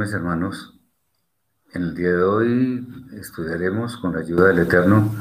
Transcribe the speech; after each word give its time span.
mis 0.00 0.14
hermanos. 0.14 0.74
En 1.74 1.82
el 1.82 1.94
día 1.94 2.08
de 2.08 2.22
hoy 2.22 2.88
estudiaremos 3.20 3.98
con 3.98 4.14
la 4.14 4.20
ayuda 4.20 4.48
del 4.48 4.60
Eterno 4.60 5.14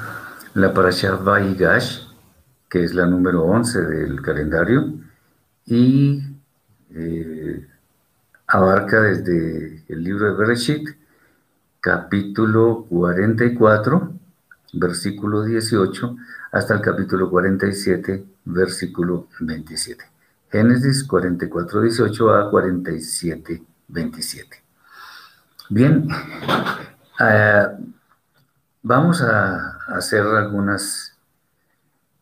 la 0.53 0.73
Parashat 0.73 1.21
Vaigash, 1.21 2.07
que 2.69 2.85
es 2.85 2.93
la 2.93 3.05
número 3.05 3.43
11 3.43 3.81
del 3.81 4.21
calendario, 4.21 4.93
y 5.65 6.23
eh, 6.91 7.67
abarca 8.47 9.01
desde 9.01 9.83
el 9.89 10.01
libro 10.01 10.27
de 10.27 10.37
Bereshit, 10.37 10.87
capítulo 11.81 12.85
44, 12.89 14.13
versículo 14.73 15.43
18, 15.43 16.15
hasta 16.53 16.75
el 16.75 16.81
capítulo 16.81 17.29
47, 17.29 18.25
versículo 18.45 19.27
27. 19.41 20.05
Génesis 20.49 21.03
44, 21.03 21.81
18 21.81 22.33
a 22.33 22.49
47, 22.49 23.61
27. 23.89 24.68
Bien, 25.71 26.07
eh, 27.19 27.67
vamos 28.81 29.21
a 29.21 29.77
hacer 29.87 30.21
algunas 30.21 31.15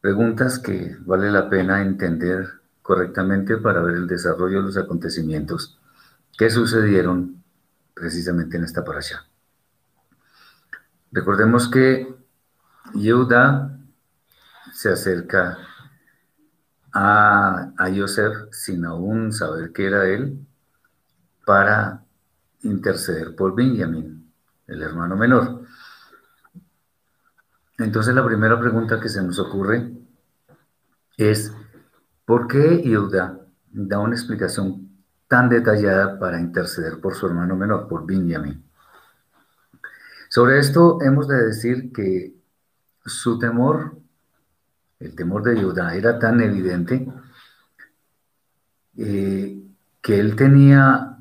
preguntas 0.01 0.59
que 0.59 0.97
vale 1.05 1.31
la 1.31 1.49
pena 1.49 1.81
entender 1.81 2.45
correctamente 2.81 3.55
para 3.55 3.81
ver 3.81 3.95
el 3.95 4.07
desarrollo 4.07 4.59
de 4.59 4.67
los 4.67 4.77
acontecimientos 4.77 5.79
que 6.37 6.49
sucedieron 6.49 7.41
precisamente 7.93 8.57
en 8.57 8.65
esta 8.65 8.83
parasha. 8.83 9.25
Recordemos 11.13 11.70
que 11.70 12.13
Yehuda 12.95 13.79
se 14.73 14.91
acerca 14.91 15.57
a, 16.91 17.89
Yosef 17.93 18.51
sin 18.51 18.84
aún 18.84 19.32
saber 19.32 19.71
que 19.71 19.87
era 19.87 20.05
él 20.05 20.45
para 21.45 22.04
interceder 22.62 23.36
por 23.36 23.55
Benjamín, 23.55 24.32
el 24.68 24.82
hermano 24.82 25.16
menor. 25.16 25.63
Entonces 27.77 28.13
la 28.16 28.26
primera 28.26 28.60
pregunta 28.60 29.00
que 29.00 29.10
se 29.10 29.22
nos 29.22 29.40
ocurre 29.40 29.91
es, 31.18 31.54
¿por 32.26 32.48
qué 32.48 32.82
Yehuda 32.82 33.40
da 33.72 34.00
una 34.00 34.16
explicación 34.16 34.90
tan 35.28 35.50
detallada 35.50 36.18
para 36.20 36.40
interceder 36.40 37.00
por 37.00 37.16
su 37.16 37.28
hermano 37.28 37.55
menor, 37.55 37.88
por 37.88 38.05
Benjamín? 38.05 38.63
Sobre 40.30 40.60
esto 40.60 41.00
hemos 41.02 41.28
de 41.28 41.46
decir 41.46 41.91
que 41.94 42.35
su 43.05 43.40
temor 43.40 43.98
el 45.00 45.16
temor 45.16 45.44
de 45.44 45.62
Judá 45.62 45.96
era 45.96 46.18
tan 46.18 46.41
evidente 46.41 47.08
eh, 48.98 49.62
que 50.02 50.20
él 50.20 50.35
tenía 50.35 51.16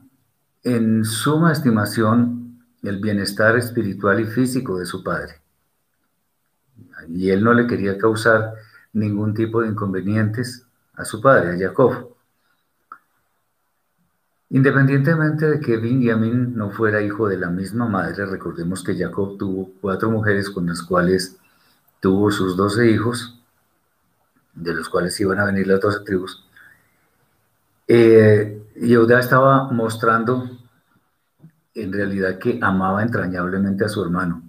en 0.67 1.05
suma 1.05 1.53
estimación 1.53 2.59
el 2.83 2.99
bienestar 2.99 3.57
espiritual 3.57 4.19
y 4.19 4.25
físico 4.27 4.77
de 4.77 4.85
su 4.85 5.05
padre. 5.05 5.41
Y 7.09 7.31
él 7.31 7.45
no 7.45 7.55
le 7.55 7.69
quería 7.69 7.97
causar 7.97 8.53
ningún 8.93 9.33
tipo 9.33 9.63
de 9.63 9.69
inconvenientes 9.69 10.67
a 10.95 11.05
su 11.05 11.21
padre, 11.21 11.55
a 11.55 11.69
Jacob. 11.69 12.09
Independientemente 14.51 15.47
de 15.49 15.61
que 15.61 15.77
Benjamín 15.77 16.57
no 16.57 16.73
fuera 16.73 17.01
hijo 17.01 17.29
de 17.29 17.37
la 17.37 17.49
misma 17.49 17.87
madre, 17.87 18.27
recordemos 18.27 18.83
que 18.83 18.99
Jacob 18.99 19.39
tuvo 19.39 19.71
cuatro 19.81 20.11
mujeres 20.11 20.51
con 20.51 20.67
las 20.67 20.83
cuales 20.83 21.37
tuvo 22.01 22.33
sus 22.33 22.57
doce 22.57 22.91
hijos, 22.91 23.41
de 24.53 24.75
los 24.75 24.89
cuales 24.89 25.21
iban 25.21 25.39
a 25.39 25.45
venir 25.45 25.69
las 25.69 25.81
doce 25.81 26.01
tribus, 26.05 26.45
eh, 27.89 28.63
Yehuda 28.75 29.21
estaba 29.21 29.71
mostrando 29.71 30.51
en 31.77 31.93
realidad 31.93 32.39
que 32.39 32.59
amaba 32.63 33.03
entrañablemente 33.03 33.85
a 33.85 33.89
su 33.89 34.03
hermano. 34.03 34.43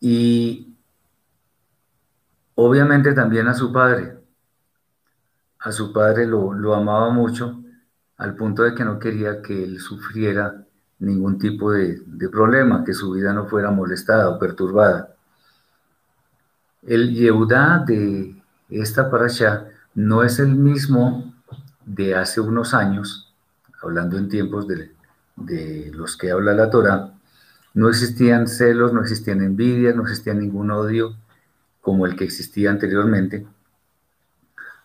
Y 0.00 0.74
obviamente 2.54 3.12
también 3.12 3.48
a 3.48 3.54
su 3.54 3.72
padre. 3.72 4.18
A 5.58 5.72
su 5.72 5.92
padre 5.92 6.26
lo, 6.26 6.54
lo 6.54 6.74
amaba 6.74 7.10
mucho 7.10 7.62
al 8.16 8.34
punto 8.34 8.62
de 8.62 8.74
que 8.74 8.84
no 8.84 8.98
quería 8.98 9.42
que 9.42 9.64
él 9.64 9.80
sufriera 9.80 10.64
ningún 11.00 11.38
tipo 11.38 11.72
de, 11.72 12.02
problema, 12.30 12.84
que 12.84 12.92
su 12.92 13.12
vida 13.12 13.32
no 13.32 13.46
fuera 13.46 13.70
molestada 13.70 14.28
o 14.28 14.38
perturbada. 14.38 15.14
El 16.82 17.14
Yehudá 17.14 17.82
de 17.86 18.40
esta 18.68 19.10
parasha 19.10 19.66
no 19.94 20.22
es 20.22 20.38
el 20.38 20.54
mismo 20.54 21.34
de 21.84 22.14
hace 22.14 22.40
unos 22.40 22.74
años, 22.74 23.34
hablando 23.82 24.18
en 24.18 24.28
tiempos 24.28 24.68
de, 24.68 24.92
de 25.40 25.90
los 25.94 26.16
que 26.16 26.30
habla 26.30 26.54
la 26.54 26.70
Torah, 26.70 27.12
no 27.74 27.88
existían 27.88 28.48
celos, 28.48 28.92
no 28.92 29.00
existían 29.00 29.42
envidias, 29.42 29.94
no 29.94 30.02
existía 30.02 30.34
ningún 30.34 30.70
odio 30.70 31.16
como 31.80 32.06
el 32.06 32.16
que 32.16 32.24
existía 32.24 32.70
anteriormente. 32.70 33.46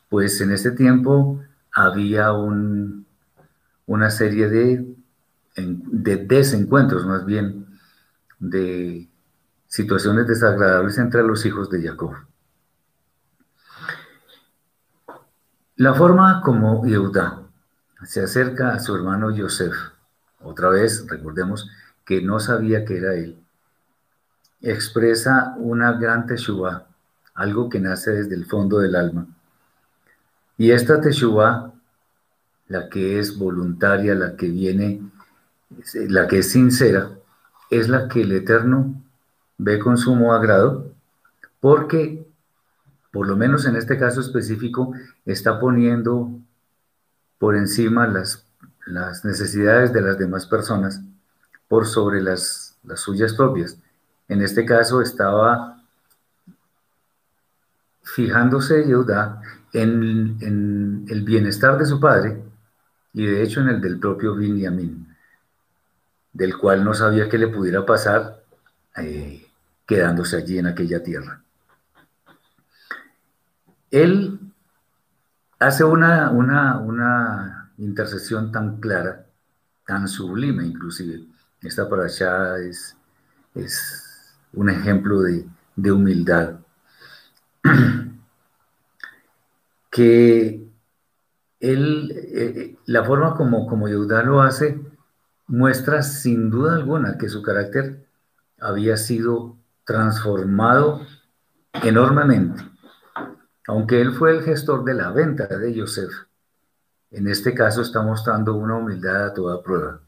Pues 0.10 0.40
en 0.42 0.52
ese 0.52 0.72
tiempo 0.72 1.42
había 1.72 2.32
un, 2.32 3.06
una 3.86 4.10
serie 4.10 4.50
de, 4.50 4.96
de 5.56 6.18
desencuentros, 6.18 7.06
más 7.06 7.26
bien, 7.26 7.66
de 8.40 9.10
situaciones 9.68 10.28
desagradables 10.28 10.98
entre 10.98 11.24
los 11.24 11.46
hijos 11.46 11.70
de 11.70 11.88
Jacob. 11.88 12.16
La 15.76 15.94
forma 15.94 16.42
como 16.42 16.86
Yehuda 16.86 17.42
se 18.04 18.24
acerca 18.24 18.74
a 18.74 18.80
su 18.80 18.96
hermano 18.96 19.32
Yosef, 19.32 19.76
otra 20.42 20.70
vez 20.70 21.06
recordemos 21.08 21.70
que 22.06 22.22
no 22.22 22.40
sabía 22.40 22.86
que 22.86 22.98
era 22.98 23.16
él, 23.16 23.38
expresa 24.62 25.56
una 25.58 25.94
gran 25.94 26.28
teshuva, 26.28 26.88
algo 27.34 27.70
que 27.70 27.80
nace 27.80 28.12
desde 28.12 28.36
el 28.36 28.46
fondo 28.46 28.80
del 28.80 28.96
alma. 28.96 29.28
Y 30.58 30.72
esta 30.72 31.02
teshuva, 31.02 31.74
la 32.68 32.90
que 32.90 33.20
es 33.20 33.38
voluntaria, 33.38 34.16
la 34.16 34.36
que 34.36 34.48
viene, 34.50 35.02
la 35.94 36.28
que 36.28 36.40
es 36.40 36.52
sincera, 36.52 37.12
es 37.70 37.90
la 37.90 38.08
que 38.08 38.22
el 38.22 38.32
Eterno 38.32 39.02
ve 39.58 39.80
con 39.80 39.98
sumo 39.98 40.34
agrado, 40.34 40.92
porque, 41.60 42.26
por 43.12 43.28
lo 43.28 43.36
menos 43.36 43.66
en 43.66 43.76
este 43.76 43.98
caso 43.98 44.22
específico, 44.22 44.94
está 45.26 45.60
poniendo 45.60 46.32
por 47.38 47.56
encima 47.56 48.08
las, 48.08 48.45
las 48.86 49.26
necesidades 49.26 49.92
de 49.94 50.02
las 50.02 50.18
demás 50.18 50.46
personas 50.46 51.02
por 51.68 51.88
sobre 51.88 52.22
las, 52.22 52.78
las 52.84 53.00
suyas 53.00 53.34
propias. 53.34 53.78
En 54.28 54.42
este 54.42 54.66
caso 54.66 55.02
estaba 55.02 55.82
fijándose 58.04 58.86
Yehuda 58.86 59.42
en, 59.74 60.38
en, 60.42 61.06
el 61.10 61.24
bienestar 61.24 61.78
de 61.78 61.86
su 61.86 62.00
padre 62.00 62.42
y 63.14 63.26
de 63.26 63.44
hecho 63.44 63.62
en 63.62 63.70
el 63.70 63.82
del 63.82 64.00
propio 64.00 64.36
Binyamin, 64.36 65.16
del 66.34 66.58
cual 66.58 66.84
no 66.84 66.94
sabía 66.94 67.30
qué 67.30 67.38
le 67.38 67.48
pudiera 67.48 67.86
pasar 67.86 68.44
eh, 68.98 69.46
quedándose 69.86 70.38
allí 70.38 70.58
en 70.60 70.68
aquella 70.68 71.04
tierra. 71.04 71.42
Él 73.92 74.40
hace 75.60 75.84
una, 75.84 76.30
una, 76.32 76.78
una 76.80 77.65
intercesión 77.78 78.52
tan 78.52 78.80
clara, 78.80 79.26
tan 79.86 80.08
sublime 80.08 80.66
inclusive. 80.66 81.26
Esta 81.62 81.90
para 81.90 82.06
allá 82.06 82.58
es, 82.58 82.96
es 83.54 84.36
un 84.54 84.70
ejemplo 84.70 85.22
de, 85.22 85.46
de 85.76 85.92
humildad. 85.92 86.60
que 89.90 90.68
él, 91.60 92.12
eh, 92.16 92.76
la 92.86 93.04
forma 93.04 93.36
como, 93.36 93.66
como 93.66 93.88
Yehuda 93.88 94.24
lo 94.24 94.42
hace, 94.42 94.80
muestra 95.48 96.02
sin 96.02 96.50
duda 96.50 96.76
alguna 96.76 97.18
que 97.18 97.30
su 97.30 97.42
carácter 97.42 98.06
había 98.60 98.98
sido 98.98 99.58
transformado 99.86 101.02
enormemente. 101.84 102.62
Aunque 103.68 104.02
él 104.02 104.12
fue 104.12 104.32
el 104.32 104.44
gestor 104.44 104.84
de 104.84 104.94
la 104.94 105.12
venta 105.12 105.48
de 105.48 105.74
Yosef, 105.74 106.12
en 107.16 107.28
este 107.28 107.54
caso 107.54 107.82
está 107.82 108.02
mostrando 108.02 108.56
una 108.56 108.76
humildad 108.76 109.28
a 109.28 109.34
toda 109.34 109.64
prueba, 109.64 110.02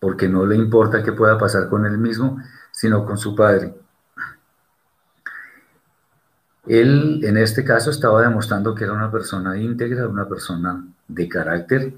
porque 0.00 0.28
no 0.28 0.44
le 0.44 0.56
importa 0.56 1.02
qué 1.02 1.12
pueda 1.12 1.38
pasar 1.38 1.68
con 1.68 1.86
él 1.86 1.98
mismo, 1.98 2.38
sino 2.72 3.06
con 3.06 3.16
su 3.16 3.34
padre. 3.36 3.74
Él 6.66 7.20
en 7.22 7.36
este 7.36 7.64
caso 7.64 7.90
estaba 7.90 8.22
demostrando 8.22 8.74
que 8.74 8.84
era 8.84 8.92
una 8.92 9.10
persona 9.10 9.56
íntegra, 9.56 10.08
una 10.08 10.28
persona 10.28 10.84
de 11.06 11.28
carácter 11.28 11.94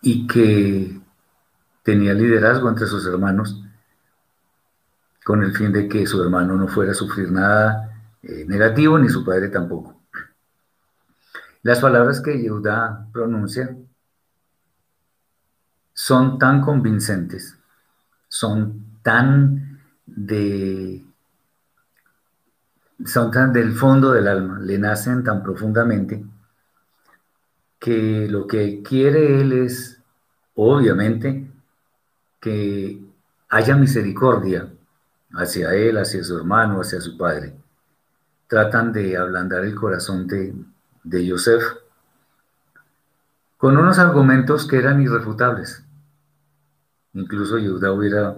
y 0.00 0.28
que 0.28 1.00
tenía 1.82 2.14
liderazgo 2.14 2.68
entre 2.68 2.86
sus 2.86 3.04
hermanos 3.04 3.60
con 5.24 5.42
el 5.42 5.56
fin 5.56 5.72
de 5.72 5.88
que 5.88 6.06
su 6.06 6.22
hermano 6.22 6.54
no 6.54 6.68
fuera 6.68 6.92
a 6.92 6.94
sufrir 6.94 7.32
nada 7.32 8.00
eh, 8.22 8.44
negativo, 8.46 8.96
ni 8.98 9.08
su 9.08 9.24
padre 9.24 9.48
tampoco. 9.48 9.97
Las 11.62 11.80
palabras 11.80 12.20
que 12.20 12.40
Yehuda 12.40 13.08
pronuncia 13.12 13.76
son 15.92 16.38
tan 16.38 16.60
convincentes, 16.60 17.58
son 18.28 19.00
tan 19.02 19.80
de 20.06 21.04
son 23.04 23.30
tan 23.30 23.52
del 23.52 23.72
fondo 23.72 24.12
del 24.12 24.28
alma, 24.28 24.58
le 24.60 24.78
nacen 24.78 25.22
tan 25.22 25.42
profundamente 25.42 26.24
que 27.78 28.28
lo 28.28 28.46
que 28.46 28.82
quiere 28.82 29.40
él 29.40 29.52
es, 29.52 30.00
obviamente, 30.54 31.48
que 32.40 33.00
haya 33.48 33.76
misericordia 33.76 34.68
hacia 35.32 35.74
él, 35.74 35.98
hacia 35.98 36.24
su 36.24 36.36
hermano, 36.36 36.80
hacia 36.80 37.00
su 37.00 37.16
padre. 37.16 37.54
Tratan 38.46 38.92
de 38.92 39.16
ablandar 39.16 39.64
el 39.64 39.74
corazón 39.74 40.26
de, 40.26 40.54
de 41.04 41.26
Yosef 41.26 41.62
con 43.56 43.76
unos 43.76 43.98
argumentos 43.98 44.66
que 44.66 44.78
eran 44.78 45.02
irrefutables. 45.02 45.82
Incluso 47.12 47.58
Judá 47.58 47.92
hubiera, 47.92 48.36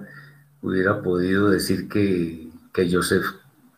hubiera 0.63 1.03
podido 1.03 1.51
decir 1.51 1.89
que, 1.89 2.51
que 2.73 2.91
Joseph 2.91 3.27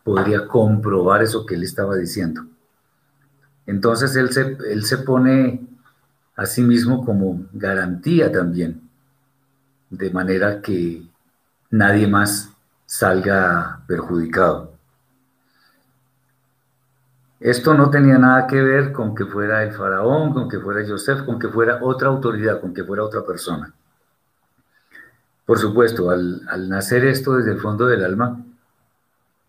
podría 0.03 0.47
comprobar 0.47 1.21
eso 1.21 1.45
que 1.45 1.55
él 1.55 1.63
estaba 1.63 1.95
diciendo. 1.95 2.45
Entonces 3.65 4.15
él 4.15 4.31
se, 4.31 4.57
él 4.69 4.83
se 4.85 4.97
pone 4.99 5.67
a 6.35 6.45
sí 6.45 6.61
mismo 6.61 7.05
como 7.05 7.45
garantía 7.53 8.31
también, 8.31 8.81
de 9.89 10.09
manera 10.11 10.61
que 10.61 11.03
nadie 11.69 12.07
más 12.07 12.51
salga 12.85 13.83
perjudicado. 13.87 14.72
Esto 17.43 17.73
no 17.73 17.89
tenía 17.89 18.17
nada 18.17 18.47
que 18.47 18.61
ver 18.61 18.93
con 18.93 19.13
que 19.13 19.25
fuera 19.25 19.63
el 19.63 19.73
faraón, 19.73 20.33
con 20.33 20.47
que 20.47 20.61
fuera 20.61 20.87
Joseph, 20.87 21.25
con 21.25 21.37
que 21.37 21.49
fuera 21.49 21.79
otra 21.81 22.07
autoridad, 22.07 22.61
con 22.61 22.73
que 22.73 22.85
fuera 22.85 23.03
otra 23.03 23.25
persona. 23.25 23.73
Por 25.45 25.59
supuesto, 25.59 26.09
al, 26.09 26.41
al 26.47 26.69
nacer 26.69 27.03
esto 27.03 27.35
desde 27.35 27.51
el 27.51 27.59
fondo 27.59 27.85
del 27.85 28.05
alma, 28.05 28.41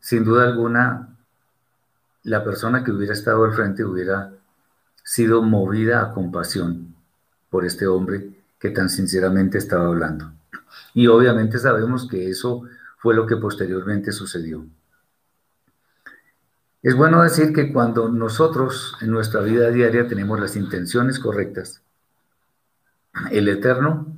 sin 0.00 0.24
duda 0.24 0.42
alguna, 0.42 1.16
la 2.24 2.42
persona 2.42 2.82
que 2.82 2.90
hubiera 2.90 3.12
estado 3.12 3.44
al 3.44 3.52
frente 3.52 3.84
hubiera 3.84 4.32
sido 5.04 5.42
movida 5.42 6.02
a 6.02 6.12
compasión 6.12 6.96
por 7.48 7.64
este 7.64 7.86
hombre 7.86 8.28
que 8.58 8.70
tan 8.70 8.90
sinceramente 8.90 9.56
estaba 9.58 9.86
hablando. 9.86 10.32
Y 10.94 11.06
obviamente 11.06 11.60
sabemos 11.60 12.08
que 12.08 12.28
eso 12.28 12.64
fue 12.98 13.14
lo 13.14 13.24
que 13.24 13.36
posteriormente 13.36 14.10
sucedió. 14.10 14.66
Es 16.84 16.94
bueno 16.94 17.22
decir 17.22 17.54
que 17.54 17.72
cuando 17.72 18.10
nosotros 18.10 18.94
en 19.00 19.10
nuestra 19.10 19.40
vida 19.40 19.70
diaria 19.70 20.06
tenemos 20.06 20.38
las 20.38 20.54
intenciones 20.54 21.18
correctas, 21.18 21.80
el 23.30 23.48
Eterno, 23.48 24.14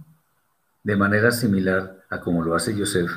de 0.83 0.97
manera 0.97 1.31
similar 1.31 2.03
a 2.11 2.21
como 2.21 2.43
lo 2.43 2.57
hace 2.57 2.77
Joseph, 2.77 3.13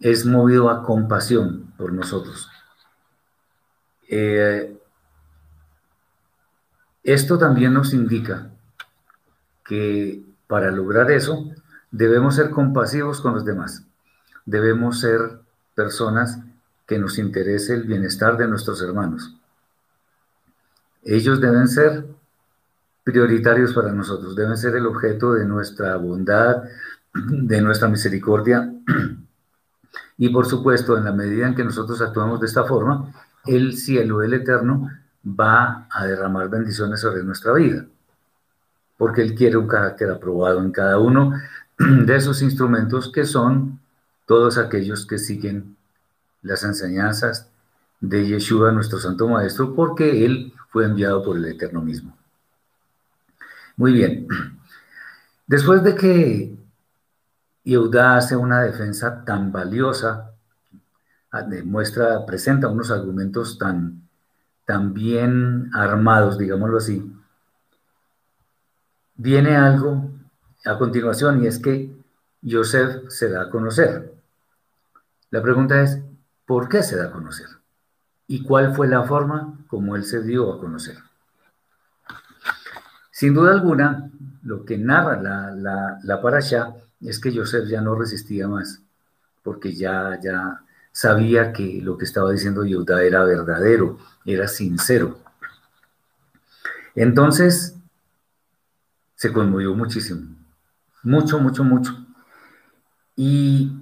es 0.00 0.24
movido 0.24 0.70
a 0.70 0.82
compasión 0.82 1.74
por 1.76 1.92
nosotros. 1.92 2.48
Eh, 4.08 4.80
esto 7.02 7.36
también 7.36 7.74
nos 7.74 7.92
indica 7.92 8.50
que 9.62 10.22
para 10.46 10.70
lograr 10.70 11.10
eso 11.10 11.52
debemos 11.90 12.36
ser 12.36 12.48
compasivos 12.48 13.20
con 13.20 13.34
los 13.34 13.44
demás. 13.44 13.84
Debemos 14.46 15.00
ser 15.00 15.42
personas 15.74 16.38
que 16.88 16.98
nos 16.98 17.18
interese 17.18 17.74
el 17.74 17.82
bienestar 17.84 18.38
de 18.38 18.48
nuestros 18.48 18.80
hermanos. 18.82 19.36
Ellos 21.04 21.38
deben 21.38 21.68
ser 21.68 22.06
prioritarios 23.04 23.74
para 23.74 23.92
nosotros, 23.92 24.34
deben 24.34 24.56
ser 24.56 24.74
el 24.74 24.86
objeto 24.86 25.34
de 25.34 25.44
nuestra 25.44 25.96
bondad, 25.96 26.64
de 27.14 27.60
nuestra 27.60 27.88
misericordia. 27.88 28.72
Y 30.16 30.30
por 30.30 30.46
supuesto, 30.46 30.96
en 30.96 31.04
la 31.04 31.12
medida 31.12 31.46
en 31.46 31.54
que 31.54 31.62
nosotros 31.62 32.00
actuamos 32.00 32.40
de 32.40 32.46
esta 32.46 32.64
forma, 32.64 33.12
el 33.46 33.76
cielo, 33.76 34.22
el 34.22 34.34
eterno, 34.34 34.90
va 35.24 35.86
a 35.90 36.06
derramar 36.06 36.48
bendiciones 36.48 37.00
sobre 37.00 37.22
nuestra 37.22 37.52
vida, 37.52 37.84
porque 38.96 39.22
Él 39.22 39.34
quiere 39.34 39.58
un 39.58 39.68
carácter 39.68 40.10
aprobado 40.10 40.60
en 40.60 40.72
cada 40.72 40.98
uno 40.98 41.34
de 41.78 42.16
esos 42.16 42.42
instrumentos 42.42 43.12
que 43.12 43.24
son 43.24 43.78
todos 44.26 44.58
aquellos 44.58 45.06
que 45.06 45.18
siguen 45.18 45.77
las 46.42 46.62
enseñanzas 46.64 47.50
de 48.00 48.26
Yeshua, 48.26 48.72
nuestro 48.72 48.98
Santo 48.98 49.28
Maestro, 49.28 49.74
porque 49.74 50.24
Él 50.24 50.52
fue 50.68 50.84
enviado 50.84 51.22
por 51.22 51.36
el 51.36 51.44
Eterno 51.44 51.82
mismo. 51.82 52.16
Muy 53.76 53.92
bien. 53.92 54.26
Después 55.46 55.82
de 55.82 55.94
que 55.94 56.56
Yehuda 57.64 58.16
hace 58.16 58.36
una 58.36 58.62
defensa 58.62 59.24
tan 59.24 59.52
valiosa, 59.52 60.32
ah, 61.30 61.42
demuestra, 61.42 62.24
presenta 62.26 62.68
unos 62.68 62.90
argumentos 62.90 63.58
tan, 63.58 64.08
tan 64.64 64.92
bien 64.94 65.70
armados, 65.74 66.38
digámoslo 66.38 66.78
así, 66.78 67.12
viene 69.16 69.56
algo 69.56 70.10
a 70.64 70.78
continuación 70.78 71.42
y 71.42 71.46
es 71.46 71.58
que 71.58 71.94
Joseph 72.48 73.08
se 73.08 73.28
da 73.28 73.42
a 73.42 73.50
conocer. 73.50 74.14
La 75.30 75.42
pregunta 75.42 75.82
es, 75.82 76.00
¿por 76.48 76.66
qué 76.70 76.82
se 76.82 76.96
da 76.96 77.04
a 77.04 77.10
conocer? 77.12 77.46
¿Y 78.26 78.42
cuál 78.42 78.74
fue 78.74 78.88
la 78.88 79.04
forma 79.04 79.58
como 79.68 79.94
él 79.96 80.04
se 80.04 80.22
dio 80.22 80.50
a 80.50 80.58
conocer? 80.58 80.96
Sin 83.10 83.34
duda 83.34 83.52
alguna, 83.52 84.10
lo 84.42 84.64
que 84.64 84.78
narra 84.78 85.20
la, 85.20 85.50
la, 85.50 85.98
la 86.02 86.22
parasha 86.22 86.74
es 87.02 87.20
que 87.20 87.36
Joseph 87.36 87.68
ya 87.68 87.82
no 87.82 87.94
resistía 87.94 88.48
más, 88.48 88.80
porque 89.42 89.74
ya, 89.74 90.18
ya 90.22 90.62
sabía 90.90 91.52
que 91.52 91.80
lo 91.82 91.98
que 91.98 92.06
estaba 92.06 92.32
diciendo 92.32 92.64
Yehuda 92.64 93.02
era 93.02 93.24
verdadero, 93.24 93.98
era 94.24 94.48
sincero. 94.48 95.18
Entonces, 96.94 97.76
se 99.16 99.32
conmovió 99.34 99.74
muchísimo, 99.74 100.34
mucho, 101.02 101.38
mucho, 101.40 101.62
mucho. 101.62 102.06
Y 103.16 103.72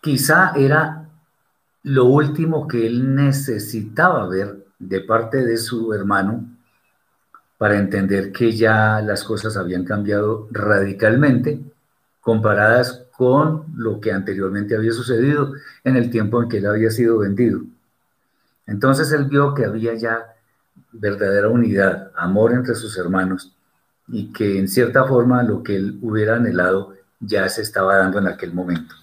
quizá 0.00 0.52
era 0.54 1.01
lo 1.82 2.04
último 2.04 2.68
que 2.68 2.86
él 2.86 3.14
necesitaba 3.14 4.28
ver 4.28 4.64
de 4.78 5.00
parte 5.00 5.44
de 5.44 5.56
su 5.56 5.92
hermano 5.92 6.46
para 7.58 7.78
entender 7.78 8.32
que 8.32 8.52
ya 8.52 9.00
las 9.00 9.24
cosas 9.24 9.56
habían 9.56 9.84
cambiado 9.84 10.48
radicalmente 10.50 11.60
comparadas 12.20 13.04
con 13.16 13.66
lo 13.76 14.00
que 14.00 14.12
anteriormente 14.12 14.76
había 14.76 14.92
sucedido 14.92 15.52
en 15.84 15.96
el 15.96 16.10
tiempo 16.10 16.42
en 16.42 16.48
que 16.48 16.58
él 16.58 16.66
había 16.66 16.90
sido 16.90 17.18
vendido. 17.18 17.60
Entonces 18.66 19.12
él 19.12 19.24
vio 19.24 19.54
que 19.54 19.64
había 19.64 19.94
ya 19.94 20.26
verdadera 20.92 21.48
unidad, 21.48 22.10
amor 22.16 22.52
entre 22.52 22.74
sus 22.74 22.96
hermanos 22.96 23.52
y 24.08 24.32
que 24.32 24.58
en 24.58 24.68
cierta 24.68 25.04
forma 25.04 25.42
lo 25.42 25.62
que 25.62 25.76
él 25.76 25.98
hubiera 26.02 26.36
anhelado 26.36 26.94
ya 27.20 27.48
se 27.48 27.62
estaba 27.62 27.96
dando 27.96 28.18
en 28.18 28.28
aquel 28.28 28.52
momento. 28.52 28.94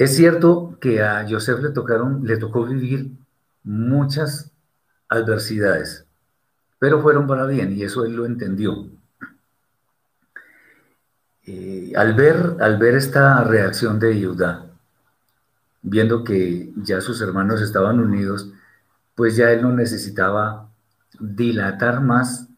Es 0.00 0.16
cierto 0.16 0.78
que 0.80 1.02
a 1.02 1.26
Joseph 1.28 1.60
le, 1.60 1.68
tocaron, 1.72 2.24
le 2.24 2.38
tocó 2.38 2.64
vivir 2.64 3.10
muchas 3.62 4.50
adversidades, 5.10 6.06
pero 6.78 7.02
fueron 7.02 7.26
para 7.26 7.44
bien 7.44 7.76
y 7.76 7.82
eso 7.82 8.06
él 8.06 8.16
lo 8.16 8.24
entendió. 8.24 8.86
Eh, 11.44 11.92
al, 11.94 12.14
ver, 12.14 12.56
al 12.60 12.78
ver 12.78 12.94
esta 12.94 13.44
reacción 13.44 13.98
de 13.98 14.24
Judá, 14.24 14.70
viendo 15.82 16.24
que 16.24 16.72
ya 16.76 17.02
sus 17.02 17.20
hermanos 17.20 17.60
estaban 17.60 18.00
unidos, 18.00 18.50
pues 19.14 19.36
ya 19.36 19.50
él 19.50 19.60
no 19.60 19.70
necesitaba 19.74 20.70
dilatar 21.18 22.00
más, 22.00 22.48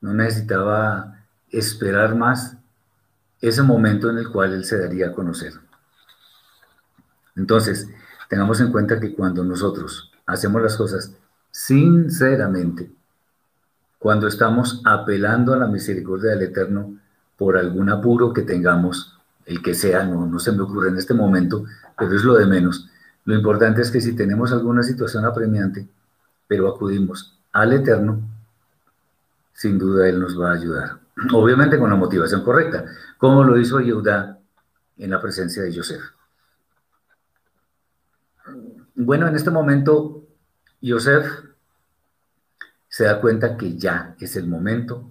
no 0.00 0.14
necesitaba 0.14 1.18
esperar 1.50 2.14
más 2.14 2.58
ese 3.40 3.62
momento 3.64 4.08
en 4.08 4.18
el 4.18 4.30
cual 4.30 4.52
él 4.52 4.64
se 4.64 4.78
daría 4.78 5.08
a 5.08 5.12
conocer. 5.12 5.54
Entonces, 7.40 7.88
tengamos 8.28 8.60
en 8.60 8.70
cuenta 8.70 9.00
que 9.00 9.14
cuando 9.14 9.42
nosotros 9.42 10.12
hacemos 10.26 10.60
las 10.60 10.76
cosas 10.76 11.16
sinceramente, 11.50 12.90
cuando 13.98 14.26
estamos 14.26 14.82
apelando 14.84 15.54
a 15.54 15.56
la 15.56 15.66
misericordia 15.66 16.30
del 16.32 16.42
Eterno, 16.42 16.96
por 17.38 17.56
algún 17.56 17.88
apuro 17.88 18.34
que 18.34 18.42
tengamos, 18.42 19.18
el 19.46 19.62
que 19.62 19.72
sea, 19.72 20.04
no, 20.04 20.26
no 20.26 20.38
se 20.38 20.52
me 20.52 20.60
ocurre 20.60 20.90
en 20.90 20.98
este 20.98 21.14
momento, 21.14 21.64
pero 21.98 22.14
es 22.14 22.22
lo 22.22 22.34
de 22.34 22.44
menos. 22.44 22.90
Lo 23.24 23.34
importante 23.34 23.80
es 23.80 23.90
que 23.90 24.02
si 24.02 24.14
tenemos 24.14 24.52
alguna 24.52 24.82
situación 24.82 25.24
apremiante, 25.24 25.88
pero 26.46 26.68
acudimos 26.68 27.38
al 27.52 27.72
Eterno, 27.72 28.20
sin 29.54 29.78
duda 29.78 30.06
Él 30.06 30.20
nos 30.20 30.38
va 30.38 30.50
a 30.50 30.56
ayudar. 30.56 30.98
Obviamente 31.32 31.78
con 31.78 31.88
la 31.88 31.96
motivación 31.96 32.44
correcta, 32.44 32.84
como 33.16 33.44
lo 33.44 33.58
hizo 33.58 33.80
Yehuda 33.80 34.38
en 34.98 35.10
la 35.10 35.20
presencia 35.22 35.62
de 35.62 35.74
Joseph. 35.74 36.19
Bueno, 39.02 39.26
en 39.26 39.34
este 39.34 39.50
momento, 39.50 40.26
Joseph 40.82 41.24
se 42.86 43.04
da 43.04 43.18
cuenta 43.18 43.56
que 43.56 43.78
ya 43.78 44.14
es 44.20 44.36
el 44.36 44.46
momento 44.46 45.10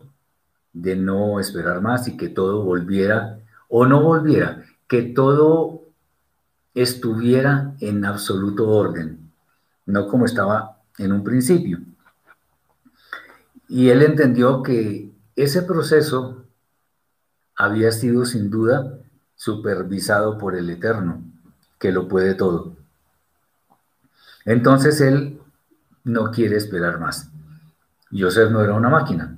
de 0.71 0.95
no 0.95 1.39
esperar 1.39 1.81
más 1.81 2.07
y 2.07 2.15
que 2.15 2.29
todo 2.29 2.63
volviera 2.63 3.39
o 3.67 3.87
no 3.87 4.03
volviera, 4.03 4.63
que 4.87 5.01
todo 5.01 5.85
estuviera 6.75 7.73
en 7.79 8.05
absoluto 8.05 8.69
orden, 8.69 9.31
no 9.87 10.07
como 10.07 10.25
estaba 10.25 10.77
en 10.99 11.11
un 11.11 11.23
principio. 11.23 11.79
Y 13.67 13.89
él 13.89 14.03
entendió 14.03 14.61
que 14.61 15.09
ese 15.35 15.63
proceso 15.63 16.45
había 17.55 17.91
sido 17.91 18.23
sin 18.25 18.51
duda 18.51 18.99
supervisado 19.35 20.37
por 20.37 20.55
el 20.55 20.69
Eterno, 20.69 21.23
que 21.79 21.91
lo 21.91 22.07
puede 22.07 22.35
todo. 22.35 22.78
Entonces 24.45 25.01
él 25.01 25.39
no 26.03 26.31
quiere 26.31 26.57
esperar 26.57 26.99
más. 26.99 27.29
Joseph 28.11 28.51
no 28.51 28.63
era 28.63 28.73
una 28.73 28.89
máquina, 28.89 29.37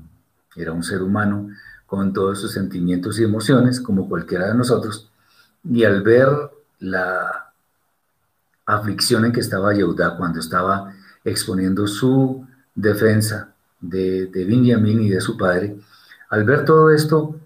era 0.55 0.71
un 0.71 0.83
ser 0.83 1.01
humano 1.01 1.49
con 1.85 2.13
todos 2.13 2.39
sus 2.39 2.53
sentimientos 2.53 3.19
y 3.19 3.23
emociones, 3.23 3.81
como 3.81 4.07
cualquiera 4.07 4.47
de 4.47 4.55
nosotros, 4.55 5.11
y 5.63 5.83
al 5.83 6.03
ver 6.03 6.29
la 6.79 7.51
aflicción 8.65 9.25
en 9.25 9.33
que 9.33 9.41
estaba 9.41 9.73
Yehuda 9.73 10.15
cuando 10.15 10.39
estaba 10.39 10.93
exponiendo 11.25 11.87
su 11.87 12.47
defensa 12.73 13.53
de, 13.79 14.27
de 14.27 14.45
Benjamín 14.45 15.01
y 15.01 15.09
de 15.09 15.19
su 15.19 15.37
padre, 15.37 15.75
al 16.29 16.45
ver 16.45 16.63
todo 16.63 16.91
esto, 16.91 17.37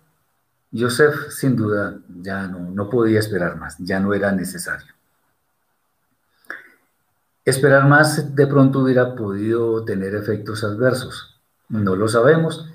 Joseph 0.72 1.32
sin 1.32 1.56
duda 1.56 1.98
ya 2.22 2.48
no, 2.48 2.70
no 2.72 2.90
podía 2.90 3.20
esperar 3.20 3.58
más, 3.58 3.78
ya 3.80 4.00
no 4.00 4.14
era 4.14 4.32
necesario. 4.32 4.94
Esperar 7.46 7.88
más 7.88 8.36
de 8.36 8.48
pronto 8.48 8.80
hubiera 8.80 9.14
podido 9.16 9.86
tener 9.86 10.16
efectos 10.16 10.64
adversos. 10.64 11.40
No 11.70 11.96
lo 11.96 12.08
sabemos, 12.08 12.68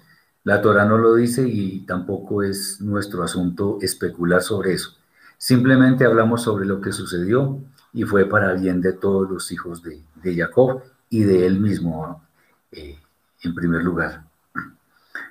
la 0.45 0.63
Torah 0.63 0.85
no 0.85 0.97
lo 0.97 1.17
dice 1.17 1.47
y 1.47 1.81
tampoco 1.81 2.45
es 2.45 2.81
nuestro 2.81 3.25
asunto 3.25 3.79
especular 3.83 4.43
sobre 4.43 4.75
eso. 4.75 4.97
Simplemente 5.37 6.05
hablamos 6.05 6.43
sobre 6.43 6.67
lo 6.67 6.81
que 6.81 6.93
sucedió 6.93 7.61
y 7.93 8.05
fue 8.05 8.27
para 8.27 8.53
bien 8.53 8.81
de 8.81 8.93
todos 8.93 9.29
los 9.29 9.51
hijos 9.51 9.83
de, 9.83 10.05
Jacob 10.35 10.83
y 11.09 11.25
de 11.25 11.47
él 11.47 11.59
mismo 11.59 12.23
eh, 12.71 12.97
en 13.43 13.55
primer 13.55 13.83
lugar. 13.83 14.23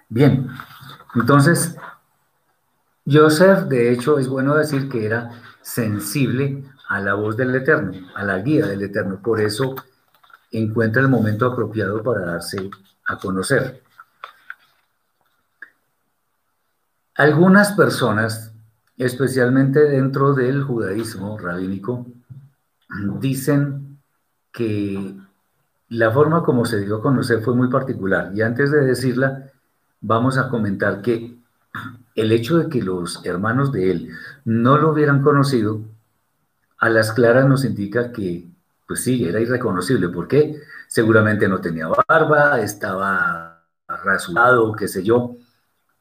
Bien, 0.09 0.49
entonces, 1.15 1.77
Joseph, 3.09 3.69
de 3.69 3.93
hecho, 3.93 4.19
es 4.19 4.27
bueno 4.27 4.55
decir 4.55 4.89
que 4.89 5.05
era 5.05 5.31
sensible 5.61 6.63
a 6.89 6.99
la 6.99 7.13
voz 7.13 7.37
del 7.37 7.55
Eterno, 7.55 7.93
a 8.15 8.23
la 8.23 8.39
guía 8.39 8.65
del 8.65 8.81
Eterno. 8.81 9.21
Por 9.21 9.39
eso 9.39 9.75
encuentra 10.51 11.01
el 11.01 11.07
momento 11.07 11.45
apropiado 11.45 12.01
para 12.03 12.25
darse 12.25 12.69
a 13.07 13.17
conocer. 13.17 13.81
Algunas 17.15 17.73
personas, 17.73 18.53
especialmente 18.97 19.81
dentro 19.81 20.33
del 20.33 20.63
judaísmo 20.63 21.37
rabínico, 21.37 22.07
dicen 23.19 23.99
que 24.51 25.15
la 25.89 26.11
forma 26.11 26.43
como 26.43 26.65
se 26.65 26.79
dio 26.79 26.97
a 26.97 27.01
conocer 27.03 27.41
fue 27.41 27.55
muy 27.55 27.69
particular. 27.69 28.31
Y 28.33 28.41
antes 28.41 28.71
de 28.71 28.83
decirla, 28.83 29.51
vamos 30.01 30.39
a 30.39 30.49
comentar 30.49 31.03
que 31.03 31.37
el 32.15 32.31
hecho 32.31 32.57
de 32.57 32.67
que 32.67 32.81
los 32.81 33.23
hermanos 33.25 33.71
de 33.71 33.91
él 33.91 34.09
no 34.43 34.79
lo 34.79 34.91
hubieran 34.91 35.21
conocido, 35.21 35.81
a 36.79 36.89
las 36.89 37.11
claras 37.11 37.45
nos 37.45 37.65
indica 37.65 38.11
que, 38.11 38.47
pues 38.87 39.03
sí, 39.03 39.25
era 39.25 39.39
irreconocible. 39.39 40.09
¿Por 40.09 40.27
qué? 40.27 40.61
Seguramente 40.87 41.47
no 41.47 41.59
tenía 41.59 41.87
barba, 42.07 42.59
estaba 42.61 43.63
rasurado, 43.87 44.73
qué 44.73 44.87
sé 44.87 45.03
yo, 45.03 45.35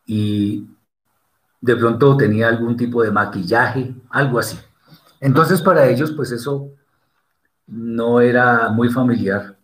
y 0.07 0.67
de 1.61 1.77
pronto 1.77 2.17
tenía 2.17 2.49
algún 2.49 2.77
tipo 2.77 3.03
de 3.03 3.11
maquillaje, 3.11 3.95
algo 4.11 4.39
así. 4.39 4.59
Entonces 5.21 5.61
para 5.63 5.87
ellos 5.89 6.13
pues 6.13 6.31
eso 6.31 6.71
no 7.67 8.21
era 8.21 8.69
muy 8.69 8.89
familiar 8.89 9.57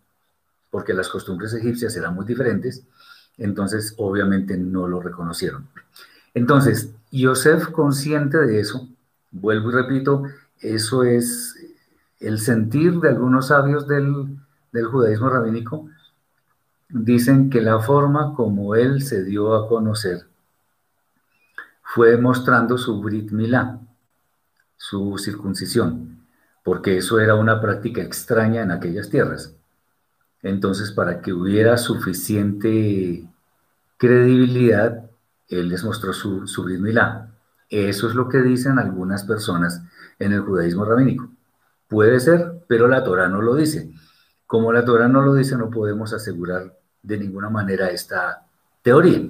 porque 0.71 0.93
las 0.93 1.09
costumbres 1.09 1.55
egipcias 1.55 1.97
eran 1.97 2.15
muy 2.15 2.27
diferentes, 2.27 2.85
entonces 3.39 3.95
obviamente 3.97 4.57
no 4.57 4.89
lo 4.89 5.01
reconocieron. 5.01 5.69
Entonces, 6.35 6.91
Yosef 7.13 7.69
consciente 7.69 8.39
de 8.39 8.59
eso, 8.59 8.89
vuelvo 9.31 9.71
y 9.71 9.73
repito, 9.75 10.25
eso 10.61 11.03
es 11.03 11.57
el 12.21 12.39
sentir 12.39 13.01
de 13.01 13.11
algunos 13.11 13.49
sabios 13.49 13.87
del, 13.87 14.39
del 14.73 14.87
judaísmo 14.87 15.29
rabínico, 15.29 15.89
dicen 16.89 17.51
que 17.51 17.61
la 17.61 17.81
forma 17.81 18.35
como 18.35 18.75
él 18.75 19.03
se 19.03 19.25
dio 19.25 19.55
a 19.55 19.69
conocer 19.69 20.27
fue 21.83 22.17
mostrando 22.17 22.79
su 22.79 23.01
Brit 23.01 23.31
Milá, 23.31 23.79
su 24.77 25.17
circuncisión, 25.19 26.19
porque 26.65 26.97
eso 26.97 27.21
era 27.21 27.35
una 27.35 27.61
práctica 27.61 28.03
extraña 28.03 28.63
en 28.63 28.71
aquellas 28.71 29.11
tierras. 29.11 29.55
Entonces, 30.43 30.91
para 30.93 31.21
que 31.21 31.33
hubiera 31.33 31.77
suficiente 31.77 33.29
credibilidad, 33.97 35.05
él 35.49 35.69
les 35.69 35.85
mostró 35.85 36.13
su, 36.13 36.47
su 36.47 36.65
Brit 36.65 36.81
Milá. 36.81 37.29
Eso 37.71 38.09
es 38.09 38.15
lo 38.15 38.29
que 38.29 38.43
dicen 38.43 38.79
algunas 38.79 39.25
personas 39.25 39.83
en 40.19 40.33
el 40.33 40.41
judaísmo 40.41 40.85
rabínico. 40.85 41.29
Puede 41.89 42.21
ser, 42.21 42.65
pero 42.67 42.89
la 42.89 43.05
Torah 43.05 43.29
no 43.29 43.43
lo 43.43 43.55
dice. 43.55 43.93
Como 44.47 44.73
la 44.73 44.85
Torah 44.85 45.09
no 45.09 45.23
lo 45.23 45.35
dice, 45.35 45.57
no 45.57 45.71
podemos 45.71 46.13
asegurar 46.13 46.77
de 47.03 47.19
ninguna 47.19 47.51
manera 47.51 47.91
esta 47.91 48.47
teoría. 48.83 49.29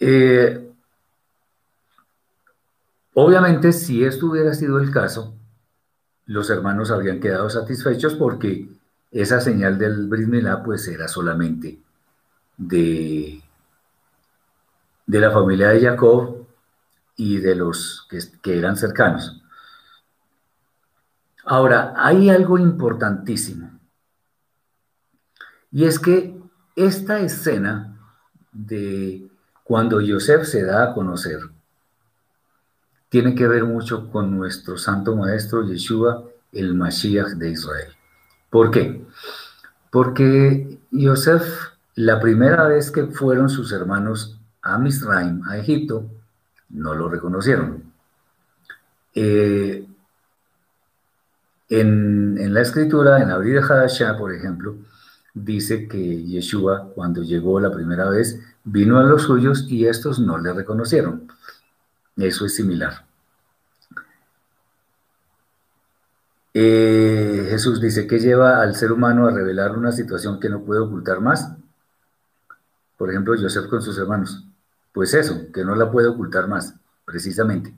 Eh, 0.00 0.68
Obviamente, 3.20 3.72
si 3.72 4.04
esto 4.04 4.26
hubiera 4.26 4.54
sido 4.54 4.78
el 4.78 4.92
caso, 4.92 5.34
los 6.26 6.50
hermanos 6.50 6.92
habrían 6.92 7.18
quedado 7.18 7.50
satisfechos 7.50 8.14
porque 8.14 8.68
esa 9.10 9.40
señal 9.40 9.76
del 9.76 10.06
Brit 10.06 10.28
pues 10.64 10.86
era 10.86 11.08
solamente 11.08 11.80
de, 12.56 13.42
de 15.04 15.20
la 15.20 15.32
familia 15.32 15.70
de 15.70 15.80
Jacob 15.80 16.37
y 17.18 17.38
de 17.38 17.56
los 17.56 18.06
que, 18.42 18.58
eran 18.58 18.76
cercanos. 18.76 19.42
Ahora, 21.44 21.92
hay 21.96 22.30
algo 22.30 22.58
importantísimo. 22.58 23.70
Y 25.72 25.84
es 25.84 25.98
que 25.98 26.40
esta 26.76 27.18
escena 27.18 27.98
de 28.52 29.28
cuando 29.64 30.00
Yosef 30.00 30.46
se 30.46 30.64
da 30.64 30.84
a 30.84 30.94
conocer, 30.94 31.40
tiene 33.08 33.34
que 33.34 33.48
ver 33.48 33.64
mucho 33.64 34.10
con 34.10 34.36
nuestro 34.36 34.78
santo 34.78 35.16
maestro 35.16 35.66
Yeshua, 35.66 36.24
el 36.52 36.74
Mashiach 36.74 37.30
de 37.30 37.50
Israel. 37.50 37.92
¿Por 38.48 38.70
qué? 38.70 39.04
Porque 39.90 40.78
Yosef, 40.92 41.72
la 41.96 42.20
primera 42.20 42.68
vez 42.68 42.92
que 42.92 43.08
fueron 43.08 43.48
sus 43.48 43.72
hermanos 43.72 44.38
a 44.62 44.78
Misraim, 44.78 45.42
a 45.48 45.56
Egipto, 45.56 46.08
no 46.70 46.94
lo 46.94 47.08
reconocieron. 47.08 47.82
Eh, 49.14 49.86
en, 51.68 52.54
la 52.54 52.60
escritura, 52.62 53.22
en 53.22 53.30
Abril 53.30 53.54
de 53.54 53.60
Hadashah, 53.60 54.16
por 54.16 54.32
ejemplo, 54.32 54.76
dice 55.34 55.88
que 55.88 56.24
Yeshua, 56.24 56.92
cuando 56.94 57.22
llegó 57.22 57.60
la 57.60 57.70
primera 57.70 58.08
vez, 58.08 58.40
vino 58.64 58.98
a 58.98 59.02
los 59.04 59.22
suyos 59.22 59.66
y 59.68 59.86
estos 59.86 60.18
no 60.18 60.38
le 60.38 60.52
reconocieron. 60.52 61.28
Eso 62.16 62.46
es 62.46 62.54
similar. 62.54 63.06
Eh, 66.54 67.46
Jesús 67.50 67.80
dice 67.80 68.06
que 68.06 68.18
lleva 68.18 68.60
al 68.62 68.74
ser 68.74 68.90
humano 68.90 69.26
a 69.26 69.30
revelar 69.30 69.76
una 69.76 69.92
situación 69.92 70.40
que 70.40 70.48
no 70.48 70.64
puede 70.64 70.80
ocultar 70.80 71.20
más. 71.20 71.52
Por 72.96 73.10
ejemplo, 73.10 73.34
Joseph 73.40 73.68
con 73.68 73.82
sus 73.82 73.98
hermanos. 73.98 74.47
Pues 74.98 75.14
eso, 75.14 75.52
que 75.54 75.64
no 75.64 75.76
la 75.76 75.92
puede 75.92 76.08
ocultar 76.08 76.48
más, 76.48 76.74
precisamente. 77.04 77.72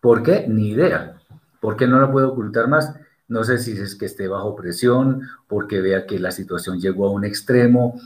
¿Por 0.00 0.22
qué? 0.22 0.46
Ni 0.46 0.68
idea. 0.68 1.20
¿Por 1.60 1.76
qué 1.76 1.88
no 1.88 1.98
la 1.98 2.12
puede 2.12 2.26
ocultar 2.26 2.68
más? 2.68 2.94
No 3.26 3.42
sé 3.42 3.58
si 3.58 3.72
es 3.72 3.96
que 3.96 4.06
esté 4.06 4.28
bajo 4.28 4.54
presión, 4.54 5.22
porque 5.48 5.80
vea 5.80 6.06
que 6.06 6.20
la 6.20 6.30
situación 6.30 6.78
llegó 6.78 7.08
a 7.08 7.10
un 7.10 7.24
extremo. 7.24 8.00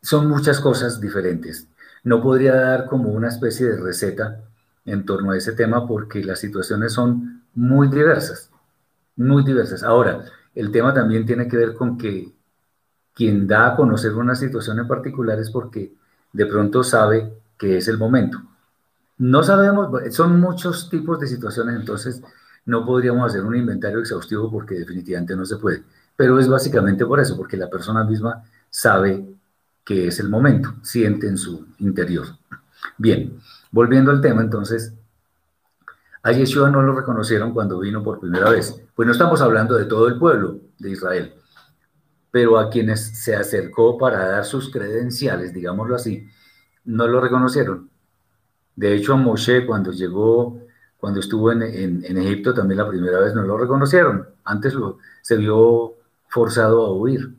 Son 0.00 0.28
muchas 0.28 0.60
cosas 0.60 1.00
diferentes. 1.00 1.66
No 2.04 2.22
podría 2.22 2.54
dar 2.54 2.86
como 2.86 3.08
una 3.08 3.26
especie 3.26 3.66
de 3.66 3.80
receta 3.80 4.40
en 4.84 5.04
torno 5.04 5.32
a 5.32 5.36
ese 5.36 5.54
tema 5.54 5.88
porque 5.88 6.22
las 6.22 6.38
situaciones 6.38 6.92
son 6.92 7.42
muy 7.52 7.88
diversas, 7.88 8.52
muy 9.16 9.42
diversas. 9.42 9.82
Ahora, 9.82 10.22
el 10.54 10.70
tema 10.70 10.94
también 10.94 11.26
tiene 11.26 11.48
que 11.48 11.56
ver 11.56 11.74
con 11.74 11.98
que 11.98 12.32
quien 13.12 13.48
da 13.48 13.72
a 13.72 13.76
conocer 13.76 14.14
una 14.14 14.36
situación 14.36 14.78
en 14.78 14.86
particular 14.86 15.40
es 15.40 15.50
porque 15.50 15.98
de 16.38 16.46
pronto 16.46 16.84
sabe 16.84 17.32
que 17.58 17.78
es 17.78 17.88
el 17.88 17.98
momento. 17.98 18.40
No 19.16 19.42
sabemos, 19.42 19.90
son 20.14 20.38
muchos 20.38 20.88
tipos 20.88 21.18
de 21.18 21.26
situaciones, 21.26 21.74
entonces 21.74 22.22
no 22.64 22.86
podríamos 22.86 23.28
hacer 23.28 23.44
un 23.44 23.56
inventario 23.56 23.98
exhaustivo 23.98 24.48
porque 24.48 24.76
definitivamente 24.76 25.34
no 25.34 25.44
se 25.44 25.56
puede. 25.56 25.82
Pero 26.14 26.38
es 26.38 26.46
básicamente 26.46 27.04
por 27.04 27.18
eso, 27.18 27.36
porque 27.36 27.56
la 27.56 27.68
persona 27.68 28.04
misma 28.04 28.44
sabe 28.70 29.26
que 29.84 30.06
es 30.06 30.20
el 30.20 30.28
momento, 30.28 30.76
siente 30.80 31.26
en 31.26 31.36
su 31.36 31.66
interior. 31.78 32.26
Bien, 32.96 33.40
volviendo 33.72 34.12
al 34.12 34.20
tema, 34.20 34.40
entonces, 34.40 34.94
a 36.22 36.30
Yeshua 36.30 36.70
no 36.70 36.82
lo 36.82 36.94
reconocieron 36.94 37.52
cuando 37.52 37.80
vino 37.80 38.04
por 38.04 38.20
primera 38.20 38.50
vez. 38.50 38.80
Pues 38.94 39.06
no 39.06 39.10
estamos 39.10 39.42
hablando 39.42 39.76
de 39.76 39.86
todo 39.86 40.06
el 40.06 40.20
pueblo 40.20 40.60
de 40.78 40.90
Israel, 40.90 41.34
pero 42.30 42.58
a 42.58 42.70
quienes 42.70 43.00
se 43.00 43.34
acercó 43.34 43.96
para 43.98 44.28
dar 44.28 44.44
sus 44.44 44.70
credenciales, 44.70 45.52
digámoslo 45.52 45.96
así, 45.96 46.28
no 46.84 47.06
lo 47.06 47.20
reconocieron. 47.20 47.90
De 48.76 48.94
hecho, 48.94 49.14
a 49.14 49.16
Moshe 49.16 49.66
cuando 49.66 49.92
llegó, 49.92 50.60
cuando 50.98 51.20
estuvo 51.20 51.50
en, 51.52 52.04
Egipto 52.04 52.54
también 52.54 52.78
la 52.78 52.88
primera 52.88 53.18
vez 53.20 53.34
no 53.34 53.42
lo 53.42 53.56
reconocieron. 53.56 54.28
Antes 54.44 54.74
se 55.22 55.36
vio 55.36 55.94
forzado 56.28 56.86
a 56.86 56.92
huir. 56.92 57.34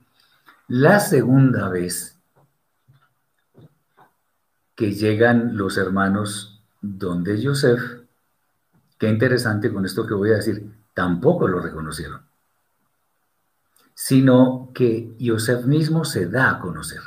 La 0.67 0.99
segunda 0.99 1.69
vez 1.69 2.17
que 4.75 4.93
llegan 4.93 5.57
los 5.57 5.77
hermanos 5.77 6.61
donde 6.81 7.43
Joseph, 7.43 7.81
qué 8.97 9.09
interesante 9.09 9.73
con 9.73 9.85
esto 9.85 10.07
que 10.07 10.13
voy 10.13 10.31
a 10.31 10.37
decir, 10.37 10.71
tampoco 10.93 11.47
lo 11.47 11.59
reconocieron, 11.59 12.21
sino 14.01 14.71
que 14.73 15.13
Joseph 15.19 15.65
mismo 15.65 16.05
se 16.05 16.25
da 16.27 16.51
a 16.51 16.59
conocer. 16.61 17.01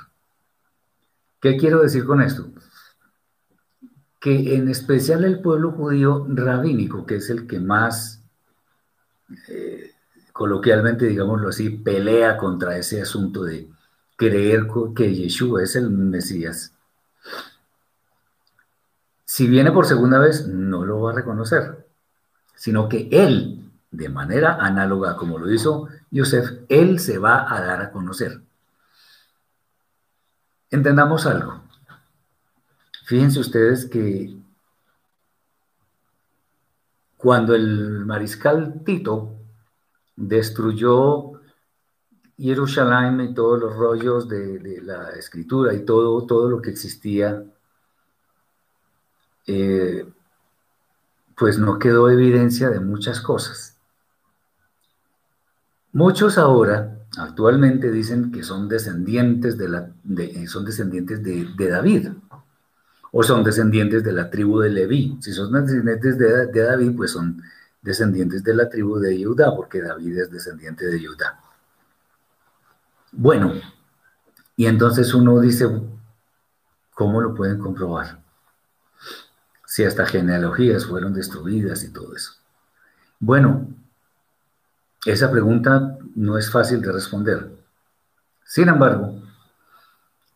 ¿Qué 1.40 1.56
quiero 1.56 1.80
decir 1.80 2.04
con 2.04 2.20
esto? 2.20 2.50
Que 4.20 4.56
en 4.56 4.68
especial 4.68 5.24
el 5.24 5.40
pueblo 5.40 5.72
judío 5.72 6.26
rabínico, 6.28 7.06
que 7.06 7.16
es 7.16 7.30
el 7.30 7.46
que 7.46 7.60
más, 7.60 8.20
eh, 9.48 9.92
coloquialmente, 10.34 11.06
digámoslo 11.06 11.48
así, 11.48 11.70
pelea 11.70 12.36
contra 12.36 12.76
ese 12.76 13.00
asunto 13.00 13.42
de 13.42 13.70
creer 14.14 14.66
que 14.94 15.14
Yeshua 15.14 15.62
es 15.62 15.76
el 15.76 15.88
Mesías, 15.88 16.74
si 19.24 19.48
viene 19.48 19.72
por 19.72 19.86
segunda 19.86 20.18
vez, 20.18 20.46
no 20.46 20.84
lo 20.84 21.00
va 21.00 21.12
a 21.12 21.14
reconocer, 21.14 21.86
sino 22.54 22.86
que 22.86 23.08
él, 23.10 23.64
de 23.90 24.10
manera 24.10 24.58
análoga 24.60 25.16
como 25.16 25.38
lo 25.38 25.50
hizo 25.50 25.88
Yosef, 26.12 26.60
él 26.68 27.00
se 27.00 27.18
va 27.18 27.52
a 27.52 27.60
dar 27.64 27.80
a 27.80 27.90
conocer. 27.90 28.42
Entendamos 30.70 31.26
algo. 31.26 31.62
Fíjense 33.06 33.40
ustedes 33.40 33.86
que 33.86 34.36
cuando 37.16 37.54
el 37.54 38.04
mariscal 38.04 38.82
Tito 38.84 39.36
destruyó 40.14 41.40
Jerusalén 42.36 43.20
y 43.20 43.34
todos 43.34 43.58
los 43.58 43.74
rollos 43.74 44.28
de, 44.28 44.80
la 44.82 45.10
escritura 45.10 45.72
y 45.72 45.84
todo, 45.84 46.26
todo 46.26 46.50
lo 46.50 46.60
que 46.60 46.70
existía, 46.70 47.42
eh, 49.46 50.06
pues 51.36 51.58
no 51.58 51.78
quedó 51.78 52.10
evidencia 52.10 52.68
de 52.68 52.80
muchas 52.80 53.20
cosas. 53.20 53.71
Muchos 55.92 56.38
ahora 56.38 56.98
actualmente 57.18 57.90
dicen 57.90 58.32
que 58.32 58.42
son 58.42 58.68
descendientes 58.68 59.58
de, 59.58 59.68
la, 59.68 59.90
son 60.46 60.64
descendientes 60.64 61.22
de, 61.22 61.68
David 61.68 62.08
o 63.10 63.22
son 63.22 63.44
descendientes 63.44 64.02
de 64.02 64.12
la 64.12 64.30
tribu 64.30 64.60
de 64.60 64.70
Leví. 64.70 65.18
Si 65.20 65.32
son 65.32 65.52
descendientes 65.52 66.16
de, 66.16 66.46
de, 66.46 66.62
David, 66.62 66.96
pues 66.96 67.10
son 67.10 67.42
descendientes 67.82 68.42
de 68.42 68.54
la 68.54 68.70
tribu 68.70 68.98
de 68.98 69.22
Judá, 69.22 69.54
porque 69.54 69.82
David 69.82 70.18
es 70.18 70.30
descendiente 70.30 70.86
de 70.86 71.06
Judá. 71.06 71.38
Bueno, 73.12 73.52
y 74.56 74.64
entonces 74.64 75.12
uno 75.12 75.40
dice, 75.40 75.68
¿cómo 76.94 77.20
lo 77.20 77.34
pueden 77.34 77.58
comprobar? 77.58 78.22
Si 79.66 79.84
hasta 79.84 80.06
genealogías 80.06 80.86
fueron 80.86 81.12
destruidas 81.12 81.84
y 81.84 81.92
todo 81.92 82.16
eso. 82.16 82.32
Bueno, 83.20 83.68
esa 85.04 85.30
pregunta 85.30 85.98
no 86.14 86.38
es 86.38 86.50
fácil 86.50 86.80
de 86.80 86.92
responder. 86.92 87.50
Sin 88.44 88.68
embargo, 88.68 89.20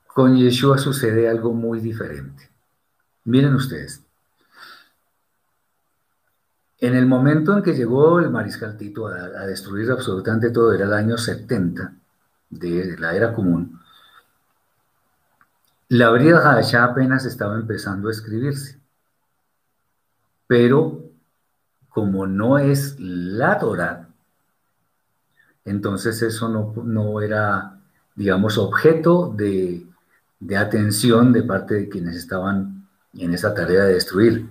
con 0.06 0.36
Yeshua 0.36 0.78
sucede 0.78 1.28
algo 1.28 1.52
muy 1.52 1.80
diferente. 1.80 2.50
Miren 3.24 3.54
ustedes. 3.54 4.02
En 6.78 6.94
el 6.94 7.06
momento 7.06 7.56
en 7.56 7.62
que 7.62 7.74
llegó 7.74 8.20
el 8.20 8.30
mariscal 8.30 8.76
Tito 8.76 9.06
a, 9.06 9.46
destruir 9.46 9.90
absolutamente 9.90 10.50
todo, 10.50 10.72
era 10.72 10.84
el 10.84 10.92
año 10.92 11.16
70 11.16 11.92
de 12.50 12.96
la 12.98 13.14
era 13.14 13.32
común, 13.32 13.80
la 15.88 16.10
Brida 16.10 16.60
ya 16.60 16.84
apenas 16.84 17.24
estaba 17.24 17.56
empezando 17.56 18.08
a 18.08 18.12
escribirse. 18.12 18.80
Pero 20.46 21.02
como 21.88 22.26
no 22.26 22.58
es 22.58 22.98
la 22.98 23.58
Torah, 23.58 24.05
entonces 25.66 26.22
eso 26.22 26.48
no, 26.48 27.20
era, 27.20 27.78
digamos, 28.14 28.56
objeto 28.56 29.34
de, 29.36 29.84
atención 30.56 31.32
de 31.32 31.42
parte 31.42 31.74
de 31.74 31.88
quienes 31.88 32.14
estaban 32.16 32.88
en 33.14 33.34
esa 33.34 33.52
tarea 33.52 33.84
de 33.84 33.94
destruir. 33.94 34.48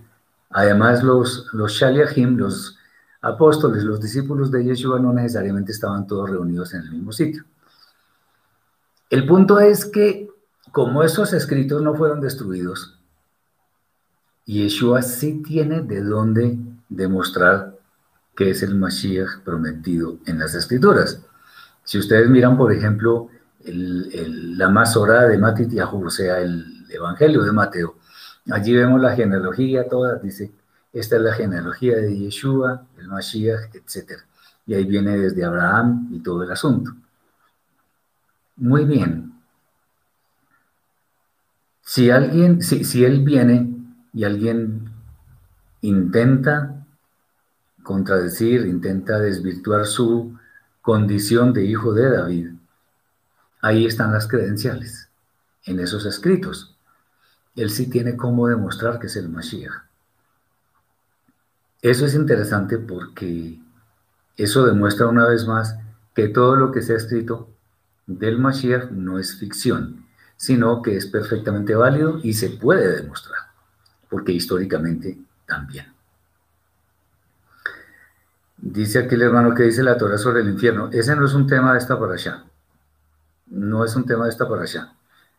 Además, 0.50 1.04
los, 1.04 1.48
los 1.54 1.72
Shaliachim, 1.72 2.38
los 2.38 2.78
apóstoles, 3.22 3.84
los 3.86 4.02
discípulos 4.02 4.52
de 4.52 4.66
Yeshua 4.66 5.00
no 5.00 5.14
necesariamente 5.14 5.72
estaban 5.72 6.06
todos 6.06 6.30
reunidos 6.30 6.74
en 6.74 6.82
el 6.82 6.92
mismo 6.92 7.14
sitio. 7.14 7.46
El 9.10 9.26
punto 9.26 9.60
es 9.62 9.86
que 9.86 10.30
como 10.74 11.02
esos 11.02 11.32
escritos 11.32 11.82
no 11.82 11.96
fueron 11.96 12.20
destruidos, 12.20 13.00
Yeshua 14.46 15.02
sí 15.02 15.42
tiene 15.42 15.82
de 15.82 16.02
dónde 16.02 16.58
demostrar 16.90 17.75
que 18.36 18.50
es 18.50 18.64
el 18.64 18.76
Mashiach 18.76 19.40
prometido 19.44 20.20
en 20.26 20.40
las 20.40 20.54
escrituras. 20.56 21.22
Si 21.84 21.98
ustedes 21.98 22.30
miran, 22.30 22.58
por 22.58 22.74
ejemplo, 22.74 23.30
la 23.64 24.70
más 24.70 24.94
de 24.94 25.38
Matit 25.38 25.72
o 25.80 26.10
sea, 26.10 26.40
el 26.40 26.86
Evangelio 26.90 27.44
de 27.44 27.52
Mateo, 27.52 27.96
allí 28.52 28.76
vemos 28.76 29.02
la 29.02 29.16
genealogía 29.16 29.88
toda, 29.88 30.16
dice, 30.16 30.52
esta 30.94 31.16
es 31.18 31.22
la 31.22 31.34
genealogía 31.34 31.98
de 31.98 32.18
Yeshua, 32.18 32.86
el 32.98 33.08
Mashiach, 33.08 33.74
etc. 33.74 34.20
Y 34.66 34.74
ahí 34.74 34.86
viene 34.86 35.18
desde 35.18 35.44
Abraham 35.44 36.10
y 36.12 36.20
todo 36.20 36.44
el 36.44 36.52
asunto. 36.52 36.92
Muy 38.58 38.86
bien. 38.86 39.34
Si 41.82 42.10
alguien, 42.10 42.62
si, 42.62 42.84
si 42.84 43.04
él 43.04 43.24
viene 43.24 43.76
y 44.14 44.24
alguien 44.24 44.90
intenta 45.82 46.75
contradecir, 47.86 48.66
intenta 48.66 49.20
desvirtuar 49.20 49.86
su 49.86 50.38
condición 50.82 51.54
de 51.54 51.66
hijo 51.66 51.94
de 51.94 52.10
David, 52.10 52.50
ahí 53.62 53.86
están 53.86 54.12
las 54.12 54.28
credenciales, 54.28 55.10
en 55.64 55.80
esos 55.80 56.06
escritos. 56.06 56.76
Él 57.56 57.70
sí 57.70 57.90
tiene 57.90 58.18
cómo 58.18 58.48
demostrar 58.48 59.00
que 59.00 59.08
es 59.08 59.16
el 59.16 59.30
Mashiach. 59.30 59.72
Eso 61.82 62.06
es 62.06 62.16
interesante 62.16 62.78
porque 62.78 63.60
eso 64.36 64.66
demuestra 64.66 65.08
una 65.08 65.28
vez 65.28 65.48
más 65.48 65.78
que 66.14 66.28
todo 66.28 66.56
lo 66.56 66.72
que 66.72 66.82
se 66.82 66.94
ha 66.94 66.98
escrito 66.98 67.50
del 68.08 68.40
Mashiach 68.40 68.90
no 68.92 69.20
es 69.20 69.38
ficción, 69.38 70.06
sino 70.38 70.82
que 70.82 70.98
es 70.98 71.06
perfectamente 71.06 71.76
válido 71.76 72.20
y 72.24 72.34
se 72.34 72.50
puede 72.50 73.02
demostrar, 73.02 73.40
porque 74.10 74.32
históricamente 74.32 75.18
también. 75.46 75.95
Dice 78.66 78.98
aquí 78.98 79.14
el 79.14 79.22
hermano 79.22 79.54
que 79.54 79.62
dice 79.62 79.84
la 79.84 79.96
Torah 79.96 80.18
sobre 80.18 80.42
el 80.42 80.50
infierno. 80.50 80.90
Ese 80.92 81.16
no 81.16 81.24
es 81.26 81.36
un 81.36 81.46
tema 81.46 81.74
de 81.74 81.78
esta 81.78 82.00
para 82.00 82.14
allá. 82.14 82.46
No 83.46 83.86
es 83.86 83.96
un 83.96 84.06
tema 84.06 84.24
de 84.24 84.32
esta 84.32 84.50
para 84.50 84.64
allá. 84.64 84.92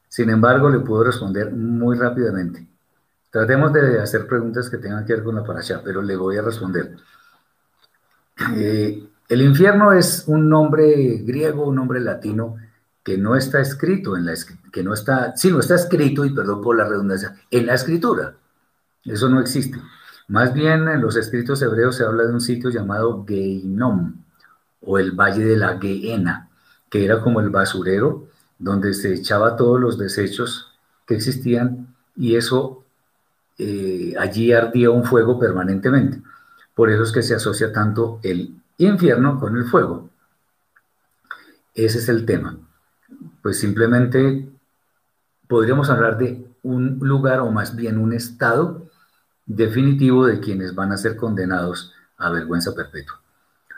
Sin 0.09 0.31
embargo, 0.31 0.71
le 0.71 0.79
puedo 0.79 1.03
responder 1.03 1.53
muy 1.53 1.99
rápidamente. 1.99 2.65
Tratemos 3.29 3.73
de 3.73 4.01
hacer 4.01 4.29
preguntas 4.29 4.71
que 4.71 4.79
tengan 4.79 5.05
que 5.05 5.15
ver 5.15 5.25
con 5.25 5.35
la 5.35 5.43
para 5.43 5.59
allá, 5.59 5.83
pero 5.85 6.03
le 6.03 6.15
voy 6.15 6.37
a 6.37 6.43
responder. 6.43 6.95
Eh, 8.55 9.09
el 9.29 9.43
infierno 9.43 9.93
es 9.93 10.23
un 10.29 10.49
nombre 10.49 11.17
griego, 11.25 11.67
un 11.67 11.75
nombre 11.75 11.99
latino 11.99 12.55
que 13.03 13.19
no 13.19 13.35
está 13.35 13.61
escrito 13.61 14.17
en 14.17 14.27
la 14.27 14.35
que 14.71 14.85
no 14.85 14.95
está, 14.95 15.37
sí, 15.37 15.51
no 15.51 15.59
está 15.59 15.75
escrito 15.75 16.25
y 16.25 16.33
perdón 16.33 16.63
por 16.63 16.77
la 16.77 16.85
redundancia, 16.85 17.35
en 17.51 17.67
la 17.67 17.75
escritura. 17.75 18.37
Eso 19.05 19.29
no 19.29 19.41
existe. 19.41 19.81
Más 20.29 20.53
bien 20.53 20.89
en 20.89 21.01
los 21.01 21.17
escritos 21.17 21.63
hebreos 21.63 21.97
se 21.97 22.05
habla 22.05 22.25
de 22.25 22.33
un 22.33 22.41
sitio 22.41 22.71
llamado 22.71 23.25
Geinom 23.27 24.25
o 24.81 24.99
el 24.99 25.13
Valle 25.13 25.45
de 25.45 25.57
la 25.57 25.79
Geena, 25.79 26.49
que 26.91 27.05
era 27.05 27.21
como 27.21 27.41
el 27.41 27.51
basurero 27.51 28.29
donde 28.59 28.95
se 28.95 29.15
echaba 29.15 29.57
todos 29.57 29.81
los 29.81 29.99
desechos 29.99 30.73
que 31.07 31.15
existían 31.15 31.95
y 32.17 32.37
eso 32.37 32.85
eh, 33.59 34.15
allí 34.19 34.53
ardía 34.53 34.91
un 34.91 35.05
fuego 35.05 35.39
permanentemente. 35.39 36.21
Por 36.75 36.91
eso 36.91 37.05
es 37.05 37.13
que 37.13 37.23
se 37.23 37.35
asocia 37.35 37.73
tanto 37.73 38.19
el 38.23 38.55
infierno 38.79 39.39
con 39.39 39.57
el 39.57 39.65
fuego. 39.65 40.11
Ese 41.75 41.99
es 41.99 42.09
el 42.09 42.27
tema. 42.27 42.59
Pues 43.43 43.61
simplemente 43.61 44.49
podríamos 45.47 45.89
hablar 45.91 46.19
de 46.19 46.47
un 46.63 46.99
lugar 47.01 47.41
o 47.41 47.51
más 47.51 47.77
bien 47.77 47.99
un 47.99 48.13
estado 48.13 48.86
definitivo 49.47 50.27
de 50.27 50.41
quienes 50.41 50.75
van 50.75 50.93
a 50.93 50.97
ser 50.97 51.17
condenados 51.17 51.95
a 52.19 52.31
vergüenza 52.31 52.75
perpetua. 52.75 53.21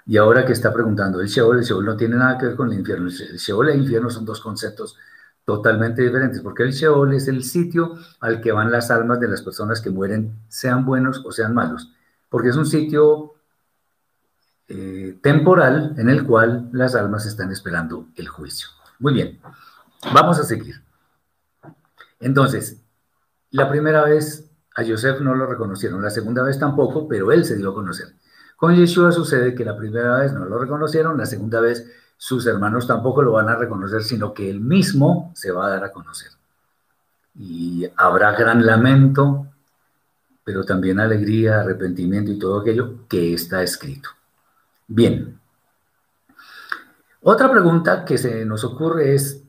Y 0.07 0.17
ahora 0.17 0.47
que 0.47 0.55
está 0.55 0.73
preguntando 0.73 1.21
el 1.21 1.29
Sheol, 1.29 1.59
el 1.59 1.65
Sheol 1.65 1.85
no 1.85 1.97
tiene 1.97 2.17
nada 2.17 2.39
que 2.39 2.47
ver 2.47 2.57
con 2.57 2.73
el 2.73 2.79
infierno. 2.79 3.09
El 3.09 3.37
Sheol 3.37 3.69
y 3.69 3.73
el 3.73 3.81
infierno 3.81 4.09
son 4.09 4.25
dos 4.25 4.41
conceptos 4.41 4.97
totalmente 5.45 6.03
diferentes, 6.03 6.41
porque 6.41 6.63
el 6.63 6.73
Sheol 6.73 7.15
es 7.15 7.29
el 7.29 7.45
sitio 7.45 7.99
al 8.21 8.41
que 8.41 8.53
van 8.53 8.71
las 8.71 8.91
almas 8.91 9.21
de 9.21 9.29
las 9.29 9.43
personas 9.43 9.81
que 9.81 9.91
mueren, 9.91 10.35
sean 10.49 10.85
buenos 10.85 11.23
o 11.25 11.33
sean 11.33 11.55
malos, 11.55 11.91
porque 12.29 12.49
es 12.49 12.57
un 12.57 12.67
sitio 12.67 13.35
eh, 14.69 15.19
temporal 15.23 15.95
en 15.97 16.11
el 16.11 16.25
cual 16.27 16.69
las 16.73 16.95
almas 16.95 17.25
están 17.25 17.51
esperando 17.51 18.09
el 18.17 18.29
juicio. 18.29 18.69
Muy 18.99 19.15
bien, 19.15 19.41
vamos 20.13 20.39
a 20.39 20.45
seguir. 20.45 20.83
Entonces, 22.21 22.83
la 23.51 23.71
primera 23.71 24.05
vez 24.05 24.48
a 24.79 24.85
Joseph 24.87 25.21
no 25.23 25.35
lo 25.35 25.45
reconocieron, 25.47 26.01
la 26.01 26.09
segunda 26.09 26.45
vez 26.45 26.57
tampoco, 26.57 27.09
pero 27.09 27.33
él 27.33 27.45
se 27.45 27.57
dio 27.57 27.71
a 27.71 27.75
conocer. 27.75 28.15
Con 28.57 28.77
Yeshua 28.77 29.11
sucede 29.11 29.53
que 29.53 29.65
la 29.65 29.77
primera 29.77 30.21
vez 30.21 30.33
no 30.33 30.45
lo 30.45 30.57
reconocieron, 30.57 31.19
la 31.19 31.27
segunda 31.27 31.61
vez 31.61 31.85
sus 32.17 32.47
hermanos 32.47 32.87
tampoco 32.87 33.23
lo 33.23 33.33
van 33.33 33.49
a 33.49 33.57
reconocer, 33.57 34.05
sino 34.05 34.33
que 34.33 34.49
él 34.49 34.61
mismo 34.61 35.33
se 35.35 35.51
va 35.51 35.67
a 35.67 35.71
dar 35.71 35.85
a 35.85 35.91
conocer. 35.91 36.31
Y 37.35 37.91
habrá 37.97 38.37
gran 38.37 38.65
lamento, 38.65 39.49
pero 40.45 40.63
también 40.63 41.01
alegría, 41.01 41.61
arrepentimiento 41.61 42.31
y 42.31 42.39
todo 42.39 42.61
aquello 42.61 43.09
que 43.09 43.35
está 43.35 43.65
escrito. 43.65 44.11
Bien. 44.87 45.41
Otra 47.23 47.51
pregunta 47.51 48.05
que 48.05 48.17
se 48.17 48.45
nos 48.45 48.63
ocurre 48.63 49.17
es, 49.17 49.43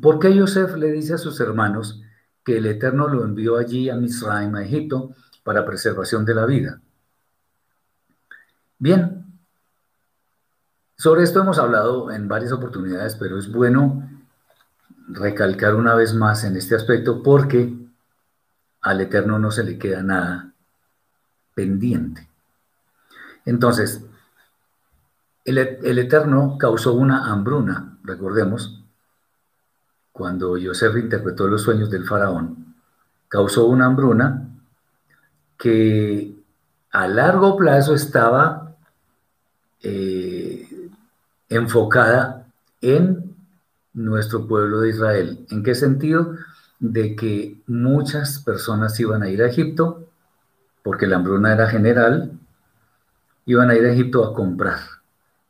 ¿por 0.00 0.20
qué 0.20 0.38
Joseph 0.38 0.76
le 0.76 0.92
dice 0.92 1.14
a 1.14 1.18
sus 1.18 1.40
hermanos 1.40 2.00
que 2.44 2.58
el 2.58 2.66
Eterno 2.66 3.08
lo 3.08 3.24
envió 3.24 3.56
allí 3.56 3.88
a 3.88 3.96
Misraim, 3.96 4.54
a 4.54 4.64
Egipto, 4.64 5.14
para 5.42 5.64
preservación 5.64 6.24
de 6.24 6.34
la 6.34 6.46
vida? 6.46 6.80
Bien, 8.78 9.24
sobre 10.96 11.22
esto 11.22 11.40
hemos 11.40 11.58
hablado 11.58 12.10
en 12.10 12.28
varias 12.28 12.52
oportunidades, 12.52 13.16
pero 13.16 13.38
es 13.38 13.50
bueno 13.50 14.08
recalcar 15.08 15.74
una 15.74 15.94
vez 15.94 16.14
más 16.14 16.44
en 16.44 16.56
este 16.56 16.74
aspecto 16.74 17.22
porque 17.22 17.74
al 18.80 19.00
Eterno 19.00 19.38
no 19.38 19.50
se 19.50 19.64
le 19.64 19.78
queda 19.78 20.02
nada 20.02 20.52
pendiente. 21.54 22.28
Entonces, 23.44 24.04
el, 25.44 25.58
el, 25.58 25.98
Eterno 25.98 26.56
causó 26.58 26.94
una 26.94 27.32
hambruna, 27.32 27.98
recordemos, 28.04 28.81
cuando 30.12 30.56
Yosef 30.56 30.96
interpretó 30.96 31.48
los 31.48 31.62
sueños 31.62 31.90
del 31.90 32.04
faraón, 32.04 32.74
causó 33.28 33.66
una 33.66 33.86
hambruna 33.86 34.48
que 35.56 36.34
a 36.90 37.08
largo 37.08 37.56
plazo 37.56 37.94
estaba 37.94 38.76
eh, 39.82 40.68
enfocada 41.48 42.46
en 42.80 43.34
nuestro 43.94 44.46
pueblo 44.46 44.80
de 44.80 44.90
Israel. 44.90 45.46
¿En 45.50 45.62
qué 45.62 45.74
sentido? 45.74 46.36
De 46.78 47.16
que 47.16 47.60
muchas 47.66 48.40
personas 48.40 48.98
iban 49.00 49.22
a 49.22 49.28
ir 49.28 49.42
a 49.42 49.48
Egipto, 49.48 50.08
porque 50.82 51.06
la 51.06 51.16
hambruna 51.16 51.52
era 51.52 51.68
general, 51.68 52.32
iban 53.46 53.70
a 53.70 53.74
ir 53.74 53.84
a 53.84 53.92
Egipto 53.92 54.24
a 54.24 54.34
comprar 54.34 54.78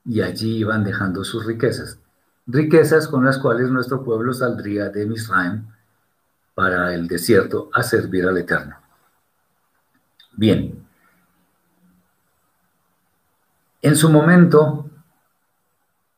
y 0.04 0.20
allí 0.20 0.58
iban 0.58 0.84
dejando 0.84 1.24
sus 1.24 1.46
riquezas. 1.46 1.98
Riquezas 2.46 3.08
con 3.08 3.24
las 3.24 3.38
cuales 3.38 3.70
nuestro 3.70 4.02
pueblo 4.02 4.32
saldría 4.32 4.88
de 4.88 5.06
Misraim 5.06 5.66
para 6.54 6.94
el 6.94 7.06
desierto 7.08 7.70
a 7.72 7.82
servir 7.82 8.26
al 8.26 8.38
Eterno. 8.38 8.76
Bien, 10.32 10.84
en 13.82 13.96
su 13.96 14.08
momento, 14.10 14.88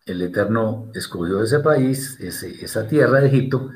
el 0.05 0.21
Eterno 0.21 0.91
escogió 0.93 1.43
ese 1.43 1.61
país, 1.61 2.21
esa 2.21 2.87
tierra 2.87 3.21
de 3.21 3.29
Egipto, 3.29 3.71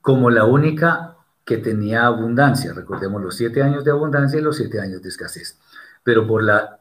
como 0.00 0.30
la 0.30 0.44
única 0.44 1.16
que 1.44 1.58
tenía 1.58 2.06
abundancia. 2.06 2.72
Recordemos 2.72 3.20
los 3.20 3.36
siete 3.36 3.60
años 3.60 3.84
de 3.84 3.90
abundancia 3.90 4.38
y 4.38 4.42
los 4.42 4.56
siete 4.56 4.80
años 4.80 5.02
de 5.02 5.08
escasez. 5.08 5.58
Pero 6.04 6.28
por 6.28 6.44
la 6.44 6.78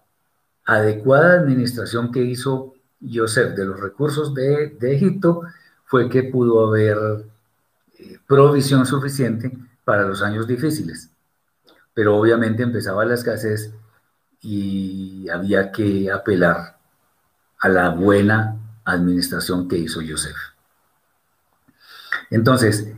adecuada 0.64 1.40
administración 1.40 2.12
que 2.12 2.22
hizo 2.22 2.75
Joseph 3.02 3.56
de 3.56 3.66
los 3.66 3.80
recursos 3.80 4.34
de, 4.34 4.78
Egipto, 4.82 5.42
fue 5.86 6.10
que 6.10 6.24
pudo 6.24 6.68
haber 6.68 6.98
eh, 8.00 8.18
provisión 8.28 8.86
suficiente 8.86 9.52
para 9.84 10.04
los 10.04 10.22
años 10.22 10.48
difíciles. 10.48 11.10
Pero 11.94 12.18
obviamente 12.18 12.64
empezaba 12.64 13.06
la 13.06 13.14
escasez 13.14 13.74
y 14.42 15.28
había 15.30 15.72
que 15.72 16.12
apelar 16.12 16.78
a 17.60 17.70
la 17.70 17.90
buena 17.90 18.58
administración 18.84 19.68
que 19.68 19.78
hizo 19.78 20.02
Joseph. 20.08 20.36
Entonces, 22.30 22.94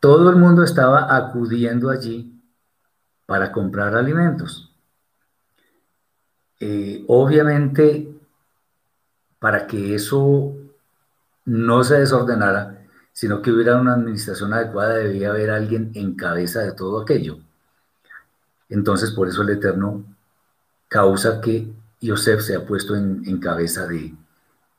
todo 0.00 0.30
el 0.30 0.36
mundo 0.36 0.62
estaba 0.62 1.16
acudiendo 1.16 1.90
allí 1.90 2.32
para 3.26 3.50
comprar 3.52 3.94
alimentos. 3.96 4.72
Eh, 6.60 7.04
obviamente, 7.08 8.15
para 9.46 9.68
que 9.68 9.94
eso 9.94 10.56
no 11.44 11.84
se 11.84 12.00
desordenara, 12.00 12.84
sino 13.12 13.40
que 13.40 13.52
hubiera 13.52 13.80
una 13.80 13.94
administración 13.94 14.52
adecuada, 14.52 14.94
debía 14.94 15.30
haber 15.30 15.50
alguien 15.50 15.92
en 15.94 16.16
cabeza 16.16 16.62
de 16.62 16.72
todo 16.72 17.00
aquello. 17.00 17.38
Entonces, 18.68 19.12
por 19.12 19.28
eso 19.28 19.42
el 19.42 19.50
Eterno 19.50 20.04
causa 20.88 21.40
que 21.40 21.72
Yosef 22.00 22.40
se 22.40 22.56
ha 22.56 22.66
puesto 22.66 22.96
en, 22.96 23.38
cabeza 23.38 23.86
de, 23.86 24.12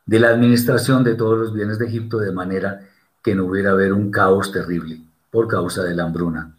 de, 0.05 0.19
la 0.19 0.31
administración 0.31 1.01
de 1.01 1.15
todos 1.15 1.39
los 1.39 1.53
bienes 1.53 1.79
de 1.79 1.87
Egipto 1.87 2.17
de 2.17 2.33
manera 2.33 2.89
que 3.23 3.35
no 3.35 3.45
hubiera 3.45 3.71
haber 3.71 3.93
un 3.93 4.11
caos 4.11 4.51
terrible 4.51 4.99
por 5.31 5.47
causa 5.47 5.81
de 5.83 5.95
la 5.95 6.03
hambruna. 6.03 6.53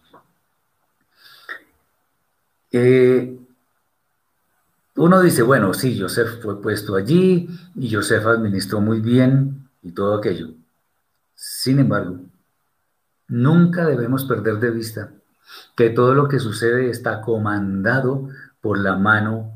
Eh, 2.73 3.38
uno 4.98 5.20
dice, 5.20 5.42
bueno, 5.42 5.72
sí, 5.74 5.96
Yosef 5.96 6.42
fue 6.42 6.61
puesto 6.61 6.96
allí 6.96 7.48
y 7.76 7.88
Yosef 7.88 8.26
administró 8.26 8.80
muy 8.80 9.00
bien 9.00 9.68
y 9.80 9.92
todo 9.92 10.18
aquello. 10.18 10.48
Sin 11.34 11.78
embargo, 11.78 12.18
nunca 13.28 13.87
debemos 13.87 14.24
perder 14.24 14.58
de 14.58 14.70
vista 14.72 15.12
que 15.76 15.90
todo 15.90 16.14
lo 16.14 16.26
que 16.26 16.40
sucede 16.40 16.90
está 16.90 17.20
comandado 17.20 18.28
por 18.61 18.78
la 18.78 18.96
mano 18.96 19.52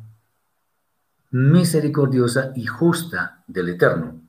misericordiosa 1.32 2.52
y 2.54 2.66
justa 2.66 3.42
del 3.48 3.70
Eterno. 3.70 4.20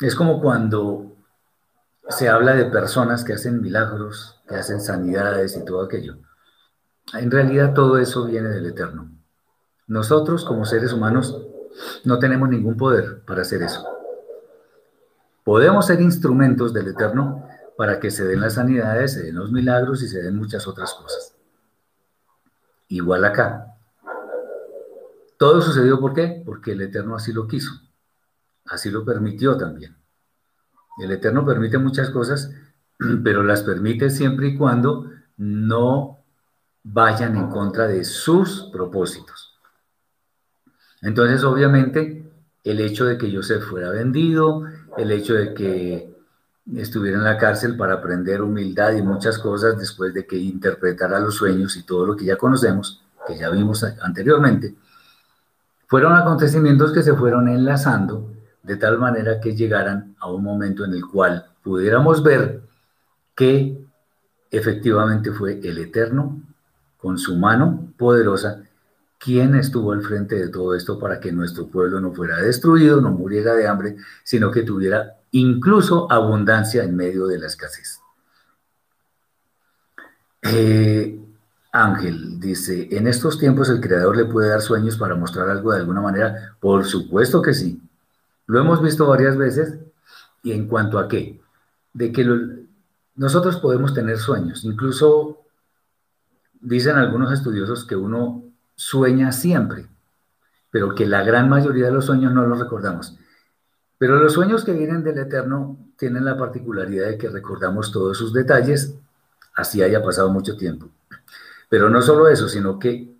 Es 0.00 0.16
como 0.16 0.40
cuando 0.40 1.16
se 2.08 2.28
habla 2.28 2.54
de 2.54 2.64
personas 2.64 3.22
que 3.22 3.34
hacen 3.34 3.60
milagros, 3.60 4.40
que 4.48 4.56
hacen 4.56 4.80
sanidades 4.80 5.56
y 5.56 5.64
todo 5.64 5.84
aquello. 5.84 6.18
En 7.12 7.30
realidad 7.30 7.74
todo 7.74 7.98
eso 7.98 8.24
viene 8.24 8.48
del 8.48 8.66
Eterno. 8.66 9.17
Nosotros 9.88 10.44
como 10.44 10.66
seres 10.66 10.92
humanos 10.92 11.42
no 12.04 12.18
tenemos 12.18 12.48
ningún 12.48 12.76
poder 12.76 13.24
para 13.24 13.42
hacer 13.42 13.62
eso. 13.62 13.84
Podemos 15.44 15.86
ser 15.86 16.02
instrumentos 16.02 16.74
del 16.74 16.88
Eterno 16.88 17.48
para 17.78 17.98
que 17.98 18.10
se 18.10 18.24
den 18.24 18.40
las 18.40 18.54
sanidades, 18.54 19.14
se 19.14 19.22
den 19.22 19.36
los 19.36 19.50
milagros 19.50 20.02
y 20.02 20.08
se 20.08 20.22
den 20.22 20.36
muchas 20.36 20.68
otras 20.68 20.92
cosas. 20.92 21.34
Igual 22.88 23.24
acá. 23.24 23.76
Todo 25.38 25.62
sucedió 25.62 25.98
¿por 26.00 26.12
qué? 26.12 26.42
Porque 26.44 26.72
el 26.72 26.82
Eterno 26.82 27.16
así 27.16 27.32
lo 27.32 27.46
quiso. 27.46 27.72
Así 28.66 28.90
lo 28.90 29.06
permitió 29.06 29.56
también. 29.56 29.96
El 31.02 31.12
Eterno 31.12 31.46
permite 31.46 31.78
muchas 31.78 32.10
cosas, 32.10 32.50
pero 33.24 33.42
las 33.42 33.62
permite 33.62 34.10
siempre 34.10 34.48
y 34.48 34.58
cuando 34.58 35.10
no 35.38 36.18
vayan 36.82 37.36
en 37.36 37.48
contra 37.48 37.86
de 37.86 38.04
sus 38.04 38.68
propósitos. 38.70 39.47
Entonces, 41.02 41.44
obviamente, 41.44 42.24
el 42.64 42.80
hecho 42.80 43.04
de 43.04 43.18
que 43.18 43.34
Joseph 43.34 43.62
fuera 43.62 43.90
vendido, 43.90 44.64
el 44.96 45.10
hecho 45.12 45.34
de 45.34 45.54
que 45.54 46.14
estuviera 46.76 47.18
en 47.18 47.24
la 47.24 47.38
cárcel 47.38 47.76
para 47.76 47.94
aprender 47.94 48.42
humildad 48.42 48.92
y 48.92 49.02
muchas 49.02 49.38
cosas 49.38 49.78
después 49.78 50.12
de 50.12 50.26
que 50.26 50.36
interpretara 50.36 51.20
los 51.20 51.36
sueños 51.36 51.76
y 51.76 51.84
todo 51.84 52.04
lo 52.04 52.16
que 52.16 52.24
ya 52.24 52.36
conocemos, 52.36 53.02
que 53.26 53.38
ya 53.38 53.48
vimos 53.50 53.84
anteriormente, 53.84 54.74
fueron 55.86 56.14
acontecimientos 56.14 56.92
que 56.92 57.02
se 57.02 57.14
fueron 57.14 57.48
enlazando 57.48 58.30
de 58.62 58.76
tal 58.76 58.98
manera 58.98 59.40
que 59.40 59.56
llegaran 59.56 60.14
a 60.20 60.30
un 60.30 60.44
momento 60.44 60.84
en 60.84 60.92
el 60.92 61.06
cual 61.06 61.46
pudiéramos 61.62 62.22
ver 62.22 62.60
que 63.34 63.78
efectivamente 64.50 65.32
fue 65.32 65.60
el 65.62 65.78
Eterno, 65.78 66.42
con 66.98 67.16
su 67.16 67.36
mano 67.36 67.92
poderosa, 67.96 68.62
quien 69.18 69.54
estuvo 69.56 69.92
al 69.92 70.02
frente 70.02 70.36
de 70.36 70.48
todo 70.48 70.74
esto 70.74 70.98
para 70.98 71.18
que 71.20 71.32
nuestro 71.32 71.66
pueblo 71.66 72.00
no 72.00 72.12
fuera 72.12 72.36
destruido, 72.40 73.00
no 73.00 73.10
muriera 73.10 73.54
de 73.54 73.66
hambre, 73.66 73.96
sino 74.22 74.50
que 74.50 74.62
tuviera 74.62 75.16
incluso 75.32 76.10
abundancia 76.10 76.84
en 76.84 76.96
medio 76.96 77.26
de 77.26 77.38
la 77.38 77.46
escasez. 77.46 78.00
Eh, 80.42 81.18
Ángel 81.72 82.40
dice, 82.40 82.88
en 82.92 83.06
estos 83.06 83.38
tiempos 83.38 83.68
el 83.68 83.80
creador 83.80 84.16
le 84.16 84.24
puede 84.24 84.48
dar 84.48 84.62
sueños 84.62 84.96
para 84.96 85.14
mostrar 85.14 85.48
algo 85.50 85.72
de 85.72 85.80
alguna 85.80 86.00
manera. 86.00 86.56
Por 86.60 86.84
supuesto 86.84 87.42
que 87.42 87.54
sí. 87.54 87.80
Lo 88.46 88.60
hemos 88.60 88.82
visto 88.82 89.06
varias 89.06 89.36
veces. 89.36 89.78
¿Y 90.42 90.52
en 90.52 90.68
cuanto 90.68 90.98
a 90.98 91.08
qué? 91.08 91.40
De 91.92 92.12
que 92.12 92.24
nosotros 93.16 93.56
podemos 93.58 93.92
tener 93.92 94.18
sueños. 94.18 94.64
Incluso 94.64 95.42
dicen 96.60 96.96
algunos 96.96 97.32
estudiosos 97.32 97.84
que 97.84 97.96
uno 97.96 98.44
sueña 98.78 99.32
siempre, 99.32 99.88
pero 100.70 100.94
que 100.94 101.04
la 101.04 101.24
gran 101.24 101.48
mayoría 101.48 101.86
de 101.86 101.92
los 101.92 102.06
sueños 102.06 102.32
no 102.32 102.46
los 102.46 102.60
recordamos. 102.60 103.18
Pero 103.98 104.20
los 104.20 104.34
sueños 104.34 104.64
que 104.64 104.72
vienen 104.72 105.02
del 105.02 105.18
Eterno 105.18 105.76
tienen 105.98 106.24
la 106.24 106.38
particularidad 106.38 107.08
de 107.08 107.18
que 107.18 107.28
recordamos 107.28 107.90
todos 107.90 108.16
sus 108.16 108.32
detalles, 108.32 108.94
así 109.56 109.82
haya 109.82 110.00
pasado 110.00 110.30
mucho 110.30 110.56
tiempo. 110.56 110.88
Pero 111.68 111.90
no 111.90 112.00
solo 112.00 112.28
eso, 112.28 112.48
sino 112.48 112.78
que 112.78 113.12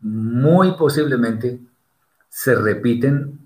muy 0.00 0.72
posiblemente 0.78 1.60
se 2.30 2.54
repiten 2.54 3.38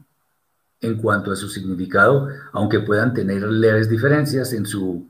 en 0.81 0.99
cuanto 0.99 1.33
a 1.33 1.37
su 1.37 1.49
significado, 1.49 2.29
aunque 2.53 2.79
puedan 2.79 3.13
tener 3.13 3.43
leves 3.43 3.89
diferencias 3.89 4.53
en, 4.53 4.67
su, 4.67 5.09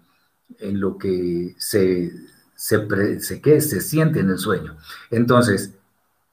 en 0.58 0.80
lo 0.80 0.96
que 0.96 1.54
se, 1.58 2.10
se, 2.54 3.20
se, 3.20 3.60
se 3.60 3.80
siente 3.82 4.20
en 4.20 4.30
el 4.30 4.38
sueño. 4.38 4.78
Entonces, 5.10 5.77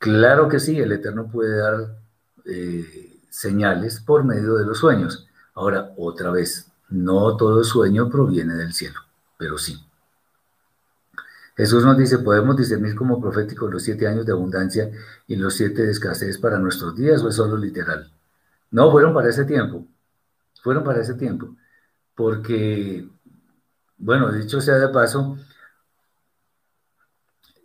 claro 0.05 0.47
que 0.47 0.59
sí, 0.59 0.79
el 0.79 0.91
Eterno 0.91 1.27
puede 1.31 1.57
dar 1.57 1.97
eh, 2.45 3.19
señales 3.31 3.99
por 3.99 4.23
medio 4.23 4.53
de 4.53 4.63
los 4.63 4.77
sueños. 4.77 5.27
Ahora, 5.55 5.93
otra 5.97 6.29
vez, 6.29 6.71
no 6.89 7.35
todo 7.35 7.63
sueño 7.63 8.07
proviene 8.07 8.53
del 8.53 8.71
cielo, 8.71 8.99
pero 9.35 9.57
sí. 9.57 9.83
Jesús 11.57 11.83
nos 11.83 11.97
dice, 11.97 12.19
podemos 12.19 12.55
discernir 12.55 12.95
como 12.95 13.19
proféticos 13.19 13.71
los 13.71 13.81
siete 13.81 14.07
años 14.07 14.27
de 14.27 14.33
abundancia 14.33 14.91
y 15.25 15.37
los 15.37 15.55
siete 15.55 15.81
de 15.81 15.91
escasez 15.91 16.37
para 16.37 16.59
nuestros 16.59 16.95
días 16.95 17.23
o 17.23 17.29
es 17.29 17.35
solo 17.35 17.57
literal. 17.57 18.11
No, 18.69 18.91
fueron 18.91 19.11
para 19.11 19.29
ese 19.29 19.45
tiempo, 19.45 19.87
fueron 20.61 20.83
para 20.83 21.01
ese 21.01 21.15
tiempo, 21.15 21.55
porque, 22.13 23.09
bueno, 23.97 24.31
dicho 24.31 24.61
sea 24.61 24.75
de 24.75 24.89
paso, 24.89 25.37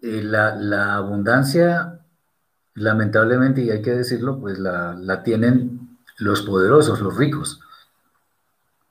eh, 0.03 0.23
la, 0.23 0.95
abundancia, 0.97 2.00
lamentablemente, 2.81 3.63
y 3.63 3.71
hay 3.71 3.83
que 3.83 3.93
decirlo, 3.93 4.41
pues 4.41 4.59
la, 4.59 4.95
la 4.95 5.23
tienen 5.23 5.99
los 6.19 6.43
poderosos, 6.43 7.01
los 7.01 7.17
ricos 7.17 7.61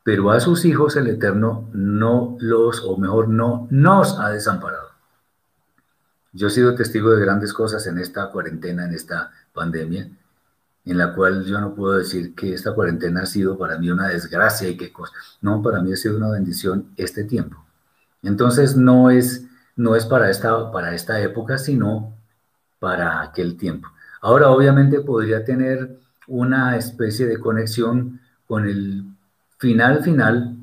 pero 0.09 0.31
a 0.31 0.39
sus 0.39 0.65
hijos 0.65 0.95
el 0.95 1.05
Eterno 1.05 1.69
no 1.71 2.35
los, 2.39 2.81
o 2.83 2.97
mejor, 2.97 3.29
no 3.29 3.67
nos 3.69 4.19
ha 4.19 4.31
desamparado. 4.31 4.89
Yo 6.33 6.47
he 6.47 6.49
sido 6.49 6.73
testigo 6.73 7.11
de 7.11 7.23
grandes 7.23 7.53
cosas 7.53 7.85
en 7.85 7.99
esta 7.99 8.31
cuarentena, 8.31 8.85
en 8.85 8.95
esta 8.95 9.31
pandemia, 9.53 10.09
en 10.85 10.97
la 10.97 11.13
cual 11.13 11.45
yo 11.45 11.61
no 11.61 11.75
puedo 11.75 11.93
decir 11.93 12.33
que 12.33 12.55
esta 12.55 12.73
cuarentena 12.73 13.21
ha 13.21 13.25
sido 13.27 13.55
para 13.55 13.77
mí 13.77 13.91
una 13.91 14.07
desgracia 14.07 14.67
y 14.67 14.77
qué 14.77 14.91
cosa. 14.91 15.13
No, 15.41 15.61
para 15.61 15.79
mí 15.79 15.93
ha 15.93 15.95
sido 15.95 16.17
una 16.17 16.31
bendición 16.31 16.91
este 16.97 17.23
tiempo. 17.23 17.63
Entonces 18.23 18.75
no 18.75 19.11
es, 19.11 19.45
no 19.75 19.95
es 19.95 20.07
para, 20.07 20.31
esta, 20.31 20.71
para 20.71 20.95
esta 20.95 21.21
época, 21.21 21.59
sino 21.59 22.17
para 22.79 23.21
aquel 23.21 23.57
tiempo. 23.57 23.89
Ahora 24.21 24.49
obviamente 24.49 25.01
podría 25.01 25.43
tener 25.45 25.99
una 26.27 26.77
especie 26.77 27.25
de 27.25 27.39
conexión 27.39 28.19
con 28.47 28.67
el 28.67 29.03
final 29.57 30.03
final 30.03 30.55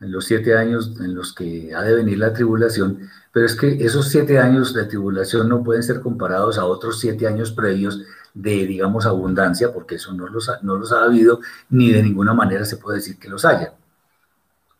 en 0.00 0.12
los 0.12 0.26
siete 0.26 0.56
años 0.56 0.94
en 1.00 1.14
los 1.14 1.34
que 1.34 1.74
ha 1.74 1.82
de 1.82 1.94
venir 1.94 2.18
la 2.18 2.32
tribulación, 2.32 3.08
pero 3.32 3.46
es 3.46 3.56
que 3.56 3.84
esos 3.84 4.08
siete 4.08 4.38
años 4.38 4.72
de 4.72 4.84
tribulación 4.84 5.48
no 5.48 5.62
pueden 5.64 5.82
ser 5.82 6.00
comparados 6.00 6.58
a 6.58 6.64
otros 6.64 7.00
siete 7.00 7.26
años 7.26 7.52
previos 7.52 8.02
de, 8.34 8.66
digamos, 8.66 9.06
abundancia, 9.06 9.72
porque 9.72 9.96
eso 9.96 10.12
no 10.12 10.28
los, 10.28 10.48
ha, 10.48 10.60
no 10.62 10.76
los 10.76 10.92
ha 10.92 11.02
habido, 11.04 11.40
ni 11.70 11.90
de 11.90 12.02
ninguna 12.02 12.34
manera 12.34 12.64
se 12.64 12.76
puede 12.76 12.98
decir 12.98 13.18
que 13.18 13.28
los 13.28 13.44
haya. 13.44 13.74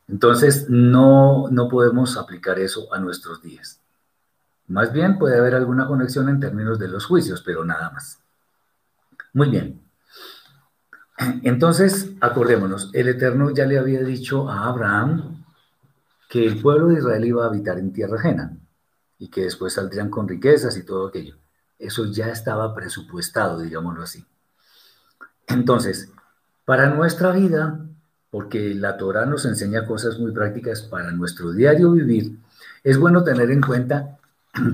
Entonces, 0.07 0.67
no, 0.69 1.49
no 1.51 1.69
podemos 1.69 2.17
aplicar 2.17 2.59
eso 2.59 2.93
a 2.95 3.01
nuestros 3.01 3.43
días. 3.43 3.81
Más 4.69 4.93
bien 4.93 5.19
puede 5.19 5.39
haber 5.39 5.55
alguna 5.55 5.87
conexión 5.87 6.29
en 6.29 6.41
términos 6.41 6.79
de 6.79 6.89
los 6.89 7.07
juicios, 7.07 7.43
pero 7.45 7.65
nada 7.65 7.91
más. 7.91 8.21
Muy 9.33 9.51
bien. 9.51 9.83
Entonces, 11.43 12.13
acordémonos, 12.21 12.91
el 12.93 13.09
Eterno 13.09 13.51
ya 13.51 13.67
le 13.67 13.79
había 13.79 14.03
dicho 14.03 14.49
a 14.49 14.67
Abraham 14.67 15.45
que 16.29 16.47
el 16.47 16.61
pueblo 16.61 16.89
de 16.89 16.99
Israel 16.99 17.25
iba 17.25 17.45
a 17.45 17.49
habitar 17.49 17.79
en 17.79 17.93
tierra 17.93 18.19
ajena 18.19 18.57
y 19.19 19.29
que 19.29 19.43
después 19.43 19.73
saldrían 19.73 20.11
con 20.11 20.29
riquezas 20.29 20.77
y 20.77 20.85
todo 20.85 21.09
aquello. 21.09 21.37
Eso 21.79 22.05
ya 22.07 22.29
estaba 22.29 22.75
presupuestado, 22.75 23.61
digámoslo 23.61 24.03
así. 24.03 24.25
Entonces, 25.47 26.13
para 26.65 26.91
nuestra 26.91 27.33
vida, 27.33 27.81
porque 28.31 28.75
la 28.75 28.97
Torah 28.99 29.25
nos 29.25 29.47
enseña 29.47 29.87
cosas 29.87 30.19
muy 30.19 30.33
prácticas 30.33 30.83
para 30.83 31.11
nuestro 31.11 31.53
diario 31.53 31.93
vivir, 31.93 32.39
es 32.85 32.99
bueno 32.99 33.25
tener 33.25 33.51
en 33.51 33.63
cuenta 33.63 34.18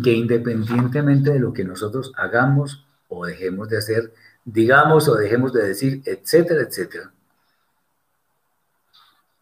que 0.02 0.12
independientemente 0.12 1.32
de 1.32 1.38
lo 1.38 1.52
que 1.52 1.64
nosotros 1.64 2.12
hagamos 2.16 2.86
o 3.08 3.26
dejemos 3.26 3.68
de 3.68 3.78
hacer, 3.78 4.12
digamos 4.44 5.08
o 5.08 5.14
dejemos 5.14 5.52
de 5.52 5.66
decir, 5.66 6.02
etcétera, 6.04 6.62
etcétera, 6.62 7.12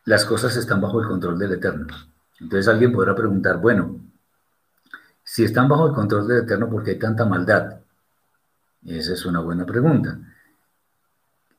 las 0.04 0.24
cosas 0.24 0.56
están 0.56 0.80
bajo 0.80 1.00
el 1.00 1.08
control 1.08 1.38
del 1.38 1.52
Eterno. 1.52 1.86
Entonces 2.40 2.66
alguien 2.66 2.92
podrá 2.92 3.14
preguntar, 3.14 3.58
bueno, 3.58 4.00
si 5.22 5.44
están 5.44 5.68
bajo 5.68 5.86
el 5.86 5.94
control 5.94 6.26
del 6.26 6.42
Eterno, 6.42 6.68
¿por 6.68 6.82
qué 6.82 6.92
hay 6.92 6.98
tanta 6.98 7.24
maldad? 7.24 7.80
Esa 8.84 9.12
es 9.12 9.24
una 9.24 9.40
buena 9.40 9.64
pregunta. 9.64 10.18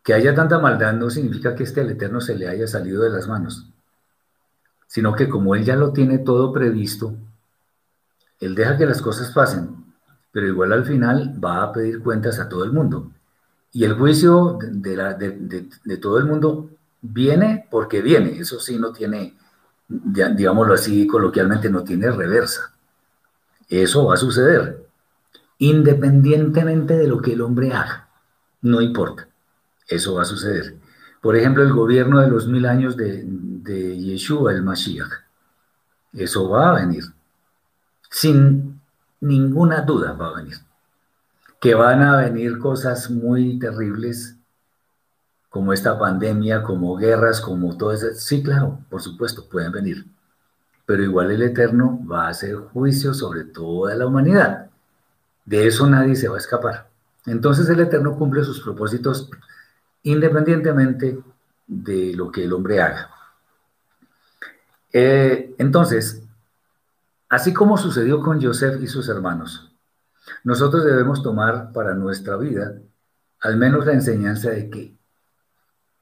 Que 0.03 0.13
haya 0.13 0.35
tanta 0.35 0.59
maldad 0.59 0.93
no 0.93 1.09
significa 1.09 1.55
que 1.55 1.63
este 1.63 1.79
al 1.79 1.91
Eterno 1.91 2.19
se 2.19 2.35
le 2.35 2.49
haya 2.49 2.67
salido 2.67 3.03
de 3.03 3.09
las 3.09 3.27
manos, 3.29 3.69
sino 4.87 5.15
que 5.15 5.29
como 5.29 5.55
Él 5.55 5.63
ya 5.63 5.77
lo 5.77 5.93
tiene 5.93 6.17
todo 6.17 6.51
previsto, 6.51 7.15
Él 8.39 8.55
deja 8.55 8.77
que 8.77 8.85
las 8.85 9.01
cosas 9.01 9.31
pasen, 9.31 9.83
pero 10.31 10.47
igual 10.47 10.73
al 10.73 10.83
final 10.83 11.39
va 11.43 11.63
a 11.63 11.71
pedir 11.71 12.01
cuentas 12.01 12.39
a 12.39 12.49
todo 12.49 12.63
el 12.63 12.71
mundo. 12.71 13.11
Y 13.71 13.85
el 13.85 13.93
juicio 13.93 14.59
de, 14.61 15.97
todo 15.99 16.19
el 16.19 16.25
mundo 16.25 16.69
viene 17.01 17.67
porque 17.71 18.01
viene, 18.01 18.39
eso 18.39 18.59
sí 18.59 18.77
no 18.77 18.91
tiene, 18.91 19.35
digámoslo 19.87 20.73
así 20.75 21.07
coloquialmente, 21.07 21.69
no 21.69 21.83
tiene 21.83 22.11
reversa. 22.11 22.73
Eso 23.69 24.05
va 24.05 24.15
a 24.15 24.17
suceder, 24.17 24.85
independientemente 25.57 26.97
de 26.97 27.07
lo 27.07 27.21
que 27.21 27.33
el 27.33 27.41
hombre 27.41 27.73
haga, 27.73 28.09
no 28.61 28.81
importa, 28.81 29.27
eso 29.87 30.15
va 30.15 30.23
a 30.23 30.25
suceder. 30.25 30.77
Por 31.21 31.35
ejemplo, 31.35 31.63
el 31.63 31.73
gobierno 31.73 32.19
de 32.21 32.27
los 32.27 32.47
mil 32.47 32.65
años 32.65 32.95
de, 32.95 33.23
de 33.25 33.97
Yeshua, 33.97 34.51
el 34.51 34.61
Mashiach, 34.61 35.11
eso 36.13 36.49
va 36.49 36.69
a 36.69 36.79
venir, 36.81 37.03
sin 38.13 38.79
ninguna 39.19 39.81
duda 39.81 40.13
va 40.13 40.27
a 40.27 40.35
venir 40.35 40.57
que 41.63 41.75
van 41.75 42.01
a 42.01 42.17
venir 42.17 42.59
cosas 42.59 43.09
muy 43.09 43.57
terribles 43.57 44.35
como 45.47 45.71
esta 45.71 45.97
pandemia, 45.97 46.61
como 46.61 46.97
guerras, 46.97 47.39
como 47.39 47.77
todo 47.77 47.93
eso. 47.93 48.07
Sí, 48.15 48.43
claro, 48.43 48.79
por 48.89 49.01
supuesto, 49.01 49.47
pueden 49.47 49.71
venir. 49.71 50.05
Pero 50.85 51.03
igual 51.03 51.31
el 51.31 51.41
Eterno 51.41 52.05
va 52.05 52.25
a 52.25 52.31
hacer 52.31 52.57
juicio 52.57 53.13
sobre 53.13 53.45
toda 53.45 53.95
la 53.95 54.05
humanidad. 54.05 54.71
De 55.45 55.65
eso 55.65 55.87
nadie 55.87 56.17
se 56.17 56.27
va 56.27 56.35
a 56.35 56.39
escapar. 56.39 56.89
Entonces 57.25 57.69
el 57.69 57.79
Eterno 57.79 58.17
cumple 58.17 58.43
sus 58.43 58.59
propósitos 58.59 59.29
independientemente 60.01 61.17
de 61.65 62.13
lo 62.13 62.29
que 62.29 62.43
el 62.43 62.51
hombre 62.51 62.81
haga. 62.81 63.09
Eh, 64.91 65.55
entonces, 65.57 66.22
así 67.33 67.51
como 67.51 67.79
sucedió 67.79 68.21
con 68.21 68.39
Joseph 68.39 68.79
y 68.79 68.87
sus 68.87 69.09
hermanos, 69.09 69.73
nosotros 70.43 70.85
debemos 70.85 71.23
tomar 71.23 71.71
para 71.71 71.95
nuestra 71.95 72.37
vida 72.37 72.75
al 73.41 73.57
menos 73.57 73.87
la 73.87 73.93
enseñanza 73.93 74.51
de 74.51 74.69
que 74.69 74.95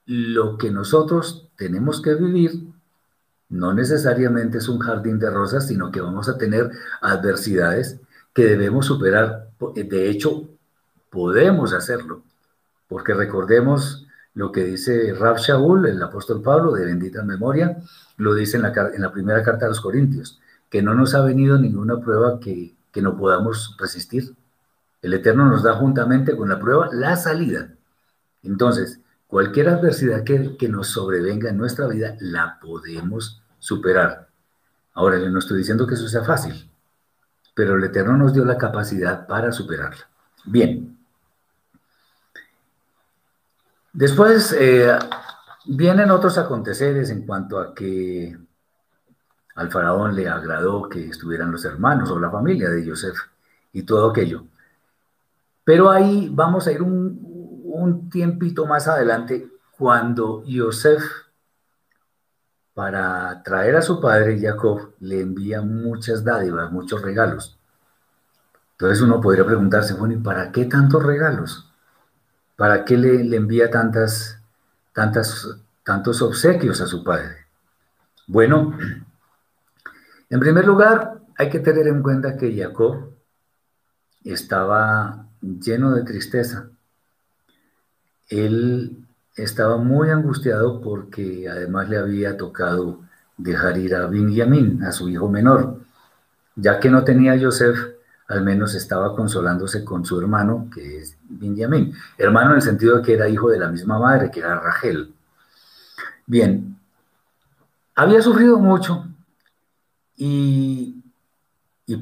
lo 0.06 0.58
que 0.58 0.72
nosotros 0.72 1.50
tenemos 1.56 2.02
que 2.02 2.16
vivir 2.16 2.52
no 3.48 3.74
necesariamente 3.74 4.58
es 4.58 4.68
un 4.68 4.80
jardín 4.80 5.20
de 5.20 5.30
rosas, 5.30 5.68
sino 5.68 5.90
que 5.90 6.02
vamos 6.02 6.28
a 6.28 6.38
tener 6.38 6.70
adversidades 7.02 8.02
que 8.34 8.46
debemos 8.46 8.86
superar. 8.86 9.52
De 9.74 10.10
hecho, 10.10 10.50
podemos 11.10 11.74
hacerlo, 11.74 12.24
porque 12.90 13.14
recordemos 13.14 14.06
lo 14.34 14.52
que 14.52 14.66
dice 14.66 15.14
Rab 15.14 15.38
Shaul, 15.38 15.88
el 15.88 16.04
apóstol 16.04 16.42
Pablo, 16.42 16.74
de 16.74 16.86
bendita 16.86 17.24
memoria, 17.24 17.78
lo 18.18 18.34
dice 18.34 18.58
en 18.58 18.64
la, 18.64 18.74
en 18.94 19.02
la 19.02 19.14
primera 19.14 19.42
carta 19.44 19.66
a 19.66 19.70
los 19.70 19.80
Corintios, 19.80 20.41
que 20.72 20.82
no 20.82 20.96
nos 20.96 21.14
ha 21.14 21.22
venido 21.22 21.60
ninguna 21.60 22.00
prueba 22.00 22.40
que 22.40 22.76
que 22.92 23.02
no 23.02 23.18
podamos 23.18 23.76
resistir. 23.80 24.36
El 25.02 25.14
Eterno 25.14 25.46
nos 25.46 25.64
da 25.64 25.76
juntamente 25.76 26.36
con 26.36 26.50
la 26.50 26.60
prueba 26.60 26.90
la 26.92 27.16
salida. 27.16 27.74
Entonces, 28.44 29.00
cualquier 29.28 29.70
adversidad 29.70 30.24
que, 30.24 30.58
que 30.58 30.70
nos 30.70 30.88
sobrevenga 30.88 31.50
en 31.50 31.58
nuestra 31.58 31.88
vida, 31.88 32.16
la 32.20 32.60
podemos 32.60 33.42
superar. 33.60 34.28
Ahora, 34.94 35.18
yo 35.20 35.30
no 35.30 35.40
estoy 35.40 35.60
diciendo 35.60 35.88
que 35.88 35.96
eso 35.96 36.08
sea 36.08 36.24
fácil, 36.24 36.70
pero 37.56 37.76
el 37.76 37.84
Eterno 37.84 38.18
nos 38.18 38.34
dio 38.34 38.46
la 38.46 38.58
capacidad 38.58 39.26
para 39.26 39.52
superarla. 39.52 40.08
Bien. 40.46 40.98
Después 43.94 44.56
eh, 44.58 44.98
vienen 45.66 46.12
otros 46.12 46.38
aconteceres 46.38 47.10
en 47.10 47.26
cuanto 47.26 47.60
a 47.60 47.74
que 47.74 48.38
al 49.56 49.72
faraón 49.72 50.16
le 50.16 50.30
agradó 50.30 50.88
que 50.90 51.10
estuvieran 51.10 51.52
los 51.52 51.66
hermanos 51.66 52.10
o 52.12 52.20
la 52.20 52.32
familia 52.32 52.70
de 52.70 52.88
Joseph 52.88 53.18
y 53.74 53.84
todo 53.84 54.10
aquello. 54.10 54.46
Pero 55.64 55.90
ahí 55.90 56.30
vamos 56.34 56.68
a 56.68 56.72
ir 56.72 56.82
un, 56.82 57.62
un 57.66 58.10
tiempito 58.10 58.66
más 58.66 58.88
adelante 58.88 59.50
cuando 59.78 60.44
Joseph, 60.48 61.04
para 62.74 63.42
traer 63.44 63.76
a 63.76 63.82
su 63.82 64.00
padre 64.00 64.40
Jacob, 64.40 64.94
le 65.00 65.22
envía 65.22 65.62
muchas 65.62 66.24
dádivas, 66.24 66.72
muchos 66.72 67.02
regalos. 67.02 67.58
Entonces 68.74 69.02
uno 69.02 69.22
podría 69.22 69.46
preguntarse, 69.46 69.94
bueno, 69.94 70.16
¿y 70.16 70.18
para 70.18 70.52
qué 70.52 70.66
tantos 70.66 71.04
regalos? 71.04 71.72
¿Para 72.56 72.84
qué 72.84 72.98
le, 72.98 73.24
le 73.24 73.38
envía 73.38 73.70
tantas, 73.70 74.40
tantas, 74.94 75.48
tantos 75.84 76.22
obsequios 76.22 76.82
a 76.82 76.88
su 76.88 77.04
padre? 77.04 77.46
Bueno, 78.28 78.78
en 80.32 80.40
primer 80.40 80.66
lugar, 80.66 81.20
hay 81.38 81.50
que 81.50 81.60
tener 81.60 81.88
en 81.88 82.02
cuenta 82.02 82.38
que 82.38 82.56
Jacob 82.56 83.12
estaba 84.24 85.28
lleno 85.42 85.94
de 85.94 86.04
tristeza. 86.04 86.70
Él 88.30 89.06
estaba 89.36 89.76
muy 89.76 90.10
angustiado 90.10 90.80
porque 90.80 91.50
además 91.50 91.90
le 91.90 91.98
había 91.98 92.38
tocado 92.38 93.02
dejar 93.36 93.78
ir 93.78 93.94
a 93.94 94.08
Benjamín, 94.08 94.82
a 94.84 94.94
su 94.94 95.10
hijo 95.10 95.28
menor. 95.28 95.82
Ya 96.56 96.80
que 96.80 96.90
no 96.90 97.04
tenía 97.04 97.34
a 97.34 97.40
Joseph, 97.40 97.78
al 98.30 98.42
menos 98.42 98.74
estaba 98.74 99.14
consolándose 99.18 99.84
con 99.84 100.06
su 100.06 100.18
hermano, 100.18 100.70
que 100.74 101.00
es 101.00 101.18
Benjamín. 101.28 101.94
Hermano 102.18 102.52
en 102.52 102.56
el 102.56 102.62
sentido 102.62 102.98
de 102.98 103.04
que 103.04 103.16
era 103.16 103.28
hijo 103.28 103.50
de 103.50 103.60
la 103.60 103.68
misma 103.68 104.00
madre, 104.00 104.32
que 104.32 104.40
era 104.40 104.62
Rachel. 104.62 105.14
Bien, 106.26 106.78
había 107.96 108.22
sufrido 108.22 108.58
mucho 108.58 109.11
y, 110.24 111.02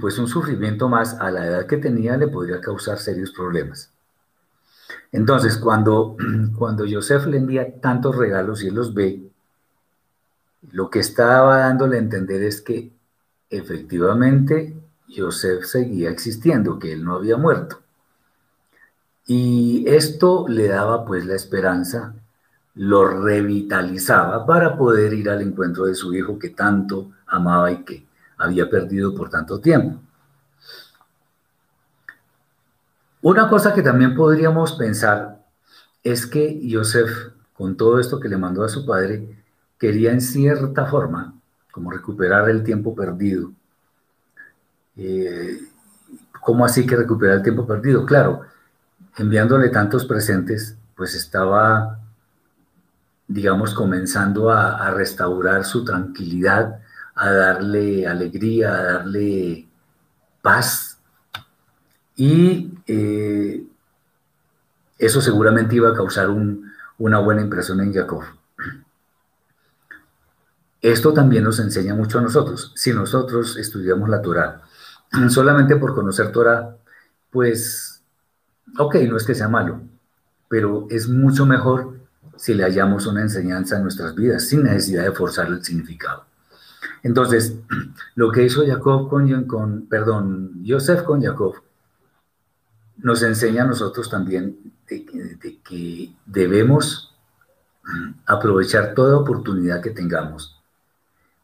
pues 0.02 0.18
un 0.20 0.28
sufrimiento 0.28 0.90
más 0.90 1.14
a 1.22 1.32
la 1.32 1.46
edad 1.46 1.66
que 1.66 1.78
tenía 1.78 2.18
le 2.18 2.28
podría 2.28 2.60
causar 2.60 3.00
serios 3.00 3.32
problemas. 3.32 3.92
Entonces, 5.14 5.58
cuando, 5.58 6.18
cuando 6.58 6.84
le 6.84 7.38
envía 7.38 7.80
tantos 7.80 8.18
regalos 8.18 8.62
y 8.62 8.68
él 8.68 8.76
los 8.76 8.94
ve, 8.94 9.24
lo 10.74 10.90
que 10.90 11.00
estaba 11.00 11.60
dándole 11.60 11.96
a 11.96 12.02
entender 12.02 12.44
es 12.44 12.62
que 12.62 12.92
efectivamente 13.50 14.76
Joseph 15.16 15.64
seguía 15.64 16.10
existiendo, 16.10 16.78
que 16.78 16.92
él 16.92 17.06
no 17.06 17.16
había 17.16 17.38
muerto. 17.38 17.80
Y 19.28 19.86
esto 19.88 20.46
le 20.50 20.68
daba 20.68 21.06
pues 21.06 21.26
la 21.26 21.36
esperanza, 21.36 22.14
lo 22.76 23.08
revitalizaba 23.08 24.46
para 24.46 24.78
poder 24.78 25.14
ir 25.14 25.30
al 25.30 25.42
encuentro 25.42 25.86
de 25.86 25.96
su 25.96 26.14
hijo 26.14 26.38
que 26.38 26.50
tanto 26.50 27.12
amaba 27.26 27.72
y 27.72 27.84
que 27.84 28.09
había 28.40 28.70
perdido 28.70 29.14
por 29.14 29.30
tanto 29.30 29.60
tiempo. 29.60 30.00
Una 33.22 33.50
cosa 33.50 33.74
que 33.74 33.84
también 33.84 34.16
podríamos 34.16 34.74
pensar 34.74 35.46
es 36.04 36.26
que 36.26 36.62
Joseph, 36.72 37.34
con 37.54 37.76
todo 37.76 38.00
esto 38.00 38.20
que 38.20 38.30
le 38.30 38.38
mandó 38.38 38.64
a 38.64 38.70
su 38.70 38.86
padre, 38.86 39.44
quería 39.78 40.12
en 40.12 40.22
cierta 40.22 40.86
forma 40.86 41.34
como 41.72 41.92
recuperar 41.92 42.50
el 42.50 42.64
tiempo 42.64 42.96
perdido. 42.96 43.52
Eh, 44.96 45.60
¿Cómo 46.42 46.64
así 46.64 46.86
que 46.86 46.96
recuperar 46.96 47.38
el 47.38 47.44
tiempo 47.44 47.68
perdido? 47.68 48.06
Claro, 48.06 48.44
enviándole 49.18 49.68
tantos 49.68 50.06
presentes, 50.06 50.78
pues 50.96 51.14
estaba, 51.14 52.00
digamos, 53.28 53.74
comenzando 53.74 54.50
a 54.50 54.90
restaurar 54.92 55.66
su 55.66 55.84
tranquilidad, 55.84 56.80
a 57.20 57.32
darle 57.32 58.08
alegría, 58.08 58.74
a 58.74 58.84
darle 58.84 59.68
paz. 60.42 60.98
Y 62.16 62.72
eh, 62.88 63.62
eso 64.98 65.22
seguramente 65.22 65.76
iba 65.76 65.90
a 65.90 65.94
causar 65.94 66.30
una 66.30 67.20
buena 67.20 67.42
impresión 67.42 67.82
en 67.82 67.94
Jacob. 67.94 68.24
Esto 70.82 71.14
también 71.14 71.44
nos 71.44 71.60
enseña 71.60 71.94
mucho 71.94 72.20
a 72.20 72.22
nosotros. 72.22 72.72
Si 72.76 72.94
nosotros 72.94 73.58
estudiamos 73.58 74.08
la 74.08 74.22
Torah 74.22 74.62
solamente 75.30 75.76
por 75.76 75.94
conocer 75.94 76.32
Torah, 76.32 76.78
pues, 77.32 78.02
ok, 78.78 78.96
no 79.10 79.18
es 79.18 79.26
que 79.26 79.36
sea 79.36 79.50
malo, 79.50 79.82
pero 80.48 80.88
es 80.90 81.10
mucho 81.10 81.46
mejor 81.46 82.00
si 82.38 82.54
le 82.54 82.64
hallamos 82.64 83.08
una 83.08 83.22
enseñanza 83.22 83.76
en 83.76 83.84
nuestras 83.84 84.16
vidas 84.16 84.48
sin 84.48 84.64
necesidad 84.64 85.04
de 85.04 85.12
forzar 85.12 85.48
el 85.48 85.62
significado. 85.62 86.29
Entonces, 87.04 87.56
lo 88.16 88.32
que 88.32 88.44
hizo 88.44 88.66
Jacob 88.66 89.10
con, 89.10 89.44
con, 89.46 89.88
perdón, 89.88 90.64
Joseph 90.66 91.04
con 91.04 91.22
Jacob, 91.22 91.56
nos 92.98 93.24
enseña 93.24 93.64
a 93.64 93.68
nosotros 93.68 94.10
también 94.10 94.58
de, 94.88 95.06
que 95.64 96.14
debemos 96.26 97.16
aprovechar 98.26 98.94
toda 98.94 99.18
oportunidad 99.18 99.82
que 99.82 99.92
tengamos 99.92 100.60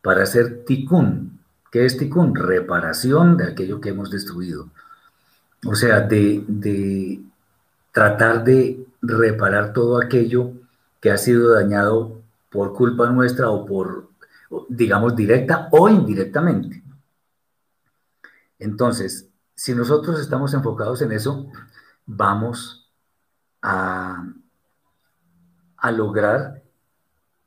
para 0.01 0.23
hacer 0.23 0.65
tikkun. 0.65 1.39
¿Qué 1.71 1.85
es 1.85 1.97
tikkun? 1.97 2.35
Reparación 2.35 3.37
de 3.37 3.45
aquello 3.45 3.81
que 3.81 3.89
hemos 3.89 4.11
destruido. 4.11 4.69
O 5.65 5.75
sea, 5.75 6.01
de, 6.01 6.43
de 6.47 7.21
tratar 7.91 8.43
de 8.43 8.85
reparar 9.01 9.73
todo 9.73 10.01
aquello 10.01 10.51
que 11.01 11.11
ha 11.11 11.17
sido 11.17 11.53
dañado 11.53 12.21
por 12.49 12.73
culpa 12.73 13.09
nuestra 13.09 13.49
o 13.49 13.65
por 13.65 14.09
digamos, 14.69 15.15
directa 15.15 15.69
o 15.71 15.89
indirectamente. 15.89 16.83
Entonces, 18.59 19.29
si 19.55 19.73
nosotros 19.73 20.19
estamos 20.19 20.53
enfocados 20.53 21.01
en 21.01 21.11
eso, 21.11 21.49
vamos 22.05 22.91
a, 23.61 24.23
lograr 25.91 26.63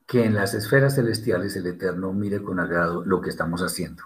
que 0.07 0.25
en 0.25 0.35
las 0.35 0.55
esferas 0.55 0.95
celestiales 0.95 1.57
el 1.57 1.67
Eterno 1.67 2.13
mire 2.13 2.41
con 2.41 2.61
agrado 2.61 3.05
lo 3.05 3.21
que 3.21 3.31
estamos 3.31 3.63
haciendo. 3.63 4.05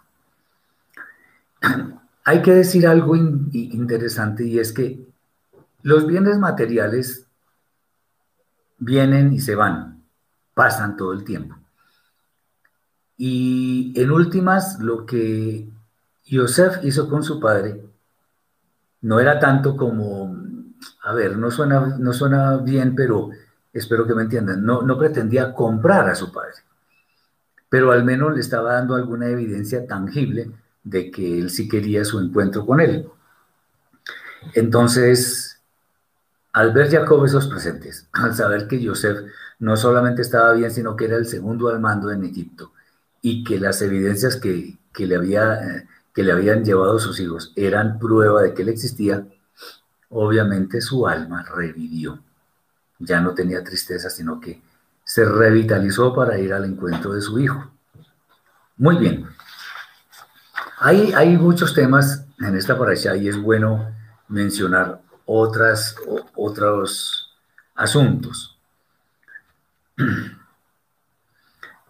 Hay 2.25 2.41
que 2.41 2.53
decir 2.53 2.87
algo 2.87 3.15
interesante 3.15 4.45
y 4.45 4.59
es 4.59 4.73
que 4.73 5.07
los 5.83 6.07
bienes 6.07 6.39
materiales 6.39 7.27
vienen 8.79 9.33
y 9.33 9.41
se 9.41 9.55
van, 9.55 10.03
pasan 10.55 10.97
todo 10.97 11.13
el 11.13 11.25
tiempo. 11.25 11.57
Y 13.16 13.92
en 13.96 14.11
últimas, 14.11 14.79
lo 14.81 15.07
que 15.07 15.68
Yosef 16.25 16.85
hizo 16.85 17.09
con 17.09 17.22
su 17.22 17.38
padre 17.40 17.83
no 19.03 19.20
era 19.20 19.38
tanto 19.38 19.77
como, 19.77 20.37
a 21.03 21.12
ver, 21.12 21.37
no 21.37 21.51
suena, 21.51 21.96
no 21.98 22.12
suena 22.12 22.57
bien, 22.59 22.94
pero 22.94 23.31
espero 23.72 24.07
que 24.07 24.14
me 24.14 24.22
entiendan, 24.22 24.65
no, 24.65 24.83
no 24.83 24.98
pretendía 24.98 25.52
comprar 25.52 26.08
a 26.08 26.15
su 26.15 26.33
padre, 26.33 26.54
pero 27.69 27.90
al 27.92 28.04
menos 28.04 28.35
le 28.35 28.40
estaba 28.40 28.75
dando 28.75 28.94
alguna 28.94 29.29
evidencia 29.29 29.87
tangible 29.87 30.50
de 30.85 31.10
que 31.10 31.38
él 31.38 31.50
sí 31.50 31.69
quería 31.69 32.04
su 32.04 32.21
encuentro 32.21 32.67
con 32.67 32.81
él. 32.81 33.08
Entonces, 34.54 35.60
al 36.52 36.73
ver 36.73 36.90
Jacob 36.90 37.25
esos 37.25 37.46
presentes, 37.48 38.08
al 38.13 38.35
saber 38.35 38.69
que 38.69 38.81
Yosef 38.81 39.21
no 39.58 39.77
solamente 39.77 40.23
estaba 40.23 40.52
bien, 40.52 40.71
sino 40.71 40.96
que 40.96 41.06
era 41.06 41.17
el 41.17 41.27
segundo 41.27 41.69
al 41.69 41.81
mando 41.81 42.10
en 42.10 42.25
Egipto, 42.25 42.71
y 43.23 43.44
que 43.44 43.58
las 43.58 43.81
evidencias 43.81 44.37
que, 44.37 44.77
le, 44.98 45.16
había, 45.16 45.87
que 46.12 46.25
le 46.25 46.33
habían 46.33 46.64
llevado 46.64 46.98
sus 46.98 47.20
hijos 47.20 47.52
eran 47.54 47.98
prueba 48.00 48.42
de 48.42 48.52
que 48.52 48.62
él 48.62 48.68
existía, 48.68 49.25
obviamente 50.10 50.81
su 50.81 51.06
alma 51.06 51.44
revivió. 51.44 52.20
Ya 52.98 53.20
no 53.20 53.33
tenía 53.33 53.64
tristeza, 53.64 54.10
sino 54.10 54.40
que 54.40 54.60
se 55.04 55.25
revitalizó 55.25 56.12
para 56.14 56.38
ir 56.38 56.52
al 56.52 56.64
encuentro 56.64 57.12
de 57.14 57.23
su 57.23 57.38
hijo. 57.38 57.70
Muy 58.77 58.96
bien. 58.96 59.27
Hay, 60.79 61.12
hay 61.12 61.37
muchos 61.37 61.75
temas 61.75 62.27
en 62.40 62.56
esta 62.56 62.77
paracha 62.77 63.14
y 63.16 63.29
es 63.29 63.40
bueno 63.40 63.94
mencionar 64.27 65.00
otras, 65.27 65.94
otros 66.35 67.37
asuntos. 67.77 68.58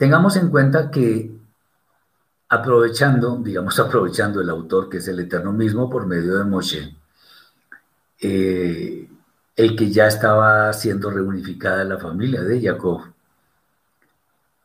Tengamos 0.03 0.34
en 0.34 0.48
cuenta 0.48 0.90
que 0.90 1.30
aprovechando, 2.48 3.36
digamos 3.36 3.78
aprovechando 3.86 4.40
el 4.40 4.50
autor 4.50 4.88
que 4.88 4.96
es 4.96 5.07
el 5.07 5.20
Eterno 5.20 5.53
mismo 5.53 5.88
por 5.88 6.09
medio 6.09 6.38
de 6.38 6.44
Moshe, 6.44 6.96
eh, 8.20 9.09
el 9.55 9.76
que 9.76 9.92
ya 9.92 10.09
estaba 10.09 10.72
siendo 10.72 11.09
reunificada 11.09 11.84
la 11.84 11.98
familia 11.98 12.42
de 12.42 12.61
Jacob. 12.61 13.12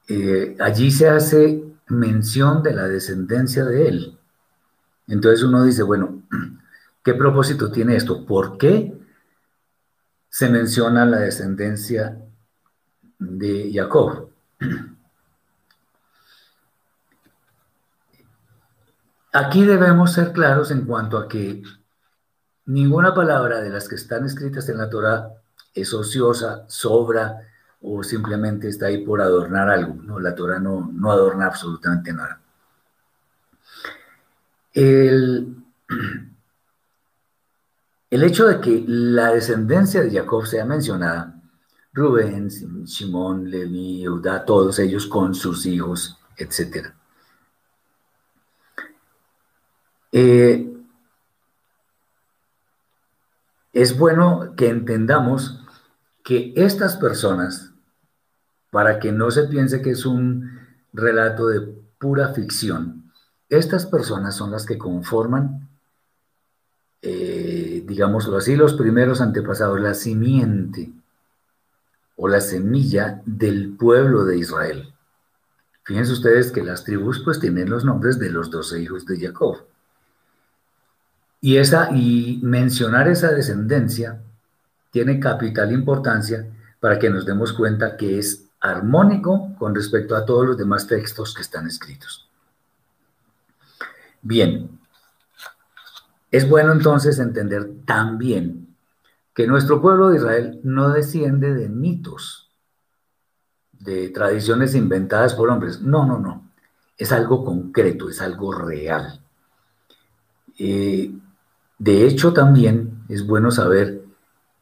Eh, 0.08 0.58
allí 0.60 0.90
se 0.90 1.08
hace 1.08 1.64
mención 1.90 2.64
de 2.64 2.74
la 2.74 2.88
descendencia 2.88 3.64
de 3.64 3.90
él. 3.90 4.18
Entonces 5.06 5.44
uno 5.44 5.66
dice, 5.66 5.84
bueno, 5.84 6.24
¿qué 7.04 7.14
propósito 7.14 7.72
tiene 7.72 7.96
esto? 7.96 8.26
¿Por 8.26 8.58
qué 8.58 8.92
se 10.30 10.50
menciona 10.50 11.06
la 11.06 11.20
descendencia 11.20 12.18
de 13.20 13.72
Jacob? 13.72 14.32
Aquí 19.34 19.66
debemos 19.66 20.14
ser 20.14 20.32
claros 20.32 20.72
en 20.72 20.86
cuanto 20.86 21.18
a 21.18 21.28
que 21.28 21.62
ninguna 22.66 23.14
palabra 23.14 23.62
de 23.62 23.70
las 23.70 23.88
que 23.88 23.96
están 23.96 24.26
escritas 24.26 24.70
en 24.70 24.78
la 24.78 24.90
Torah 24.90 25.30
es 25.74 25.94
ociosa, 25.94 26.66
sobra 26.68 27.42
o 27.82 28.04
simplemente 28.04 28.68
está 28.68 28.88
ahí 28.88 29.06
por 29.06 29.22
adornar 29.22 29.70
algo. 29.70 29.94
No, 29.96 30.20
la 30.20 30.34
Torah 30.34 30.60
no, 30.60 30.90
no 30.92 31.12
adorna 31.12 31.46
absolutamente 31.46 32.14
nada. 32.14 32.42
El, 34.74 35.56
el 38.10 38.24
hecho 38.24 38.48
de 38.48 38.60
que 38.60 38.84
la 38.88 39.32
descendencia 39.32 40.02
de 40.02 40.12
Jacob 40.12 40.46
sea 40.46 40.66
mencionada, 40.66 41.42
Rubén, 41.94 42.52
Simón, 42.88 43.50
Levi, 43.50 44.04
Eudá, 44.04 44.46
todos 44.46 44.78
ellos 44.80 45.08
con 45.08 45.34
sus 45.34 45.66
hijos, 45.66 46.18
etc. 46.38 46.94
Eh, 50.12 50.74
es 53.74 53.97
bueno 53.97 54.53
que 54.55 54.70
entendamos 54.70 55.62
que 56.24 56.53
estas 56.55 56.97
personas, 56.97 57.72
para 58.72 58.99
que 58.99 59.12
no 59.12 59.32
se 59.32 59.43
piense 59.43 59.82
que 59.82 59.91
es 59.91 60.05
un 60.05 60.60
relato 60.93 61.47
de 61.47 61.62
pura 61.99 62.34
ficción, 62.34 63.12
estas 63.49 63.86
personas 63.86 64.36
son 64.36 64.51
las 64.51 64.66
que 64.66 64.78
conforman, 64.78 65.70
eh, 67.01 67.84
digámoslo 67.86 68.38
así, 68.38 68.55
los 68.55 68.74
primeros 68.74 69.22
antepasados, 69.22 69.80
la 69.80 69.93
simiente 69.93 70.91
o 72.18 72.28
la 72.28 72.41
semilla 72.41 73.22
del 73.26 73.76
pueblo 73.78 74.26
de 74.26 74.38
Israel. 74.38 74.93
Fíjense 75.84 76.12
ustedes 76.12 76.51
que 76.51 76.64
las 76.64 76.84
tribus 76.84 77.22
pues 77.24 77.39
tienen 77.39 77.70
los 77.70 77.86
nombres 77.86 78.20
de 78.20 78.30
los 78.30 78.51
doce 78.51 78.82
hijos 78.82 79.05
de 79.05 79.20
Jacob. 79.20 79.58
Y, 81.40 81.58
esa, 81.58 81.90
y 81.96 82.40
mencionar 82.44 83.08
esa 83.08 83.32
descendencia 83.32 84.22
tiene 84.92 85.20
capital 85.20 85.72
importancia 85.72 86.48
para 86.80 86.98
que 86.98 87.10
nos 87.10 87.26
demos 87.26 87.54
cuenta 87.54 87.96
que 87.98 88.20
es 88.20 88.46
armónico 88.60 89.54
con 89.58 89.76
respecto 89.76 90.16
a 90.16 90.26
todos 90.26 90.48
los 90.48 90.58
demás 90.58 90.88
textos 90.88 91.34
que 91.34 91.42
están 91.42 91.68
escritos. 91.68 92.28
Bien, 94.22 94.78
es 96.32 96.50
bueno 96.50 96.74
entonces 96.74 97.20
entender 97.20 97.70
también 97.86 98.76
que 99.34 99.48
nuestro 99.48 99.82
pueblo 99.82 100.10
de 100.10 100.18
Israel 100.18 100.60
no 100.64 100.90
desciende 100.90 101.54
de 101.54 101.70
mitos, 101.70 102.50
de 103.72 104.10
tradiciones 104.10 104.74
inventadas 104.74 105.36
por 105.36 105.50
hombres. 105.50 105.82
No, 105.82 106.06
no, 106.06 106.18
no. 106.18 106.50
Es 106.98 107.12
algo 107.12 107.46
concreto, 107.46 108.10
es 108.10 108.20
algo 108.20 108.52
real. 108.52 109.22
Eh, 110.58 111.12
de 111.80 112.08
hecho, 112.08 112.34
también 112.34 113.04
es 113.08 113.26
bueno 113.26 113.52
saber 113.52 114.04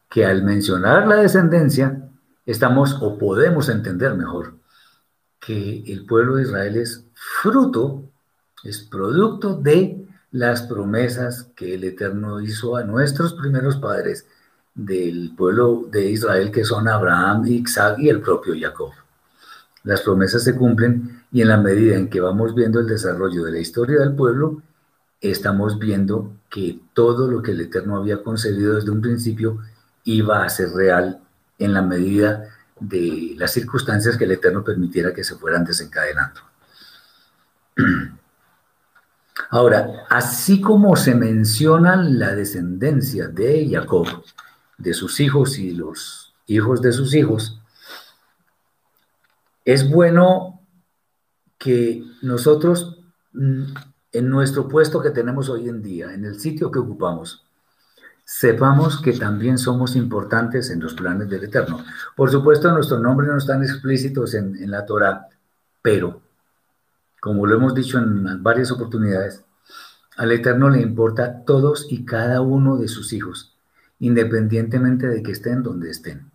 que 0.10 0.26
al 0.26 0.44
mencionar 0.44 1.08
la 1.08 1.16
descendencia, 1.16 2.10
estamos 2.46 2.98
o 3.02 3.18
podemos 3.18 3.70
entender 3.70 4.16
mejor 4.16 4.56
que 5.40 5.84
el 5.88 6.06
pueblo 6.06 6.36
de 6.36 6.44
Israel 6.44 6.76
es 6.78 7.06
fruto, 7.14 8.04
es 8.64 8.82
producto 8.82 9.56
de 9.56 10.06
las 10.32 10.64
promesas 10.64 11.50
que 11.56 11.76
el 11.76 11.84
Eterno 11.84 12.42
hizo 12.42 12.76
a 12.76 12.84
nuestros 12.84 13.34
primeros 13.34 13.78
padres 13.78 14.26
del 14.74 15.34
pueblo 15.38 15.88
de 15.90 16.10
Israel, 16.10 16.52
que 16.52 16.66
son 16.66 16.88
Abraham, 16.88 17.46
Isaac 17.46 18.00
y 18.00 18.10
el 18.10 18.22
propio 18.22 18.54
Jacob. 18.60 18.92
Las 19.84 20.02
promesas 20.02 20.44
se 20.44 20.56
cumplen 20.56 21.24
y 21.32 21.42
en 21.42 21.48
la 21.48 21.58
medida 21.58 21.96
en 21.96 22.10
que 22.10 22.20
vamos 22.20 22.54
viendo 22.56 22.80
el 22.80 22.88
desarrollo 22.88 23.44
de 23.44 23.52
la 23.52 23.60
historia 23.60 24.00
del 24.00 24.16
pueblo, 24.16 24.62
estamos 25.32 25.80
viendo 25.80 26.36
que 26.50 26.80
todo 26.94 27.30
lo 27.30 27.42
que 27.42 27.52
el 27.52 27.62
Eterno 27.62 27.98
había 27.98 28.24
concebido 28.24 28.76
desde 28.76 28.92
un 28.92 29.02
principio 29.02 29.60
iba 30.04 30.44
a 30.44 30.50
ser 30.50 30.70
real 30.70 31.22
en 31.58 31.74
la 31.74 31.82
medida 31.82 32.50
de 32.80 33.36
las 33.38 33.52
circunstancias 33.52 34.18
que 34.18 34.26
el 34.26 34.32
Eterno 34.32 34.64
permitiera 34.64 35.14
que 35.14 35.24
se 35.24 35.36
fueran 35.36 35.64
desencadenando. 35.64 36.42
Ahora, 39.50 40.06
así 40.10 40.62
como 40.62 40.96
se 40.96 41.14
menciona 41.14 41.96
la 41.96 42.34
descendencia 42.36 43.28
de 43.28 43.68
Jacob, 43.70 44.08
de 44.78 44.94
sus 44.94 45.20
hijos 45.20 45.58
y 45.58 45.72
los 45.72 46.34
hijos 46.48 46.82
de 46.82 46.92
sus 46.92 47.14
hijos, 47.14 47.60
es 49.64 49.90
bueno 49.90 50.62
que 51.58 52.04
nosotros 52.22 53.00
mm, 53.34 53.74
en 54.18 54.30
nuestro 54.30 54.70
puesto 54.70 55.02
que 55.02 55.10
tenemos 55.10 55.50
hoy 55.50 55.68
en 55.68 55.82
día, 55.82 56.14
en 56.14 56.24
el 56.24 56.40
sitio 56.40 56.72
que 56.72 56.80
ocupamos, 56.80 57.46
sepamos 58.24 59.02
que 59.02 59.12
también 59.12 59.58
somos 59.58 59.98
importantes 59.98 60.70
en 60.70 60.80
los 60.80 60.94
planes 60.94 61.30
del 61.30 61.44
Eterno. 61.44 61.84
Por 62.16 62.32
supuesto, 62.32 62.72
nuestros 62.72 63.02
nombres 63.02 63.30
no 63.30 63.38
están 63.38 63.62
explícitos 63.62 64.34
en, 64.34 64.72
la 64.72 64.86
Torah, 64.86 65.28
pero, 65.82 66.22
como 67.20 67.46
lo 67.46 67.56
hemos 67.56 67.76
dicho 67.76 68.00
en 68.00 68.42
varias 68.42 68.72
oportunidades, 68.72 69.44
al 70.16 70.32
Eterno 70.32 70.70
le 70.70 70.82
importa 70.82 71.44
todos 71.44 71.86
y 71.90 72.06
cada 72.06 72.40
uno 72.40 72.78
de 72.78 72.88
sus 72.88 73.12
hijos, 73.12 73.58
independientemente 74.00 75.08
de 75.08 75.24
que 75.24 75.34
estén 75.34 75.62
donde 75.62 75.90
estén. 75.90 76.32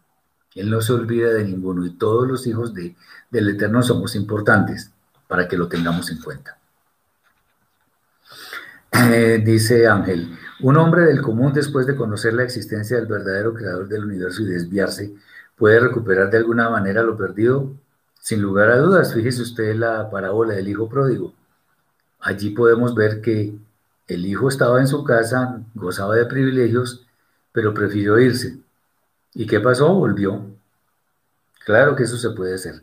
Él 0.55 0.69
no 0.69 0.83
se 0.83 0.93
olvida 0.93 1.31
de 1.31 1.45
ninguno 1.45 1.87
y 1.87 1.97
todos 1.97 2.29
los 2.29 2.47
hijos 2.47 2.75
de, 2.75 2.95
del 3.31 3.49
Eterno 3.49 3.83
somos 3.83 4.17
importantes 4.17 4.93
para 5.29 5.49
que 5.49 5.57
lo 5.57 5.69
tengamos 5.69 6.11
en 6.11 6.21
cuenta. 6.21 6.60
Eh, 8.93 9.41
dice 9.45 9.87
Ángel, 9.87 10.37
un 10.61 10.77
hombre 10.77 11.03
del 11.03 11.23
común 11.23 11.53
después 11.53 11.87
de 11.87 11.97
conocer 11.97 12.35
la 12.35 12.43
existencia 12.43 12.97
del 12.97 13.07
verdadero 13.07 13.55
creador 13.55 13.89
del 13.89 14.05
universo 14.05 14.43
y 14.43 14.47
desviarse, 14.47 15.15
¿puede 15.57 15.81
recuperar 15.81 16.31
de 16.31 16.39
alguna 16.39 16.69
manera 16.69 17.03
lo 17.03 17.17
perdido? 17.17 17.73
Sin 18.21 18.43
lugar 18.43 18.71
a 18.71 18.79
dudas, 18.79 19.15
fíjese 19.15 19.43
usted 19.43 19.75
la 19.77 20.11
parábola 20.11 20.55
del 20.55 20.69
hijo 20.69 20.89
pródigo. 20.89 21.33
Allí 22.21 22.51
podemos 22.51 22.95
ver 22.95 23.21
que 23.21 23.55
el 24.09 24.27
hijo 24.27 24.49
estaba 24.49 24.81
en 24.81 24.89
su 24.89 25.05
casa, 25.05 25.63
gozaba 25.75 26.17
de 26.17 26.27
privilegios, 26.27 27.07
pero 27.53 27.73
prefirió 27.73 28.19
irse. 28.19 28.59
¿Y 29.35 29.47
qué 29.47 29.61
pasó? 29.61 29.95
Volvió. 29.95 30.45
Claro 31.65 31.95
que 31.97 32.03
eso 32.03 32.17
se 32.17 32.31
puede 32.31 32.55
hacer. 32.55 32.83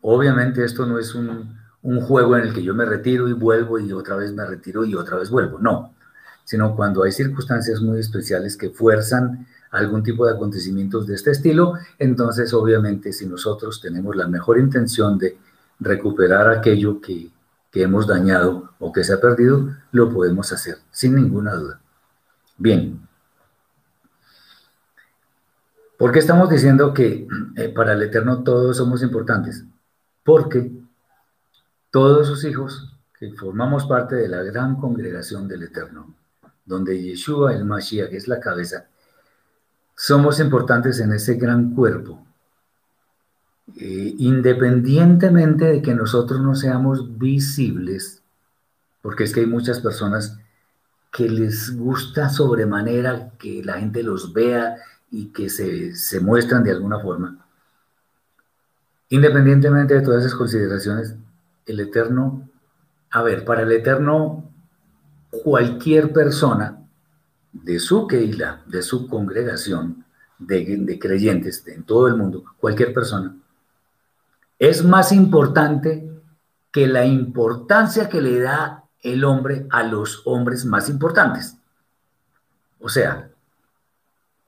Obviamente 0.00 0.64
esto 0.64 0.86
no 0.86 0.98
es 0.98 1.14
un, 1.14 1.58
un 1.86 2.00
juego 2.00 2.36
en 2.36 2.48
el 2.48 2.52
que 2.52 2.64
yo 2.64 2.74
me 2.74 2.84
retiro 2.84 3.28
y 3.28 3.32
vuelvo 3.32 3.78
y 3.78 3.92
otra 3.92 4.16
vez 4.16 4.32
me 4.32 4.44
retiro 4.44 4.84
y 4.84 4.96
otra 4.96 5.16
vez 5.18 5.30
vuelvo. 5.30 5.60
No, 5.60 5.94
sino 6.42 6.74
cuando 6.74 7.04
hay 7.04 7.12
circunstancias 7.12 7.80
muy 7.80 8.00
especiales 8.00 8.56
que 8.56 8.70
fuerzan 8.70 9.46
algún 9.70 10.02
tipo 10.02 10.26
de 10.26 10.32
acontecimientos 10.32 11.06
de 11.06 11.14
este 11.14 11.30
estilo, 11.30 11.74
entonces 11.98 12.52
obviamente 12.52 13.12
si 13.12 13.26
nosotros 13.26 13.80
tenemos 13.80 14.16
la 14.16 14.26
mejor 14.26 14.58
intención 14.58 15.16
de 15.16 15.38
recuperar 15.78 16.48
aquello 16.50 17.00
que, 17.00 17.30
que 17.70 17.82
hemos 17.82 18.08
dañado 18.08 18.70
o 18.80 18.92
que 18.92 19.04
se 19.04 19.12
ha 19.12 19.20
perdido, 19.20 19.68
lo 19.92 20.12
podemos 20.12 20.52
hacer, 20.52 20.78
sin 20.90 21.14
ninguna 21.14 21.54
duda. 21.54 21.80
Bien. 22.58 23.00
¿Por 25.96 26.10
qué 26.10 26.18
estamos 26.18 26.50
diciendo 26.50 26.92
que 26.92 27.28
eh, 27.54 27.68
para 27.68 27.92
el 27.92 28.02
Eterno 28.02 28.42
todos 28.42 28.76
somos 28.76 29.04
importantes? 29.04 29.64
Porque 30.24 30.85
todos 31.96 32.26
sus 32.26 32.44
hijos, 32.44 32.92
que 33.18 33.32
formamos 33.32 33.86
parte 33.86 34.16
de 34.16 34.28
la 34.28 34.42
gran 34.42 34.76
congregación 34.76 35.48
del 35.48 35.62
Eterno, 35.62 36.14
donde 36.66 37.02
Yeshua, 37.02 37.54
el 37.54 37.64
Mashiach, 37.64 38.12
es 38.12 38.28
la 38.28 38.38
cabeza, 38.38 38.84
somos 39.96 40.38
importantes 40.38 41.00
en 41.00 41.14
ese 41.14 41.36
gran 41.36 41.74
cuerpo, 41.74 42.22
eh, 43.80 44.14
independientemente 44.18 45.64
de 45.64 45.80
que 45.80 45.94
nosotros 45.94 46.42
no 46.42 46.54
seamos 46.54 47.18
visibles, 47.18 48.22
porque 49.00 49.24
es 49.24 49.32
que 49.32 49.40
hay 49.40 49.46
muchas 49.46 49.80
personas 49.80 50.38
que 51.10 51.30
les 51.30 51.74
gusta 51.74 52.28
sobremanera 52.28 53.30
que 53.38 53.64
la 53.64 53.78
gente 53.78 54.02
los 54.02 54.34
vea 54.34 54.76
y 55.10 55.28
que 55.28 55.48
se, 55.48 55.96
se 55.96 56.20
muestran 56.20 56.62
de 56.62 56.72
alguna 56.72 57.00
forma. 57.00 57.42
Independientemente 59.08 59.94
de 59.94 60.02
todas 60.02 60.26
esas 60.26 60.36
consideraciones, 60.36 61.16
el 61.66 61.80
Eterno, 61.80 62.48
a 63.10 63.22
ver, 63.22 63.44
para 63.44 63.62
el 63.62 63.72
Eterno, 63.72 64.50
cualquier 65.42 66.12
persona 66.12 66.78
de 67.52 67.78
su 67.78 68.06
Keila, 68.06 68.62
de 68.66 68.82
su 68.82 69.08
congregación, 69.08 70.04
de, 70.38 70.98
creyentes 71.00 71.66
en 71.66 71.84
todo 71.84 72.08
el 72.08 72.16
mundo, 72.16 72.44
cualquier 72.58 72.92
persona, 72.92 73.36
es 74.58 74.84
más 74.84 75.12
importante 75.12 76.10
que 76.70 76.86
la 76.86 77.04
importancia 77.04 78.08
que 78.08 78.20
le 78.20 78.38
da 78.40 78.84
el 79.02 79.24
hombre 79.24 79.66
a 79.70 79.82
los 79.82 80.22
hombres 80.26 80.64
más 80.64 80.88
importantes. 80.88 81.56
O 82.80 82.88
sea, 82.88 83.30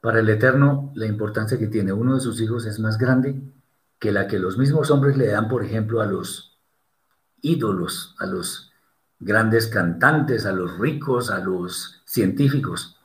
para 0.00 0.20
el 0.20 0.28
Eterno, 0.28 0.92
la 0.94 1.06
importancia 1.06 1.58
que 1.58 1.66
tiene 1.66 1.92
uno 1.92 2.14
de 2.14 2.20
sus 2.20 2.40
hijos 2.40 2.66
es 2.66 2.78
más 2.78 2.98
grande 2.98 3.40
que 3.98 4.12
la 4.12 4.28
que 4.28 4.38
los 4.38 4.58
mismos 4.58 4.90
hombres 4.90 5.16
le 5.16 5.26
dan, 5.26 5.48
por 5.48 5.64
ejemplo, 5.64 6.00
a 6.00 6.06
los 6.06 6.47
ídolos, 7.42 8.14
a 8.18 8.26
los 8.26 8.72
grandes 9.20 9.66
cantantes, 9.66 10.46
a 10.46 10.52
los 10.52 10.78
ricos, 10.78 11.30
a 11.30 11.38
los 11.38 12.00
científicos. 12.04 12.96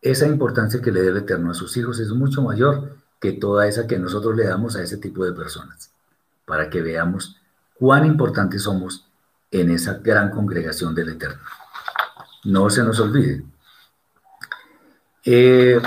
Esa 0.00 0.26
importancia 0.26 0.80
que 0.80 0.92
le 0.92 1.02
da 1.02 1.10
el 1.10 1.16
Eterno 1.18 1.50
a 1.50 1.54
sus 1.54 1.76
hijos 1.76 1.98
es 1.98 2.10
mucho 2.10 2.42
mayor 2.42 2.96
que 3.20 3.32
toda 3.32 3.66
esa 3.66 3.86
que 3.86 3.98
nosotros 3.98 4.36
le 4.36 4.44
damos 4.44 4.76
a 4.76 4.82
ese 4.82 4.98
tipo 4.98 5.24
de 5.24 5.32
personas, 5.32 5.90
para 6.44 6.70
que 6.70 6.82
veamos 6.82 7.36
cuán 7.74 8.04
importantes 8.04 8.62
somos 8.62 9.06
en 9.50 9.70
esa 9.70 9.94
gran 9.94 10.30
congregación 10.30 10.94
del 10.94 11.10
Eterno. 11.10 11.42
No 12.44 12.70
se 12.70 12.84
nos 12.84 13.00
olvide. 13.00 13.44
Eh, 15.24 15.80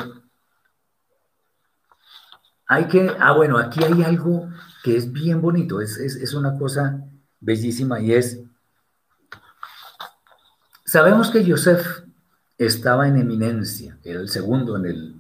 hay 2.67 2.87
que, 2.87 3.15
ah, 3.19 3.31
bueno, 3.33 3.57
aquí 3.57 3.83
hay 3.83 4.03
algo 4.03 4.49
que 4.83 4.97
es 4.97 5.11
bien 5.11 5.41
bonito, 5.41 5.79
es, 5.79 5.97
es 5.97 6.33
una 6.33 6.57
cosa 6.57 7.05
bellísima 7.41 7.99
y 7.99 8.13
es, 8.13 8.39
sabemos 10.85 11.31
que 11.31 11.43
Yosef 11.43 12.03
estaba 12.57 13.07
en 13.07 13.17
eminencia, 13.17 13.97
era 14.03 14.19
el 14.19 14.29
segundo 14.29 14.77
en 14.77 14.85
el, 14.85 15.15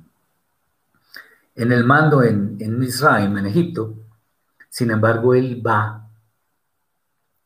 en 1.55 1.71
el 1.71 1.83
mando 1.83 2.23
en, 2.23 2.57
en 2.59 2.81
en 2.81 3.45
Egipto, 3.45 3.95
sin 4.69 4.91
embargo 4.91 5.33
él 5.33 5.61
va 5.65 6.07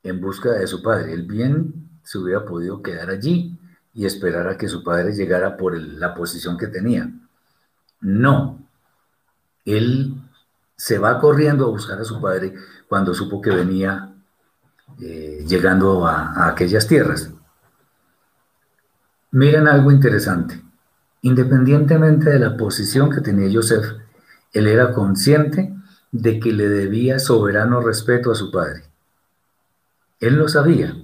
en 0.03 0.21
busca 0.21 0.51
de 0.51 0.67
su 0.67 0.83
padre, 0.83 1.13
él 1.13 1.23
bien 1.23 1.89
se 2.03 2.19
hubiera 2.19 2.45
podido 2.45 2.83
quedar 2.83 3.09
allí 3.09 3.57
y 3.93 4.05
esperar 4.05 4.47
a 4.47 4.57
que 4.57 4.67
su 4.67 4.83
padre 4.83 5.13
llegara 5.13 5.57
por 5.57 5.75
la 5.75 6.13
posición 6.13 6.57
que 6.57 6.67
tenía. 6.67 7.09
No, 8.01 8.59
él 9.63 10.13
se 10.75 10.99
va 10.99 11.19
corriendo 11.19 11.65
a 11.65 11.69
buscar 11.69 11.99
a 11.99 12.03
su 12.03 12.21
padre 12.21 12.53
cuando 12.87 13.13
supo 13.13 13.41
que 13.41 13.49
venía 13.49 14.14
eh, 15.01 15.43
llegando 15.45 16.07
a, 16.07 16.47
aquellas 16.47 16.87
tierras. 16.87 17.31
Miren 19.31 19.67
algo 19.67 19.91
interesante. 19.91 20.61
Independientemente 21.21 22.29
de 22.29 22.39
la 22.39 22.55
posición 22.55 23.09
que 23.09 23.21
tenía 23.21 23.49
Joseph, 23.51 23.85
él 24.53 24.67
era 24.67 24.93
consciente 24.93 25.73
de 26.11 26.39
que 26.39 26.53
le 26.53 26.69
debía 26.69 27.19
soberano 27.19 27.81
respeto 27.81 28.31
a 28.31 28.35
su 28.35 28.51
padre. 28.51 28.83
Él 30.19 30.35
lo 30.35 30.47
sabía. 30.47 30.95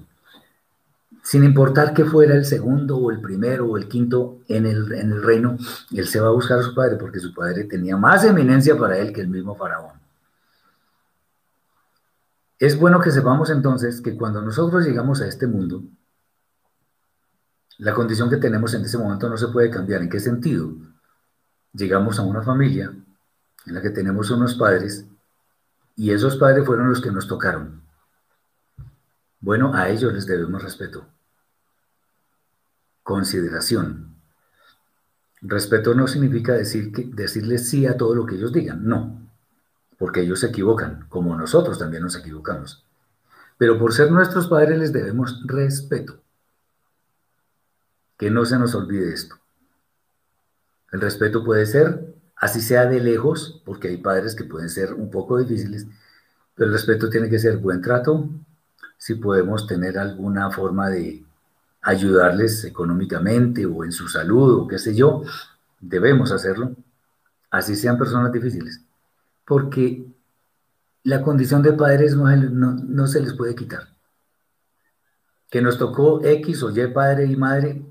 Sin 1.22 1.44
importar 1.44 1.94
que 1.94 2.06
fuera 2.06 2.34
el 2.34 2.46
segundo 2.46 2.98
o 2.98 3.12
el 3.12 3.20
primero 3.20 3.66
o 3.68 3.78
el 3.78 3.88
quinto 3.88 4.40
en 4.48 4.66
el, 4.66 4.92
en 4.94 5.12
el 5.12 5.22
reino, 5.22 5.58
él 5.92 6.08
se 6.08 6.20
va 6.20 6.30
a 6.30 6.32
buscar 6.32 6.60
a 6.60 6.64
su 6.64 6.74
padre 6.74 6.96
porque 6.96 7.20
su 7.20 7.34
padre 7.34 7.66
tenía 7.66 7.98
más 7.98 8.24
eminencia 8.24 8.78
para 8.78 8.98
él 8.98 9.12
que 9.12 9.22
el 9.22 9.28
mismo 9.28 9.56
faraón. 9.56 10.01
Es 12.62 12.78
bueno 12.78 13.02
que 13.02 13.10
sepamos 13.10 13.50
entonces 13.50 14.02
que 14.02 14.16
cuando 14.16 14.40
nosotros 14.40 14.86
llegamos 14.86 15.20
a 15.20 15.28
este 15.28 15.48
mundo, 15.48 15.84
la 17.80 17.96
condición 17.96 18.30
que 18.30 18.38
tenemos 18.38 18.76
en 18.76 18.86
ese 18.86 19.00
momento 19.00 19.28
no 19.28 19.36
se 19.36 19.48
puede 19.48 19.72
cambiar. 19.72 20.04
¿En 20.04 20.10
qué 20.10 20.20
sentido? 20.20 20.72
Llegamos 21.74 22.20
a 22.20 22.22
una 22.22 22.44
familia 22.44 22.94
en 23.66 23.74
la 23.74 23.82
que 23.82 23.90
tenemos 23.90 24.30
unos 24.30 24.54
padres 24.54 25.08
y 25.96 26.12
esos 26.12 26.38
padres 26.38 26.64
fueron 26.64 26.88
los 26.88 27.02
que 27.02 27.10
nos 27.10 27.28
tocaron. 27.28 27.82
Bueno, 29.40 29.74
a 29.74 29.90
ellos 29.90 30.14
les 30.14 30.28
debemos 30.28 30.62
respeto, 30.62 31.08
consideración. 33.02 34.22
Respeto 35.42 35.96
no 35.96 36.08
significa 36.08 36.54
decir 36.54 36.92
decirles 37.16 37.68
sí 37.68 37.88
a 37.88 37.98
todo 37.98 38.14
lo 38.14 38.28
que 38.28 38.36
ellos 38.36 38.54
digan, 38.54 38.88
no 38.88 39.21
porque 40.02 40.22
ellos 40.22 40.40
se 40.40 40.48
equivocan, 40.48 41.06
como 41.10 41.36
nosotros 41.36 41.78
también 41.78 42.02
nos 42.02 42.16
equivocamos. 42.16 42.84
Pero 43.60 43.78
por 43.78 43.94
ser 43.94 44.10
nuestros 44.10 44.48
padres 44.48 44.80
les 44.80 44.92
debemos 44.92 45.44
respeto. 45.46 46.20
Que 48.18 48.32
no 48.32 48.44
se 48.44 48.58
nos 48.58 48.74
olvide 48.74 49.14
esto. 49.14 49.36
El 50.92 51.02
respeto 51.02 51.44
puede 51.44 51.68
ser, 51.68 52.16
así 52.36 52.62
sea 52.62 52.88
de 52.88 53.00
lejos, 53.00 53.62
porque 53.64 53.90
hay 53.90 53.98
padres 53.98 54.34
que 54.34 54.44
pueden 54.44 54.70
ser 54.70 54.92
un 54.96 55.12
poco 55.12 55.38
difíciles, 55.38 55.86
pero 56.56 56.70
el 56.70 56.74
respeto 56.74 57.08
tiene 57.08 57.30
que 57.30 57.38
ser 57.38 57.58
buen 57.58 57.80
trato, 57.84 58.28
si 58.98 59.14
podemos 59.14 59.68
tener 59.68 60.00
alguna 60.00 60.50
forma 60.50 60.90
de 60.90 61.24
ayudarles 61.84 62.64
económicamente 62.64 63.68
o 63.68 63.86
en 63.86 63.92
su 63.92 64.08
salud 64.08 64.62
o 64.62 64.68
qué 64.68 64.80
sé 64.80 64.96
yo, 64.96 65.22
debemos 65.80 66.32
hacerlo, 66.32 66.76
así 67.52 67.76
sean 67.76 68.00
personas 68.00 68.34
difíciles 68.34 68.82
porque 69.52 70.06
la 71.04 71.22
condición 71.22 71.62
de 71.62 71.74
padres 71.74 72.16
no, 72.16 73.08
se 73.08 73.20
les 73.20 73.34
puede 73.34 73.54
quitar. 73.54 73.90
Que 75.50 75.62
nos 75.62 75.78
tocó 75.78 76.24
X 76.24 76.64
o 76.64 76.70
Y 76.70 76.88
padre 76.94 77.26
y 77.26 77.36
madre, 77.36 77.82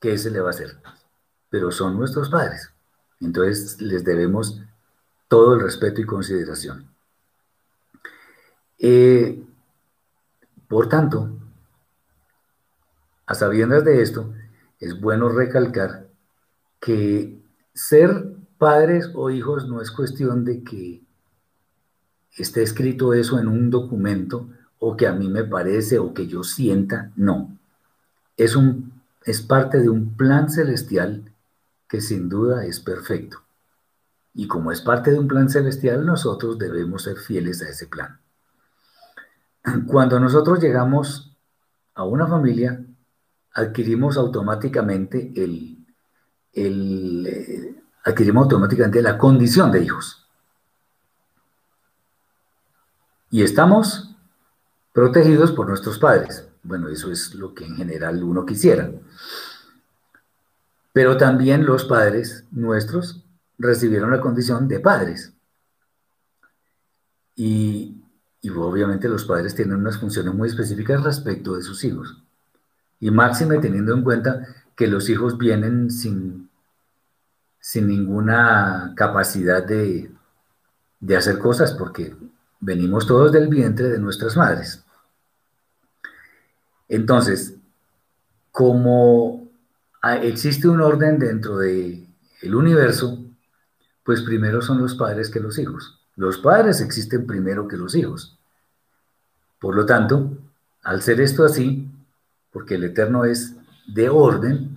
¿qué 0.00 0.18
se 0.18 0.28
le 0.32 0.40
va 0.40 0.48
a 0.48 0.50
hacer? 0.50 0.76
Pero 1.50 1.70
son 1.70 1.96
nuestros 1.96 2.30
padres. 2.30 2.72
Entonces 3.20 3.80
les 3.80 4.02
debemos 4.02 4.60
todo 5.28 5.54
el 5.54 5.60
respeto 5.60 6.00
y 6.00 6.04
consideración. 6.04 6.90
Eh, 8.80 9.40
por 10.66 10.88
tanto, 10.88 11.30
a 13.24 13.34
sabiendas 13.36 13.84
de 13.84 14.02
esto, 14.02 14.34
es 14.80 15.00
bueno 15.00 15.28
recalcar 15.28 16.08
que 16.80 17.40
ser 17.72 18.34
padres 18.58 19.12
o 19.14 19.30
hijos 19.30 19.68
no 19.68 19.80
es 19.80 19.92
cuestión 19.92 20.44
de 20.44 20.64
que 20.64 21.03
esté 22.36 22.62
escrito 22.62 23.14
eso 23.14 23.38
en 23.38 23.48
un 23.48 23.70
documento 23.70 24.48
o 24.78 24.96
que 24.96 25.06
a 25.06 25.12
mí 25.12 25.28
me 25.28 25.44
parece 25.44 25.98
o 25.98 26.12
que 26.12 26.26
yo 26.26 26.42
sienta, 26.42 27.10
no. 27.16 27.56
Es, 28.36 28.56
un, 28.56 28.92
es 29.24 29.40
parte 29.40 29.78
de 29.80 29.88
un 29.88 30.16
plan 30.16 30.50
celestial 30.50 31.32
que 31.88 32.00
sin 32.00 32.28
duda 32.28 32.64
es 32.66 32.80
perfecto. 32.80 33.42
Y 34.34 34.48
como 34.48 34.72
es 34.72 34.80
parte 34.80 35.12
de 35.12 35.18
un 35.18 35.28
plan 35.28 35.48
celestial, 35.48 36.04
nosotros 36.04 36.58
debemos 36.58 37.04
ser 37.04 37.16
fieles 37.16 37.62
a 37.62 37.68
ese 37.68 37.86
plan. 37.86 38.18
Cuando 39.86 40.18
nosotros 40.18 40.60
llegamos 40.60 41.34
a 41.94 42.04
una 42.04 42.26
familia, 42.26 42.84
adquirimos 43.52 44.16
automáticamente 44.16 45.32
el, 45.36 45.78
el 46.52 47.26
eh, 47.26 47.82
adquirimos 48.04 48.44
automáticamente 48.44 49.00
la 49.00 49.16
condición 49.16 49.70
de 49.70 49.84
hijos. 49.84 50.23
Y 53.34 53.42
estamos 53.42 54.14
protegidos 54.92 55.50
por 55.50 55.66
nuestros 55.66 55.98
padres. 55.98 56.46
Bueno, 56.62 56.88
eso 56.88 57.10
es 57.10 57.34
lo 57.34 57.52
que 57.52 57.66
en 57.66 57.74
general 57.74 58.22
uno 58.22 58.46
quisiera. 58.46 58.92
Pero 60.92 61.16
también 61.16 61.66
los 61.66 61.82
padres 61.84 62.44
nuestros 62.52 63.24
recibieron 63.58 64.12
la 64.12 64.20
condición 64.20 64.68
de 64.68 64.78
padres. 64.78 65.32
Y, 67.34 68.00
obviamente 68.54 69.08
los 69.08 69.24
padres 69.24 69.56
tienen 69.56 69.78
unas 69.78 69.98
funciones 69.98 70.32
muy 70.32 70.48
específicas 70.48 71.02
respecto 71.02 71.56
de 71.56 71.62
sus 71.62 71.82
hijos. 71.82 72.22
Y 73.00 73.10
máxime 73.10 73.58
teniendo 73.58 73.94
en 73.94 74.04
cuenta 74.04 74.46
que 74.76 74.86
los 74.86 75.08
hijos 75.08 75.36
vienen 75.36 75.90
sin, 75.90 76.50
sin 77.58 77.88
ninguna 77.88 78.92
capacidad 78.94 79.66
de, 79.66 80.08
de 81.00 81.16
hacer 81.16 81.40
cosas, 81.40 81.72
porque 81.72 82.14
Venimos 82.66 83.06
todos 83.06 83.30
del 83.30 83.48
vientre 83.48 83.90
de 83.90 83.98
nuestras 83.98 84.38
madres. 84.38 84.82
Entonces, 86.88 87.56
como 88.50 89.50
existe 90.22 90.66
un 90.66 90.80
orden 90.80 91.18
dentro 91.18 91.58
del 91.58 92.08
el 92.40 92.54
universo, 92.54 93.22
pues 94.02 94.22
primero 94.22 94.62
son 94.62 94.80
los 94.80 94.94
padres 94.94 95.28
que 95.28 95.40
los 95.40 95.58
hijos. 95.58 96.00
Los 96.16 96.38
padres 96.38 96.80
existen 96.80 97.26
primero 97.26 97.68
que 97.68 97.76
los 97.76 97.94
hijos. 97.94 98.38
Por 99.60 99.76
lo 99.76 99.84
tanto, 99.84 100.38
al 100.84 101.02
ser 101.02 101.20
esto 101.20 101.44
así, 101.44 101.86
porque 102.50 102.76
el 102.76 102.84
Eterno 102.84 103.26
es 103.26 103.56
de 103.86 104.08
orden, 104.08 104.74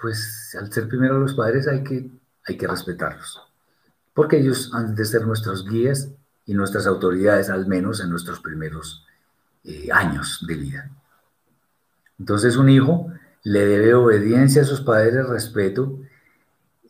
pues 0.00 0.56
al 0.56 0.72
ser 0.72 0.86
primero 0.86 1.18
los 1.18 1.34
padres 1.34 1.66
hay 1.66 1.82
que, 1.82 2.08
hay 2.46 2.56
que 2.56 2.68
respetarlos. 2.68 3.40
Porque 4.14 4.38
ellos 4.38 4.70
han 4.72 4.94
de 4.94 5.04
ser 5.04 5.26
nuestros 5.26 5.68
guías 5.68 6.08
y 6.46 6.54
nuestras 6.54 6.86
autoridades, 6.86 7.50
al 7.50 7.66
menos 7.66 8.00
en 8.00 8.10
nuestros 8.10 8.40
primeros 8.40 9.06
eh, 9.64 9.88
años 9.92 10.44
de 10.46 10.54
vida. 10.54 10.90
Entonces 12.18 12.56
un 12.56 12.68
hijo 12.68 13.12
le 13.44 13.66
debe 13.66 13.94
obediencia 13.94 14.62
a 14.62 14.64
sus 14.64 14.80
padres, 14.80 15.28
respeto, 15.28 15.98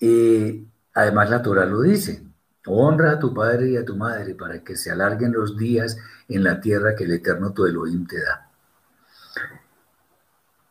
eh, 0.01 0.65
Además 0.95 1.31
la 1.31 1.43
Torah 1.43 1.65
lo 1.65 1.81
dice, 1.81 2.23
honra 2.67 3.13
a 3.13 3.19
tu 3.19 3.33
padre 3.33 3.71
y 3.71 3.77
a 3.77 3.85
tu 3.85 3.97
madre 3.97 4.35
para 4.35 4.63
que 4.63 4.77
se 4.77 4.91
alarguen 4.91 5.33
los 5.33 5.57
días 5.57 5.97
en 6.29 6.45
la 6.45 6.61
tierra 6.61 6.95
que 6.95 7.05
el 7.05 7.13
Eterno 7.13 7.53
tu 7.53 7.65
Elohim 7.67 8.07
te 8.07 8.21
da. 8.21 8.49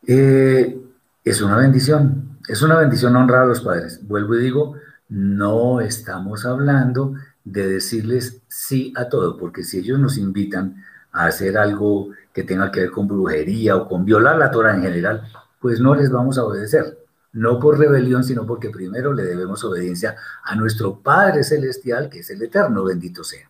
Eh, 0.06 0.80
es 1.24 1.42
una 1.42 1.58
bendición, 1.58 2.40
es 2.48 2.62
una 2.62 2.78
bendición 2.78 3.16
honrar 3.16 3.44
a 3.44 3.48
los 3.48 3.62
padres. 3.62 4.06
Vuelvo 4.08 4.36
y 4.36 4.42
digo, 4.44 4.76
no 5.10 5.82
estamos 5.82 6.46
hablando 6.46 7.16
de 7.44 7.68
decirles 7.68 8.42
sí 8.48 8.94
a 8.96 9.10
todo, 9.10 9.38
porque 9.38 9.64
si 9.64 9.80
ellos 9.80 10.00
nos 10.00 10.18
invitan 10.18 10.84
a 11.12 11.26
hacer 11.26 11.58
algo 11.58 12.10
que 12.34 12.44
tenga 12.44 12.72
que 12.72 12.82
ver 12.82 12.92
con 12.92 13.08
brujería 13.08 13.76
o 13.76 13.88
con 13.88 14.06
violar 14.06 14.38
la 14.38 14.52
Torah 14.52 14.76
en 14.76 14.84
general, 14.84 15.24
pues 15.60 15.80
no 15.80 15.96
les 15.96 16.12
vamos 16.12 16.38
a 16.38 16.46
obedecer. 16.46 16.98
No 17.34 17.60
por 17.60 17.80
rebelión, 17.80 18.24
sino 18.24 18.46
porque 18.46 18.70
primero 18.70 19.14
le 19.14 19.24
debemos 19.24 19.64
obediencia 19.64 20.16
a 20.44 20.56
nuestro 20.56 21.00
Padre 21.00 21.44
Celestial, 21.44 22.10
que 22.10 22.20
es 22.20 22.30
el 22.30 22.42
Eterno, 22.42 22.84
bendito 22.84 23.24
sea. 23.24 23.50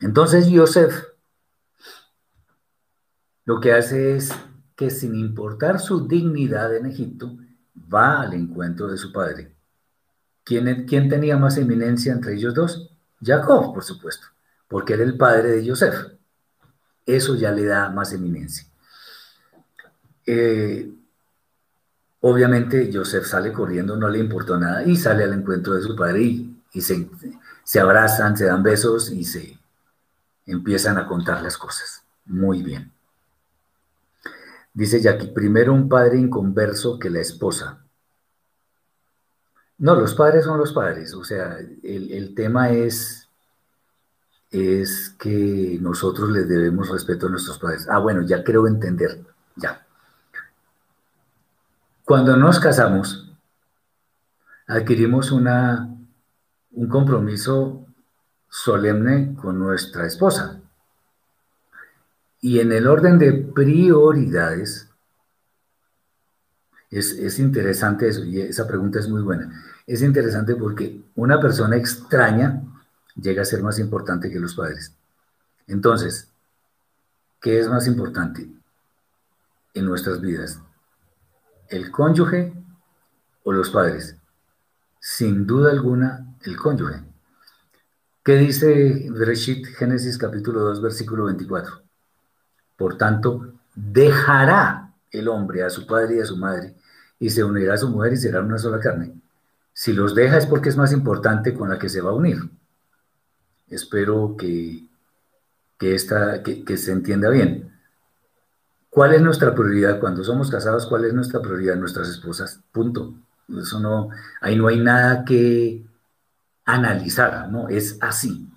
Entonces 0.00 0.46
Yosef 0.46 1.10
lo 3.50 3.58
que 3.58 3.72
hace 3.72 4.16
es 4.16 4.32
que 4.76 4.90
sin 4.90 5.16
importar 5.16 5.80
su 5.80 6.06
dignidad 6.06 6.76
en 6.76 6.86
Egipto, 6.86 7.36
va 7.92 8.20
al 8.20 8.34
encuentro 8.34 8.86
de 8.86 8.96
su 8.96 9.12
padre. 9.12 9.56
¿Quién, 10.50 11.08
tenía 11.08 11.36
más 11.36 11.58
eminencia 11.58 12.12
entre 12.12 12.34
ellos 12.34 12.54
dos? 12.54 12.90
Jacob, 13.22 13.72
por 13.72 13.84
supuesto, 13.84 14.26
porque 14.66 14.94
era 14.94 15.04
el 15.04 15.16
padre 15.16 15.50
de 15.52 15.64
Yosef. 15.64 15.94
Eso 17.06 17.36
ya 17.36 17.52
le 17.52 17.66
da 17.66 17.88
más 17.90 18.12
eminencia. 18.12 18.66
Eh, 20.26 20.90
obviamente 22.18 22.90
Joseph 22.92 23.26
sale 23.26 23.52
corriendo, 23.52 23.96
no 23.96 24.08
le 24.08 24.18
importó 24.18 24.58
nada 24.58 24.82
y 24.82 24.96
sale 24.96 25.22
al 25.22 25.34
encuentro 25.34 25.74
de 25.74 25.82
su 25.82 25.94
padre 25.94 26.22
y, 26.22 26.80
se, 26.80 27.08
se, 27.62 27.78
abrazan, 27.78 28.36
se 28.36 28.46
dan 28.46 28.64
besos 28.64 29.12
y 29.12 29.22
se 29.22 29.56
empiezan 30.46 30.98
a 30.98 31.06
contar 31.06 31.42
las 31.42 31.56
cosas. 31.56 32.02
Muy 32.24 32.64
bien. 32.64 32.90
Dice 34.74 35.00
Jackie, 35.00 35.28
primero 35.28 35.72
un 35.72 35.88
padre 35.88 36.18
inconverso 36.18 36.98
que 36.98 37.08
la 37.08 37.20
esposa. 37.20 37.79
No, 39.80 39.96
los 39.96 40.14
padres 40.14 40.44
son 40.44 40.58
los 40.58 40.72
padres, 40.72 41.14
o 41.14 41.24
sea, 41.24 41.58
el, 41.82 42.12
el 42.12 42.34
tema 42.34 42.70
es 42.70 43.20
es 44.50 45.14
que 45.18 45.78
nosotros 45.80 46.30
les 46.30 46.48
debemos 46.48 46.88
respeto 46.90 47.26
a 47.26 47.30
nuestros 47.30 47.58
padres. 47.58 47.86
Ah, 47.88 47.98
bueno, 47.98 48.22
ya 48.22 48.42
creo 48.42 48.66
entender, 48.66 49.24
ya. 49.56 49.86
Cuando 52.04 52.36
nos 52.36 52.58
casamos, 52.58 53.32
adquirimos 54.66 55.30
una, 55.30 55.88
un 56.72 56.88
compromiso 56.88 57.86
solemne 58.48 59.36
con 59.36 59.58
nuestra 59.58 60.06
esposa. 60.06 60.60
Y 62.40 62.58
en 62.58 62.72
el 62.72 62.88
orden 62.88 63.18
de 63.18 63.32
prioridades, 63.32 64.89
es, 66.90 67.12
es, 67.12 67.38
interesante 67.38 68.08
eso, 68.08 68.24
y 68.24 68.40
esa 68.40 68.66
pregunta 68.66 68.98
es 68.98 69.08
muy 69.08 69.22
buena. 69.22 69.64
Es 69.86 70.02
interesante 70.02 70.56
porque 70.56 71.02
una 71.14 71.40
persona 71.40 71.76
extraña 71.76 72.62
llega 73.14 73.42
a 73.42 73.46
ser 73.46 73.62
más 73.62 73.78
importante 73.78 74.30
que 74.30 74.40
los 74.40 74.54
padres. 74.54 74.94
Entonces, 75.66 76.28
¿qué 77.40 77.60
es 77.60 77.68
más 77.68 77.86
importante 77.86 78.48
en 79.74 79.84
nuestras 79.84 80.20
vidas? 80.20 80.60
el 81.70 81.90
cónyuge 81.90 82.52
o 83.44 83.52
los 83.52 83.70
padres? 83.70 84.16
Sin 84.98 85.46
duda 85.46 85.70
alguna, 85.70 86.36
el 86.42 86.56
cónyuge. 86.56 87.02
¿Qué 88.22 88.36
dice 88.36 89.08
Bereshit, 89.10 89.66
Génesis 89.66 90.18
capítulo 90.18 90.60
2, 90.60 90.82
versículo 90.82 91.24
24? 91.24 91.80
Por 92.76 92.98
tanto, 92.98 93.54
dejará 93.74 94.92
el 95.10 95.28
hombre 95.28 95.62
a 95.62 95.70
su 95.70 95.86
padre 95.86 96.16
y 96.16 96.20
a 96.20 96.26
su 96.26 96.36
madre 96.36 96.74
y 97.20 97.30
se 97.30 97.44
unirá 97.44 97.74
a 97.74 97.78
su 97.78 97.88
mujer 97.88 98.14
y 98.14 98.16
será 98.16 98.40
una 98.40 98.58
sola 98.58 98.80
carne. 98.80 99.12
Si 99.72 99.92
los 99.92 100.14
deja 100.16 100.38
es 100.38 100.46
porque 100.46 100.70
es 100.70 100.76
más 100.76 100.92
importante 100.92 101.54
con 101.54 101.68
la 101.68 101.78
que 101.78 101.88
se 101.88 102.00
va 102.00 102.10
a 102.10 102.14
unir. 102.14 102.38
Espero 103.68 104.34
que, 104.36 104.84
que, 105.78 105.94
esta, 105.94 106.42
que 106.42 106.76
se 106.76 106.90
entienda 106.90 107.30
bien. 107.30 107.70
¿Cuál 108.90 109.14
es 109.14 109.22
nuestra 109.22 109.54
prioridad? 109.54 110.00
Cuando 110.00 110.24
somos 110.24 110.50
casados, 110.50 110.86
¿cuál 110.86 111.04
es 111.04 111.14
nuestra 111.14 111.40
prioridad? 111.40 111.76
Nuestras 111.76 112.08
esposas, 112.08 112.60
punto. 112.72 113.14
Eso 113.48 113.78
no, 113.78 114.10
ahí 114.40 114.56
no 114.56 114.66
hay 114.66 114.80
nada 114.80 115.24
que 115.24 115.84
analizar, 116.64 117.48
¿no? 117.50 117.68
Es 117.68 117.98
así. 118.00 118.48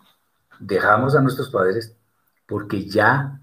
Dejamos 0.59 1.15
a 1.15 1.21
nuestros 1.21 1.49
padres 1.49 1.95
porque 2.47 2.87
ya 2.87 3.39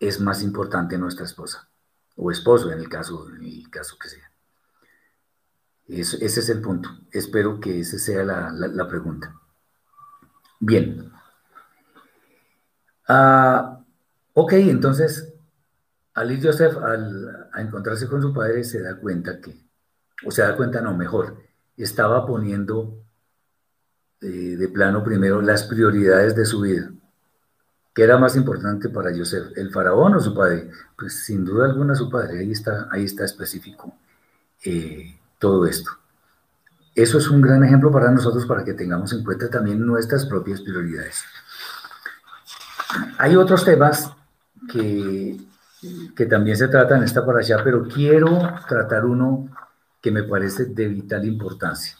es 0.00 0.20
más 0.20 0.42
importante 0.42 0.98
nuestra 0.98 1.24
esposa 1.24 1.68
o 2.16 2.30
esposo 2.32 2.72
en 2.72 2.80
el 2.80 2.88
caso, 2.88 3.28
en 3.36 3.44
el 3.44 3.70
caso 3.70 3.96
que 4.00 4.08
sea. 4.08 4.27
Ese 5.88 6.24
es 6.24 6.48
el 6.48 6.60
punto. 6.60 6.90
Espero 7.10 7.60
que 7.60 7.80
esa 7.80 7.98
sea 7.98 8.24
la, 8.24 8.88
pregunta. 8.88 9.34
Bien. 10.60 11.10
Ah, 13.08 13.80
ok, 14.34 14.52
entonces 14.54 15.32
Ali 16.18 16.40
Joseph, 16.42 16.76
al 16.78 17.48
encontrarse 17.58 18.08
con 18.08 18.20
su 18.20 18.34
padre, 18.34 18.64
se 18.64 18.82
da 18.82 18.96
cuenta 18.96 19.40
que, 19.40 19.56
o 20.26 20.32
se 20.32 20.42
da 20.42 20.56
cuenta, 20.56 20.80
no, 20.80 20.96
mejor, 20.96 21.36
estaba 21.76 22.26
poniendo 22.26 23.04
eh, 24.20 24.56
de 24.56 24.68
plano 24.68 25.04
primero 25.04 25.40
las 25.40 25.62
prioridades 25.62 26.34
de 26.34 26.44
su 26.44 26.60
vida. 26.60 26.90
¿Qué 27.94 28.02
era 28.02 28.18
más 28.18 28.34
importante 28.34 28.88
para 28.88 29.16
Joseph, 29.16 29.52
el 29.56 29.70
faraón 29.70 30.16
o 30.16 30.20
su 30.20 30.34
padre? 30.34 30.70
Pues 30.96 31.24
sin 31.24 31.44
duda 31.44 31.66
alguna 31.66 31.94
su 31.94 32.10
padre, 32.10 32.40
ahí 32.40 32.50
está, 32.50 32.88
ahí 32.90 33.04
está 33.04 33.24
específico 33.24 33.94
eh, 34.64 35.17
todo 35.38 35.66
esto. 35.66 35.90
Eso 36.94 37.18
es 37.18 37.28
un 37.28 37.40
gran 37.40 37.62
ejemplo 37.64 37.92
para 37.92 38.10
nosotros 38.10 38.44
para 38.46 38.64
que 38.64 38.74
tengamos 38.74 39.12
en 39.12 39.24
cuenta 39.24 39.48
también 39.48 39.84
nuestras 39.84 40.26
propias 40.26 40.60
prioridades. 40.60 41.22
Hay 43.18 43.36
otros 43.36 43.64
temas 43.64 44.10
que 44.72 45.38
que 46.16 46.26
también 46.26 46.56
se 46.56 46.68
trata 46.68 46.96
en 46.96 47.04
esta 47.04 47.24
para 47.24 47.40
pero 47.62 47.86
quiero 47.86 48.54
tratar 48.68 49.04
uno 49.04 49.48
que 50.00 50.10
me 50.10 50.24
parece 50.24 50.66
de 50.66 50.88
vital 50.88 51.24
importancia. 51.24 51.96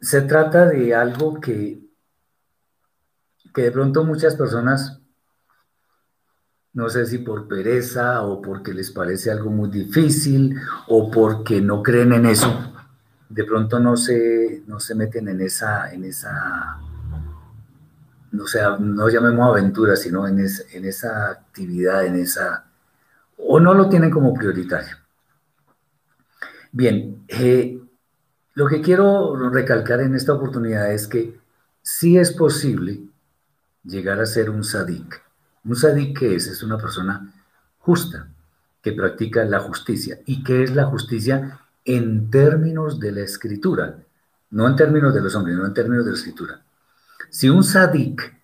Se 0.00 0.22
trata 0.22 0.66
de 0.66 0.94
algo 0.94 1.40
que, 1.40 1.80
que 3.54 3.62
de 3.62 3.70
pronto 3.70 4.02
muchas 4.02 4.34
personas, 4.34 5.00
no 6.74 6.88
sé 6.88 7.06
si 7.06 7.18
por 7.18 7.48
pereza 7.48 8.22
o 8.22 8.40
porque 8.40 8.72
les 8.72 8.90
parece 8.90 9.30
algo 9.30 9.50
muy 9.50 9.68
difícil 9.68 10.56
o 10.88 11.10
porque 11.10 11.60
no 11.60 11.82
creen 11.82 12.12
en 12.12 12.26
eso, 12.26 12.72
de 13.28 13.44
pronto 13.44 13.78
no 13.78 13.96
se, 13.96 14.62
no 14.66 14.80
se 14.80 14.94
meten 14.94 15.28
en 15.28 15.40
esa, 15.40 15.92
en 15.92 16.04
esa 16.04 16.78
no 18.32 18.46
sea, 18.46 18.78
no 18.78 19.08
llamemos 19.08 19.48
aventura, 19.48 19.94
sino 19.94 20.26
en, 20.26 20.40
en 20.40 20.84
esa 20.84 21.30
actividad, 21.30 22.06
en 22.06 22.16
esa, 22.16 22.64
o 23.36 23.60
no 23.60 23.74
lo 23.74 23.88
tienen 23.88 24.10
como 24.10 24.32
prioritario. 24.32 24.96
Bien, 26.72 27.24
eh, 27.28 27.78
lo 28.54 28.66
que 28.66 28.80
quiero 28.80 29.50
recalcar 29.50 30.00
en 30.00 30.14
esta 30.14 30.32
oportunidad 30.32 30.92
es 30.92 31.06
que 31.06 31.38
sí 31.82 32.16
es 32.16 32.32
posible 32.32 33.02
llegar 33.84 34.20
a 34.20 34.26
ser 34.26 34.48
un 34.48 34.64
sadik. 34.64 35.22
Un 35.64 35.76
sadik 35.76 36.18
que 36.18 36.34
es, 36.34 36.46
es 36.46 36.62
una 36.62 36.78
persona 36.78 37.32
justa, 37.78 38.28
que 38.82 38.92
practica 38.92 39.44
la 39.44 39.60
justicia. 39.60 40.18
¿Y 40.26 40.42
qué 40.42 40.64
es 40.64 40.74
la 40.74 40.86
justicia 40.86 41.60
en 41.84 42.30
términos 42.30 42.98
de 42.98 43.12
la 43.12 43.20
escritura? 43.20 43.98
No 44.50 44.66
en 44.68 44.76
términos 44.76 45.14
de 45.14 45.20
los 45.20 45.34
hombres, 45.34 45.56
no 45.56 45.64
en 45.64 45.74
términos 45.74 46.04
de 46.04 46.10
la 46.10 46.16
escritura. 46.16 46.60
Si 47.30 47.48
un 47.48 47.62
sadik 47.62 48.34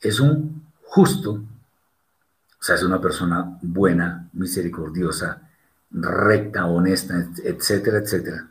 es 0.00 0.20
un 0.20 0.64
justo, 0.82 1.32
o 1.32 2.62
sea, 2.66 2.74
es 2.74 2.82
una 2.82 3.00
persona 3.00 3.58
buena, 3.62 4.28
misericordiosa, 4.32 5.48
recta, 5.90 6.66
honesta, 6.66 7.26
etcétera, 7.42 7.98
etcétera. 7.98 8.48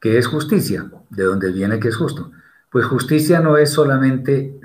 ¿Qué 0.00 0.18
es 0.18 0.26
justicia? 0.26 0.90
¿De 1.10 1.22
dónde 1.22 1.52
viene 1.52 1.78
que 1.78 1.88
es 1.88 1.96
justo? 1.96 2.32
Pues 2.70 2.86
justicia 2.86 3.40
no 3.40 3.56
es 3.56 3.70
solamente 3.70 4.58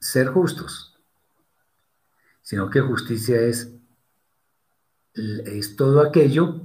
ser 0.00 0.28
justos, 0.28 0.98
sino 2.42 2.70
que 2.70 2.80
justicia 2.80 3.40
es, 3.40 3.72
es 5.14 5.76
todo 5.76 6.00
aquello 6.00 6.62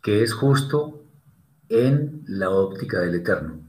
que 0.00 0.22
es 0.22 0.32
justo 0.32 1.04
en 1.68 2.24
la 2.26 2.50
óptica 2.50 3.00
del 3.00 3.16
Eterno. 3.16 3.60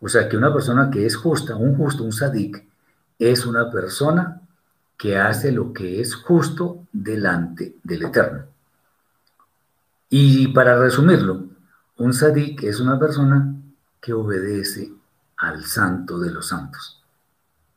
O 0.00 0.08
sea 0.08 0.28
que 0.28 0.36
una 0.36 0.52
persona 0.52 0.90
que 0.90 1.06
es 1.06 1.16
justa, 1.16 1.56
un 1.56 1.76
justo, 1.76 2.04
un 2.04 2.12
sadik, 2.12 2.64
es 3.18 3.46
una 3.46 3.70
persona 3.70 4.40
que 4.96 5.18
hace 5.18 5.52
lo 5.52 5.72
que 5.72 6.00
es 6.00 6.14
justo 6.14 6.86
delante 6.92 7.76
del 7.82 8.04
Eterno. 8.04 8.44
Y 10.08 10.48
para 10.48 10.78
resumirlo, 10.78 11.46
un 11.98 12.12
sadik 12.12 12.64
es 12.64 12.80
una 12.80 12.98
persona 12.98 13.54
que 14.00 14.12
obedece 14.12 14.92
al 15.36 15.64
santo 15.64 16.18
de 16.18 16.30
los 16.30 16.48
santos. 16.48 17.02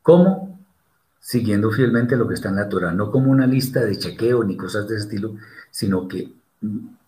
¿Cómo? 0.02 0.53
Siguiendo 1.26 1.72
fielmente 1.72 2.18
lo 2.18 2.28
que 2.28 2.34
está 2.34 2.50
en 2.50 2.58
la 2.58 2.68
Torah, 2.68 2.92
no 2.92 3.10
como 3.10 3.32
una 3.32 3.48
lista 3.48 3.80
de 3.80 3.98
chequeo 3.98 4.44
ni 4.44 4.58
cosas 4.58 4.90
de 4.90 4.98
ese 4.98 5.06
estilo, 5.06 5.38
sino 5.72 6.06
que 6.06 6.34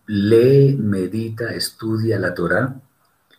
lee, 0.06 0.74
medita, 0.74 1.52
estudia 1.52 2.18
la 2.18 2.32
Torah 2.32 2.76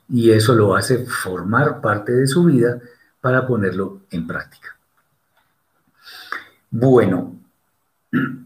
y 0.08 0.30
eso 0.30 0.54
lo 0.54 0.76
hace 0.76 1.04
formar 1.08 1.82
parte 1.82 2.12
de 2.12 2.28
su 2.28 2.44
vida 2.44 2.80
para 3.22 3.48
ponerlo 3.48 4.02
en 4.12 4.28
práctica. 4.28 4.78
Bueno, 6.70 7.40
en 8.12 8.40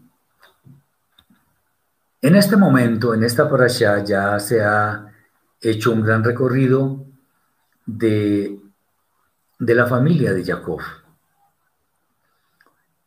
este 2.34 2.56
momento, 2.56 3.12
en 3.12 3.24
esta 3.24 3.50
parasha, 3.50 4.02
ya 4.04 4.38
se 4.40 4.64
ha 4.64 5.12
hecho 5.60 5.92
un 5.92 6.00
gran 6.00 6.24
recorrido 6.24 7.04
de, 7.84 8.58
de 9.58 9.74
la 9.74 9.86
familia 9.86 10.32
de 10.32 10.46
Jacob. 10.46 10.80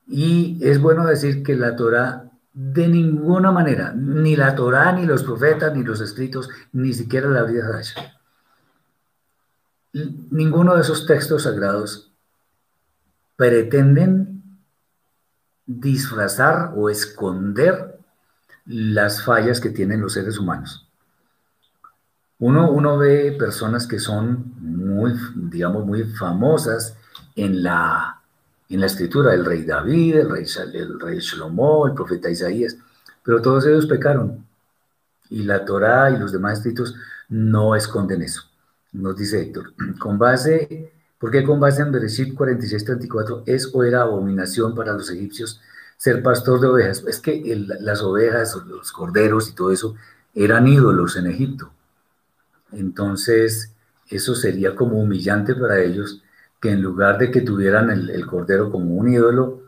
Y 0.08 0.60
es 0.62 0.80
bueno 0.80 1.06
decir 1.06 1.44
que 1.44 1.56
la 1.56 1.76
Torah 1.76 2.30
de 2.54 2.88
ninguna 2.88 3.52
manera, 3.52 3.94
ni 3.94 4.36
la 4.36 4.56
Torah, 4.56 4.94
ni 4.94 5.06
los 5.06 5.24
profetas, 5.24 5.76
ni 5.76 5.84
los 5.84 6.00
escritos, 6.00 6.50
ni 6.72 6.94
siquiera 6.94 7.28
la 7.28 7.44
vida 7.44 7.68
de 7.68 7.84
ninguno 10.30 10.76
de 10.76 10.82
esos 10.82 11.06
textos 11.06 11.44
sagrados 11.44 12.12
pretenden 13.36 14.60
disfrazar 15.66 16.74
o 16.76 16.90
esconder 16.90 18.00
las 18.66 19.24
fallas 19.24 19.60
que 19.60 19.70
tienen 19.70 20.02
los 20.02 20.14
seres 20.14 20.38
humanos. 20.38 20.90
Uno, 22.40 22.72
uno 22.72 22.98
ve 22.98 23.36
personas 23.38 23.88
que 23.88 24.00
son 24.00 24.54
muy, 24.58 25.14
digamos, 25.36 25.86
muy 25.86 26.04
famosas 26.04 26.98
en 27.36 27.64
la, 27.64 28.22
en 28.70 28.80
la 28.80 28.88
escritura, 28.88 29.34
el 29.34 29.46
rey 29.46 29.64
David, 29.64 30.18
el 30.18 30.30
rey, 30.30 30.46
el 30.74 31.00
rey 31.00 31.20
Shlomo, 31.20 31.88
el 31.88 31.94
profeta 31.94 32.30
Isaías, 32.30 32.78
pero 33.24 33.42
todos 33.42 33.66
ellos 33.66 33.86
pecaron. 33.86 34.46
Y 35.30 35.44
la 35.44 35.66
Torá 35.66 36.12
y 36.12 36.18
los 36.18 36.32
demás 36.32 36.60
escritos 36.60 36.96
no 37.30 37.76
esconden 37.76 38.22
eso. 38.22 38.44
Nos 38.94 39.18
dice 39.18 39.42
Héctor, 39.42 39.74
con 40.00 40.18
base, 40.18 40.92
¿por 41.20 41.32
qué 41.32 41.44
con 41.44 41.60
base 41.60 41.82
en 41.82 41.92
Bereshit 41.92 42.36
46-34 42.36 43.44
es 43.46 43.70
o 43.74 43.84
era 43.84 44.02
abominación 44.02 44.76
para 44.76 44.94
los 44.94 45.10
egipcios 45.12 45.62
ser 45.98 46.24
pastor 46.24 46.60
de 46.60 46.68
ovejas? 46.68 47.04
Es 47.08 47.20
que 47.20 47.42
las 47.80 48.02
ovejas, 48.02 48.56
los 48.68 48.92
corderos 48.92 49.50
y 49.50 49.54
todo 49.54 49.72
eso 49.72 49.96
eran 50.34 50.68
ídolos 50.68 51.16
en 51.18 51.28
Egipto. 51.28 51.72
Entonces, 52.72 53.72
eso 54.10 54.36
sería 54.36 54.76
como 54.76 55.00
humillante 55.00 55.56
para 55.56 55.80
ellos 55.82 56.22
que 56.66 56.72
en 56.72 56.82
lugar 56.82 57.20
de 57.20 57.30
que 57.30 57.42
tuvieran 57.42 57.92
el, 57.92 58.26
cordero 58.26 58.72
como 58.72 58.96
un 58.96 59.08
ídolo, 59.08 59.62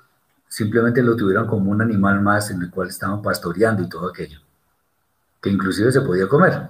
simplemente 0.47 1.03
lo 1.03 1.15
tuvieran 1.15 1.45
como 1.45 1.69
un 1.69 1.79
animal 1.79 2.21
más 2.21 2.49
en 2.49 2.59
el 2.59 2.71
cual 2.71 2.89
estaban 2.89 3.21
pastoreando 3.21 3.83
y 3.83 3.89
todo 3.89 4.09
aquello, 4.09 4.39
que 5.39 5.51
inclusive 5.51 5.91
se 5.91 6.01
podía 6.01 6.27
comer. 6.27 6.69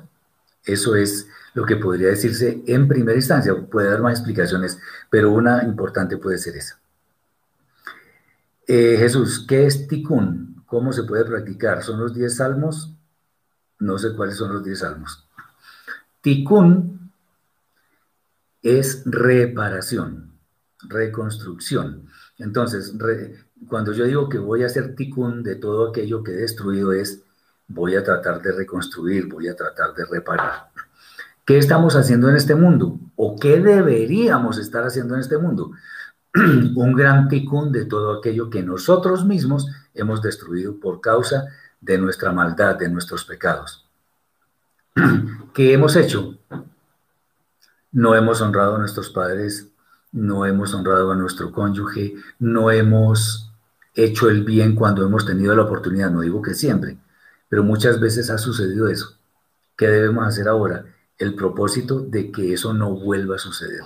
Eso 0.66 0.98
es 0.98 1.30
lo 1.54 1.66
que 1.66 1.78
podría 1.78 2.10
decirse 2.10 2.62
en 2.68 2.90
primera 2.90 3.16
instancia. 3.16 3.56
Puede 3.72 3.90
dar 3.90 4.02
más 4.02 4.20
explicaciones, 4.20 4.78
pero 5.10 5.32
una 5.32 5.64
importante 5.64 6.18
puede 6.18 6.38
ser 6.40 6.58
esa. 6.58 6.78
Eh, 8.68 8.98
Jesús, 9.00 9.46
¿qué 9.48 9.66
es 9.66 9.88
tikkun? 9.88 10.62
¿Cómo 10.66 10.92
se 10.92 11.04
puede 11.04 11.24
practicar? 11.24 11.84
¿Son 11.84 12.02
los 12.02 12.14
10 12.14 12.36
salmos? 12.36 12.94
No 13.80 13.98
sé 13.98 14.14
cuáles 14.14 14.36
son 14.36 14.52
los 14.52 14.62
10 14.62 14.80
salmos. 14.80 15.26
Tikkun 16.20 16.97
es 18.62 19.04
reparación, 19.06 20.34
reconstrucción. 20.82 22.08
Entonces, 22.38 22.94
cuando 23.68 23.94
yo 23.94 24.06
digo 24.06 24.30
que 24.30 24.38
voy 24.38 24.64
a 24.64 24.68
hacer 24.68 24.96
tikkun 24.96 25.44
de 25.44 25.56
todo 25.56 25.90
aquello 25.90 26.24
que 26.24 26.32
he 26.32 26.38
destruido 26.38 26.94
es, 26.94 27.24
voy 27.68 27.96
a 27.96 28.04
tratar 28.04 28.42
de 28.42 28.52
reconstruir, 28.52 29.28
voy 29.28 29.48
a 29.48 29.56
tratar 29.56 29.94
de 29.94 30.06
reparar. 30.06 30.70
¿Qué 31.46 31.58
estamos 31.58 31.96
haciendo 31.96 32.30
en 32.30 32.36
este 32.36 32.56
mundo? 32.56 33.00
¿O 33.16 33.38
qué 33.40 33.60
deberíamos 33.60 34.58
estar 34.58 34.84
haciendo 34.84 35.16
en 35.16 35.22
este 35.22 35.38
mundo? 35.38 35.72
Un 36.34 36.94
gran 36.94 37.28
tikkun 37.30 37.72
de 37.72 37.86
todo 37.86 38.20
aquello 38.20 38.50
que 38.50 38.64
nosotros 38.64 39.26
mismos 39.26 39.68
hemos 39.94 40.22
destruido 40.22 40.80
por 40.80 41.02
causa 41.02 41.48
de 41.80 41.98
nuestra 41.98 42.32
maldad, 42.32 42.76
de 42.76 42.90
nuestros 42.90 43.24
pecados. 43.26 43.88
¿Qué 45.54 45.74
hemos 45.74 45.96
hecho? 45.96 46.38
No 47.98 48.14
hemos 48.14 48.42
honrado 48.42 48.76
a 48.76 48.78
nuestros 48.78 49.10
padres, 49.10 49.70
no 50.12 50.46
hemos 50.46 50.72
honrado 50.76 51.12
a 51.12 51.16
nuestro 51.16 51.52
cónyuge, 51.52 52.14
no 52.38 52.70
hemos 52.70 53.52
hecho 53.96 54.30
el 54.30 54.44
bien 54.44 54.76
cuando 54.76 55.04
hemos 55.04 55.26
tenido 55.26 55.56
la 55.56 55.64
oportunidad, 55.64 56.12
no 56.12 56.22
digo 56.22 56.40
que 56.44 56.54
siempre, 56.54 57.00
pero 57.50 57.64
muchas 57.64 58.00
veces 58.00 58.30
ha 58.30 58.38
sucedido 58.38 58.88
eso. 58.88 59.18
¿Qué 59.76 59.88
debemos 59.88 60.28
hacer 60.28 60.48
ahora? 60.48 60.86
El 61.18 61.34
propósito 61.34 62.02
de 62.02 62.32
que 62.32 62.54
eso 62.54 62.72
no 62.72 62.92
vuelva 62.92 63.38
a 63.38 63.40
suceder. 63.40 63.82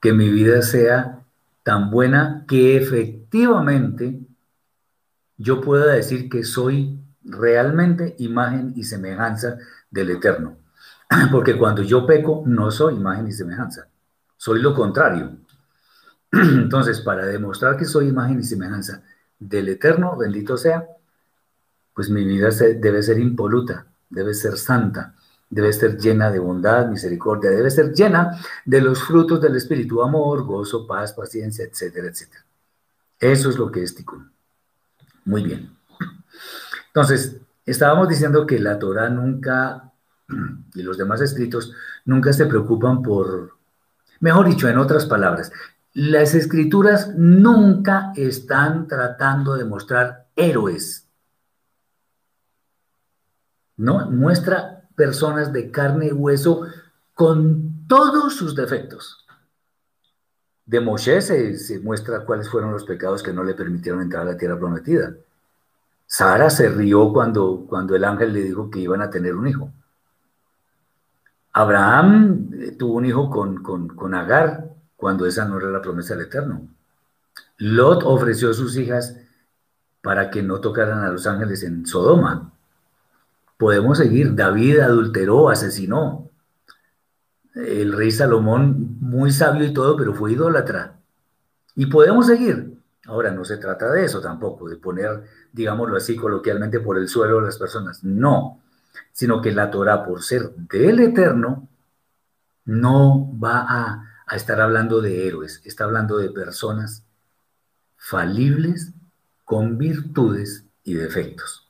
Que 0.00 0.12
mi 0.12 0.28
vida 0.28 0.60
sea 0.62 1.20
tan 1.62 1.92
buena 1.92 2.44
que 2.48 2.76
efectivamente 2.76 4.26
yo 5.36 5.60
pueda 5.60 5.92
decir 5.92 6.28
que 6.28 6.42
soy 6.42 6.98
realmente 7.22 8.16
imagen 8.18 8.72
y 8.74 8.82
semejanza 8.82 9.56
del 9.88 10.10
Eterno. 10.10 10.56
Porque 11.30 11.58
cuando 11.58 11.82
yo 11.82 12.06
peco, 12.06 12.42
no 12.46 12.70
soy 12.70 12.94
imagen 12.94 13.26
y 13.26 13.32
semejanza, 13.32 13.88
soy 14.36 14.62
lo 14.62 14.74
contrario. 14.74 15.36
Entonces, 16.32 17.00
para 17.00 17.26
demostrar 17.26 17.76
que 17.76 17.84
soy 17.84 18.08
imagen 18.08 18.40
y 18.40 18.44
semejanza 18.44 19.02
del 19.38 19.68
Eterno, 19.68 20.16
bendito 20.16 20.56
sea, 20.56 20.86
pues 21.94 22.08
mi 22.08 22.24
vida 22.24 22.50
debe 22.50 23.02
ser 23.02 23.18
impoluta, 23.18 23.86
debe 24.08 24.32
ser 24.34 24.56
santa, 24.56 25.14
debe 25.48 25.72
ser 25.72 25.98
llena 25.98 26.30
de 26.30 26.38
bondad, 26.38 26.86
misericordia, 26.86 27.50
debe 27.50 27.70
ser 27.70 27.92
llena 27.92 28.38
de 28.64 28.80
los 28.80 29.02
frutos 29.02 29.40
del 29.40 29.56
Espíritu, 29.56 30.02
amor, 30.02 30.44
gozo, 30.44 30.86
paz, 30.86 31.12
paciencia, 31.12 31.64
etcétera, 31.64 32.08
etcétera. 32.08 32.44
Eso 33.18 33.50
es 33.50 33.56
lo 33.56 33.70
que 33.70 33.82
es 33.82 33.94
Tikkun. 33.94 34.30
Muy 35.24 35.42
bien. 35.42 35.76
Entonces, 36.86 37.36
estábamos 37.66 38.08
diciendo 38.08 38.46
que 38.46 38.58
la 38.58 38.78
Torah 38.78 39.10
nunca, 39.10 39.89
y 40.74 40.82
los 40.82 40.98
demás 40.98 41.20
escritos, 41.20 41.72
nunca 42.04 42.32
se 42.32 42.46
preocupan 42.46 43.02
por, 43.02 43.56
mejor 44.20 44.48
dicho, 44.48 44.68
en 44.68 44.78
otras 44.78 45.06
palabras, 45.06 45.52
las 45.92 46.34
escrituras 46.34 47.14
nunca 47.16 48.12
están 48.14 48.86
tratando 48.86 49.54
de 49.54 49.64
mostrar 49.64 50.28
héroes. 50.36 51.08
¿No? 53.76 54.10
Muestra 54.10 54.88
personas 54.94 55.52
de 55.52 55.70
carne 55.70 56.08
y 56.08 56.12
hueso 56.12 56.66
con 57.14 57.86
todos 57.88 58.36
sus 58.36 58.54
defectos. 58.54 59.26
De 60.66 60.80
Moshe 60.80 61.20
se, 61.22 61.56
se 61.56 61.80
muestra 61.80 62.24
cuáles 62.24 62.48
fueron 62.48 62.72
los 62.72 62.84
pecados 62.84 63.22
que 63.22 63.32
no 63.32 63.42
le 63.42 63.54
permitieron 63.54 64.02
entrar 64.02 64.22
a 64.22 64.32
la 64.32 64.36
tierra 64.36 64.58
prometida. 64.58 65.14
Sara 66.06 66.50
se 66.50 66.68
rió 66.68 67.12
cuando, 67.12 67.66
cuando 67.68 67.96
el 67.96 68.04
ángel 68.04 68.32
le 68.32 68.42
dijo 68.42 68.70
que 68.70 68.80
iban 68.80 69.00
a 69.00 69.10
tener 69.10 69.34
un 69.34 69.48
hijo. 69.48 69.72
Abraham 71.52 72.50
eh, 72.52 72.72
tuvo 72.72 72.94
un 72.94 73.04
hijo 73.04 73.30
con, 73.30 73.62
con, 73.62 74.14
Agar 74.14 74.68
cuando 74.96 75.26
esa 75.26 75.44
no 75.44 75.58
era 75.58 75.68
la 75.68 75.82
promesa 75.82 76.14
del 76.14 76.26
Eterno. 76.26 76.68
Lot 77.58 78.02
ofreció 78.04 78.50
a 78.50 78.54
sus 78.54 78.76
hijas 78.76 79.16
para 80.02 80.30
que 80.30 80.42
no 80.42 80.60
tocaran 80.60 81.00
a 81.00 81.10
los 81.10 81.26
ángeles 81.26 81.62
en 81.62 81.86
Sodoma. 81.86 82.52
Podemos 83.58 83.98
seguir. 83.98 84.34
David 84.34 84.78
adulteró, 84.78 85.50
asesinó. 85.50 86.30
El 87.54 87.92
rey 87.92 88.10
Salomón, 88.10 88.96
muy 89.00 89.32
sabio 89.32 89.66
y 89.66 89.74
todo, 89.74 89.96
pero 89.96 90.14
fue 90.14 90.32
idólatra. 90.32 90.98
Y 91.74 91.86
podemos 91.86 92.26
seguir. 92.26 92.78
Ahora, 93.06 93.32
no 93.32 93.44
se 93.44 93.56
trata 93.56 93.90
de 93.90 94.04
eso 94.04 94.20
tampoco, 94.20 94.68
de 94.68 94.76
poner, 94.76 95.24
digámoslo 95.52 95.96
así 95.96 96.16
coloquialmente, 96.16 96.80
por 96.80 96.96
el 96.96 97.08
suelo 97.08 97.40
a 97.40 97.42
las 97.42 97.58
personas. 97.58 98.04
No, 98.04 98.60
sino 99.12 99.40
que 99.40 99.52
la 99.52 99.70
Torah, 99.70 100.04
por 100.04 100.22
ser 100.22 100.50
del 100.54 101.00
Eterno, 101.00 101.68
no 102.64 103.30
va 103.38 103.66
a, 103.68 104.06
estar 104.34 104.60
hablando 104.60 105.00
de 105.00 105.26
héroes, 105.26 105.60
está 105.64 105.84
hablando 105.84 106.16
de 106.16 106.30
personas 106.30 107.02
falibles 107.96 108.92
con 109.44 109.76
virtudes 109.76 110.64
y 110.84 110.94
defectos. 110.94 111.68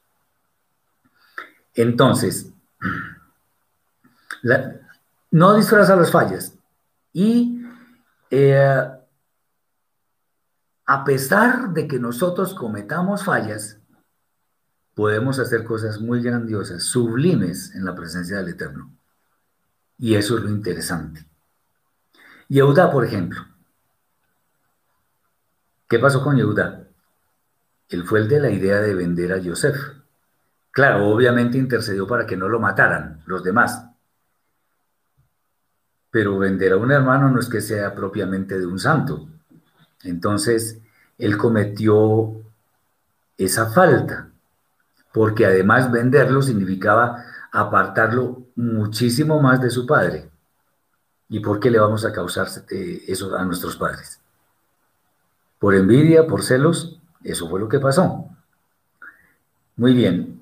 Entonces, 1.74 2.50
no 5.30 5.54
disfraza 5.54 5.96
las 5.96 6.12
fallas 6.12 6.54
y 7.14 7.64
eh, 8.30 8.90
a 10.90 11.04
pesar 11.04 11.70
de 11.70 11.88
que 11.88 11.98
nosotros 11.98 12.52
cometamos 12.52 13.24
fallas, 13.24 13.78
podemos 14.94 15.38
hacer 15.38 15.64
cosas 15.64 16.00
muy 16.00 16.22
grandiosas, 16.22 16.82
sublimes 16.82 17.74
en 17.74 17.84
la 17.84 17.94
presencia 17.94 18.38
del 18.38 18.48
Eterno. 18.48 18.92
Y 19.98 20.14
eso 20.14 20.38
es 20.38 20.44
lo 20.44 20.50
interesante. 20.50 21.26
Yehuda, 22.48 22.90
por 22.90 23.04
ejemplo. 23.04 23.46
¿Qué 25.88 25.98
pasó 25.98 26.22
con 26.22 26.36
Yehuda? 26.36 26.86
Él 27.88 28.04
fue 28.04 28.20
el 28.20 28.28
de 28.28 28.40
la 28.40 28.50
idea 28.50 28.80
de 28.80 28.94
vender 28.94 29.32
a 29.32 29.38
Yosef. 29.38 29.76
Claro, 30.70 31.08
obviamente 31.08 31.58
intercedió 31.58 32.06
para 32.06 32.26
que 32.26 32.36
no 32.36 32.48
lo 32.48 32.60
mataran 32.60 33.22
los 33.26 33.42
demás. 33.42 33.84
Pero 36.10 36.38
vender 36.38 36.72
a 36.72 36.76
un 36.76 36.92
hermano 36.92 37.30
no 37.30 37.40
es 37.40 37.48
que 37.48 37.60
sea 37.60 37.94
propiamente 37.94 38.58
de 38.58 38.66
un 38.66 38.78
santo. 38.78 39.28
Entonces, 40.02 40.78
él 41.18 41.36
cometió 41.36 42.42
esa 43.36 43.70
falta, 43.70 44.29
porque 45.12 45.46
además 45.46 45.90
venderlo 45.90 46.42
significaba 46.42 47.24
apartarlo 47.52 48.46
muchísimo 48.54 49.40
más 49.40 49.60
de 49.60 49.70
su 49.70 49.86
padre. 49.86 50.30
¿Y 51.28 51.40
por 51.40 51.60
qué 51.60 51.70
le 51.70 51.78
vamos 51.78 52.04
a 52.04 52.12
causar 52.12 52.48
eh, 52.70 53.04
eso 53.06 53.36
a 53.36 53.44
nuestros 53.44 53.76
padres? 53.76 54.20
¿Por 55.58 55.74
envidia, 55.74 56.26
por 56.26 56.42
celos? 56.42 57.00
Eso 57.22 57.48
fue 57.48 57.60
lo 57.60 57.68
que 57.68 57.78
pasó. 57.78 58.26
Muy 59.76 59.94
bien. 59.94 60.40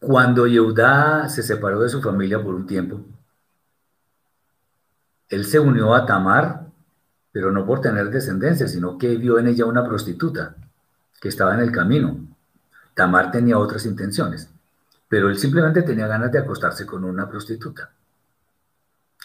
Cuando 0.00 0.46
Yehudá 0.46 1.28
se 1.28 1.42
separó 1.42 1.80
de 1.80 1.88
su 1.88 2.02
familia 2.02 2.42
por 2.42 2.54
un 2.54 2.66
tiempo, 2.66 3.00
él 5.28 5.44
se 5.44 5.58
unió 5.58 5.94
a 5.94 6.04
Tamar, 6.04 6.66
pero 7.30 7.52
no 7.52 7.64
por 7.64 7.80
tener 7.80 8.10
descendencia, 8.10 8.66
sino 8.66 8.98
que 8.98 9.16
vio 9.16 9.38
en 9.38 9.46
ella 9.46 9.64
una 9.64 9.84
prostituta 9.84 10.56
que 11.22 11.28
estaba 11.28 11.54
en 11.54 11.60
el 11.60 11.70
camino. 11.70 12.18
Tamar 12.94 13.30
tenía 13.30 13.56
otras 13.56 13.86
intenciones, 13.86 14.50
pero 15.06 15.30
él 15.30 15.38
simplemente 15.38 15.82
tenía 15.82 16.08
ganas 16.08 16.32
de 16.32 16.40
acostarse 16.40 16.84
con 16.84 17.04
una 17.04 17.30
prostituta. 17.30 17.92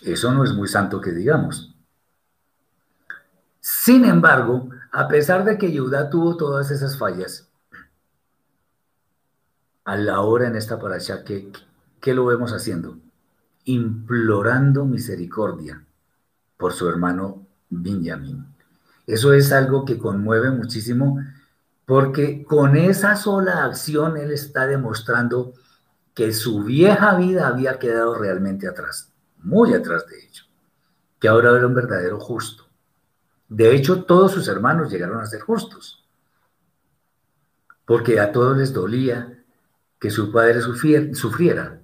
Eso 0.04 0.32
no 0.32 0.43
es 0.43 0.54
muy 0.54 0.68
santo 0.68 1.02
que 1.02 1.12
digamos. 1.12 1.76
Sin 3.60 4.06
embargo, 4.06 4.70
a 4.91 5.08
pesar 5.08 5.43
de 5.43 5.58
que 5.58 5.76
Judá 5.76 6.08
tuvo 6.08 6.38
todas 6.38 6.70
esas 6.70 7.00
fallas, 7.00 7.50
a 9.84 9.98
la 9.98 10.22
hora 10.22 10.50
en 10.50 10.56
esta 10.56 10.78
paracha, 10.78 11.24
¿qué, 11.24 11.52
¿qué 12.00 12.14
lo 12.14 12.28
vemos 12.28 12.54
haciendo? 12.54 13.00
Implorando 13.66 14.86
misericordia 14.86 15.84
por 16.58 16.74
su 16.74 16.88
hermano 16.88 17.48
Benjamín. 17.72 18.45
Eso 19.08 19.34
es 19.34 19.52
algo 19.52 19.84
que 19.84 19.98
conmueve 19.98 20.52
muchísimo 20.52 21.18
porque 21.88 22.44
con 22.44 22.76
esa 22.76 23.16
sola 23.16 23.64
acción 23.64 24.18
él 24.18 24.32
está 24.32 24.68
demostrando 24.68 25.54
que 26.14 26.34
su 26.34 26.66
vieja 26.66 27.16
vida 27.16 27.48
había 27.48 27.80
quedado 27.80 28.14
realmente 28.14 28.68
atrás, 28.68 29.14
muy 29.38 29.74
atrás 29.74 30.06
de 30.08 30.18
ello, 30.18 30.44
que 31.18 31.30
ahora 31.30 31.56
era 31.56 31.66
un 31.66 31.74
verdadero 31.74 32.20
justo. 32.20 32.68
De 33.48 33.74
hecho, 33.74 34.04
todos 34.04 34.34
sus 34.34 34.50
hermanos 34.50 34.92
llegaron 34.92 35.22
a 35.22 35.26
ser 35.28 35.40
justos, 35.40 36.06
porque 37.86 38.20
a 38.20 38.34
todos 38.34 38.58
les 38.58 38.74
dolía 38.74 39.42
que 39.98 40.12
su 40.12 40.30
padre 40.30 40.60
sufriera. 41.14 41.80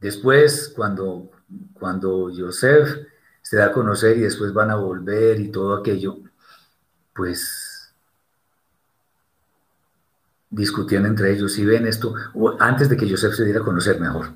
Después, 0.00 0.72
cuando, 0.74 1.30
cuando 1.72 2.32
Joseph 2.36 3.06
se 3.42 3.58
da 3.58 3.66
a 3.66 3.72
conocer 3.72 4.16
y 4.16 4.22
después 4.22 4.52
van 4.52 4.72
a 4.72 4.74
volver 4.74 5.38
y 5.38 5.52
todo 5.52 5.76
aquello, 5.76 6.18
pues 7.14 7.63
discutían 10.54 11.06
entre 11.06 11.32
ellos 11.32 11.58
y 11.58 11.64
ven 11.64 11.86
esto, 11.86 12.14
antes 12.58 12.88
de 12.88 12.96
que 12.96 13.08
Joseph 13.08 13.34
se 13.34 13.44
diera 13.44 13.60
a 13.60 13.64
conocer 13.64 14.00
mejor. 14.00 14.28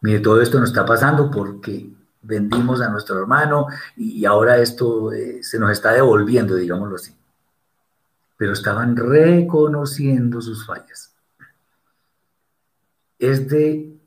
Mire, 0.00 0.20
todo 0.20 0.40
esto 0.40 0.58
nos 0.58 0.70
está 0.70 0.84
pasando 0.84 1.30
porque 1.30 1.90
vendimos 2.22 2.80
a 2.80 2.88
nuestro 2.88 3.18
hermano 3.18 3.66
y 3.96 4.24
ahora 4.24 4.58
esto 4.58 5.12
eh, 5.12 5.42
se 5.42 5.58
nos 5.58 5.70
está 5.72 5.92
devolviendo, 5.92 6.54
digámoslo 6.54 6.96
así. 6.96 7.14
Pero 8.36 8.52
estaban 8.52 8.96
reconociendo 8.96 10.40
sus 10.40 10.64
fallas. 10.66 11.14
Es 13.18 13.48
de 13.48 13.98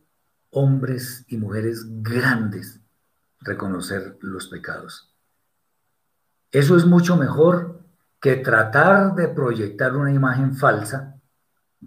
hombres 0.50 1.26
y 1.28 1.38
mujeres 1.38 1.86
grandes 2.02 2.80
reconocer 3.42 4.18
los 4.22 4.48
pecados. 4.48 5.14
Eso 6.52 6.78
es 6.78 6.86
mucho 6.86 7.18
mejor 7.18 7.80
que 8.20 8.38
tratar 8.38 9.16
de 9.16 9.28
proyectar 9.28 9.96
una 9.96 10.12
imagen 10.12 10.56
falsa 10.56 11.13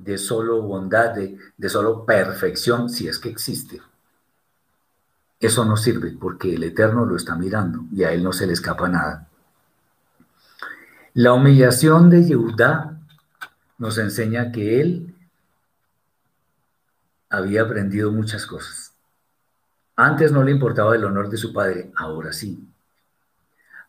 de 0.03 0.19
solo 0.19 0.63
bondad, 0.63 1.15
de, 1.15 1.39
de 1.57 1.69
solo 1.69 2.05
perfección, 2.05 2.89
si 2.89 3.09
es 3.09 3.19
que 3.19 3.29
existe. 3.29 3.81
Eso 5.41 5.65
no 5.65 5.77
sirve 5.77 6.17
porque 6.19 6.55
el 6.55 6.65
Eterno 6.65 7.05
lo 7.05 7.17
está 7.17 7.35
mirando 7.35 7.85
y 7.93 8.05
a 8.05 8.13
él 8.13 8.23
no 8.23 8.33
se 8.33 8.47
le 8.47 8.53
escapa 8.53 8.89
nada. 8.89 9.29
La 11.15 11.33
humillación 11.33 12.11
de 12.11 12.25
Yehudá 12.25 12.99
nos 13.79 13.99
enseña 13.99 14.53
que 14.53 14.81
él 14.81 15.15
había 17.29 17.63
aprendido 17.63 18.13
muchas 18.13 18.47
cosas. 18.47 18.93
Antes 19.97 20.31
no 20.31 20.43
le 20.43 20.53
importaba 20.53 20.95
el 20.95 21.05
honor 21.05 21.31
de 21.31 21.39
su 21.39 21.53
padre, 21.53 21.91
ahora 21.97 22.33
sí. 22.33 22.67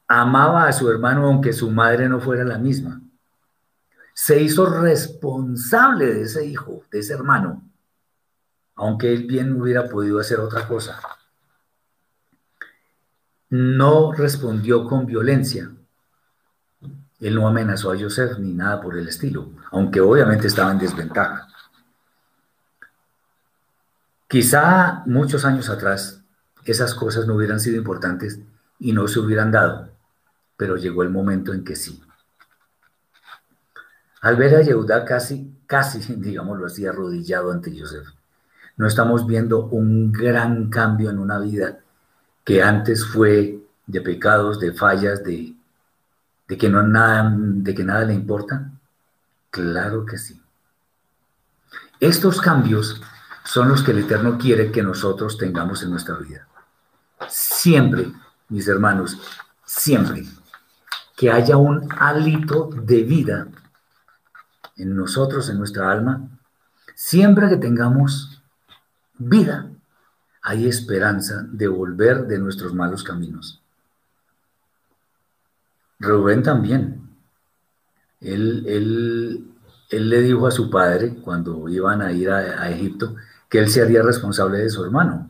Amaba 0.08 0.68
a 0.68 0.74
su 0.74 0.89
hermano 0.89 1.28
aunque 1.28 1.51
su 1.51 1.70
madre 1.70 2.08
no 2.08 2.22
fuera 2.22 2.45
la 2.45 2.58
misma 2.58 3.01
se 4.18 4.41
hizo 4.41 4.65
responsable 4.65 6.07
de 6.07 6.24
ese 6.24 6.43
hijo, 6.43 6.82
de 6.89 7.01
ese 7.01 7.13
hermano, 7.13 7.61
aunque 8.74 9.13
él 9.13 9.28
bien 9.28 9.61
hubiera 9.61 9.88
podido 9.88 10.20
hacer 10.20 10.39
otra 10.39 10.68
cosa. 10.68 10.99
No 13.51 14.11
respondió 14.13 14.86
con 14.86 15.05
violencia. 15.05 15.70
Él 17.20 17.36
no 17.36 17.47
amenazó 17.47 17.91
a 17.91 17.99
Joseph 17.99 18.39
ni 18.39 18.53
nada 18.53 18.82
por 18.82 18.97
el 18.97 19.07
estilo, 19.07 19.51
aunque 19.70 20.01
obviamente 20.01 20.47
estaba 20.47 20.72
en 20.72 20.80
desventaja. 20.80 21.47
Quizá 24.28 25.03
muchos 25.05 25.45
años 25.45 25.70
atrás 25.70 26.24
esas 26.65 26.95
cosas 26.95 27.28
no 27.28 27.36
hubieran 27.36 27.59
sido 27.59 27.78
importantes 27.78 28.39
y 28.80 28.93
no 28.93 29.07
se 29.07 29.20
hubieran 29.20 29.51
dado, 29.51 29.91
pero 30.57 30.76
llegó 30.76 31.03
el 31.03 31.11
momento 31.11 31.53
en 31.53 31.63
que 31.63 31.76
sí. 31.76 32.01
Al 34.28 34.36
ver 34.36 34.55
a 34.55 34.61
Yehuda 34.61 35.05
casi, 35.05 35.55
casi, 35.65 35.99
digámoslo 36.17 36.65
así, 36.65 36.86
arrodillado 36.86 37.49
ante 37.49 37.73
Yosef, 37.73 38.09
no 38.75 38.86
estamos 38.86 39.25
viendo 39.25 39.67
un 39.67 40.11
gran 40.11 40.69
cambio 40.69 41.09
en 41.09 41.17
una 41.17 41.39
vida 41.39 41.80
que 42.43 42.61
antes 42.61 43.05
fue 43.05 43.57
de 43.86 44.01
pecados, 44.01 44.59
de 44.59 44.73
fallas, 44.73 45.23
de, 45.23 45.55
de 46.45 46.57
que 46.57 46.67
no 46.67 46.84
nada, 46.84 47.34
de 47.38 47.73
que 47.73 47.86
nada 47.86 48.03
le 48.03 48.15
importa. 48.15 48.69
Claro 49.49 50.05
que 50.05 50.17
sí. 50.17 50.41
Estos 52.01 52.41
cambios 52.41 53.01
son 53.45 53.69
los 53.69 53.82
que 53.82 53.91
el 53.91 53.99
Eterno 53.99 54.38
quiere 54.38 54.73
que 54.73 54.84
nosotros 54.84 55.38
tengamos 55.38 55.84
en 55.84 55.91
nuestra 55.91 56.15
vida. 56.17 56.45
Siempre, 57.30 58.11
mis 58.49 58.67
hermanos, 58.67 59.17
siempre 59.63 60.25
que 61.15 61.32
haya 61.32 61.55
un 61.55 61.88
hálito 61.97 62.69
de 62.73 63.03
vida 63.03 63.47
en 64.78 64.95
nosotros, 64.95 65.49
en 65.49 65.57
nuestra 65.57 65.91
alma, 65.91 66.30
siempre 66.95 67.49
que 67.49 67.57
tengamos 67.57 68.41
vida, 69.17 69.69
hay 70.41 70.67
esperanza 70.67 71.45
de 71.51 71.67
volver 71.67 72.28
de 72.28 72.39
nuestros 72.39 72.73
malos 72.73 73.03
caminos. 73.03 73.61
Rubén 75.99 76.43
también. 76.43 77.09
Él, 78.21 78.63
él, 78.67 79.47
él, 79.89 80.09
le 80.09 80.21
dijo 80.21 80.47
a 80.47 80.51
su 80.51 80.69
padre, 80.69 81.15
cuando 81.15 81.67
iban 81.69 82.01
a 82.01 82.11
ir 82.11 82.30
a, 82.30 82.38
a 82.61 82.69
Egipto, 82.69 83.15
que 83.49 83.59
él 83.59 83.69
se 83.69 83.82
haría 83.82 84.03
responsable 84.03 84.59
de 84.59 84.69
su 84.69 84.84
hermano. 84.84 85.30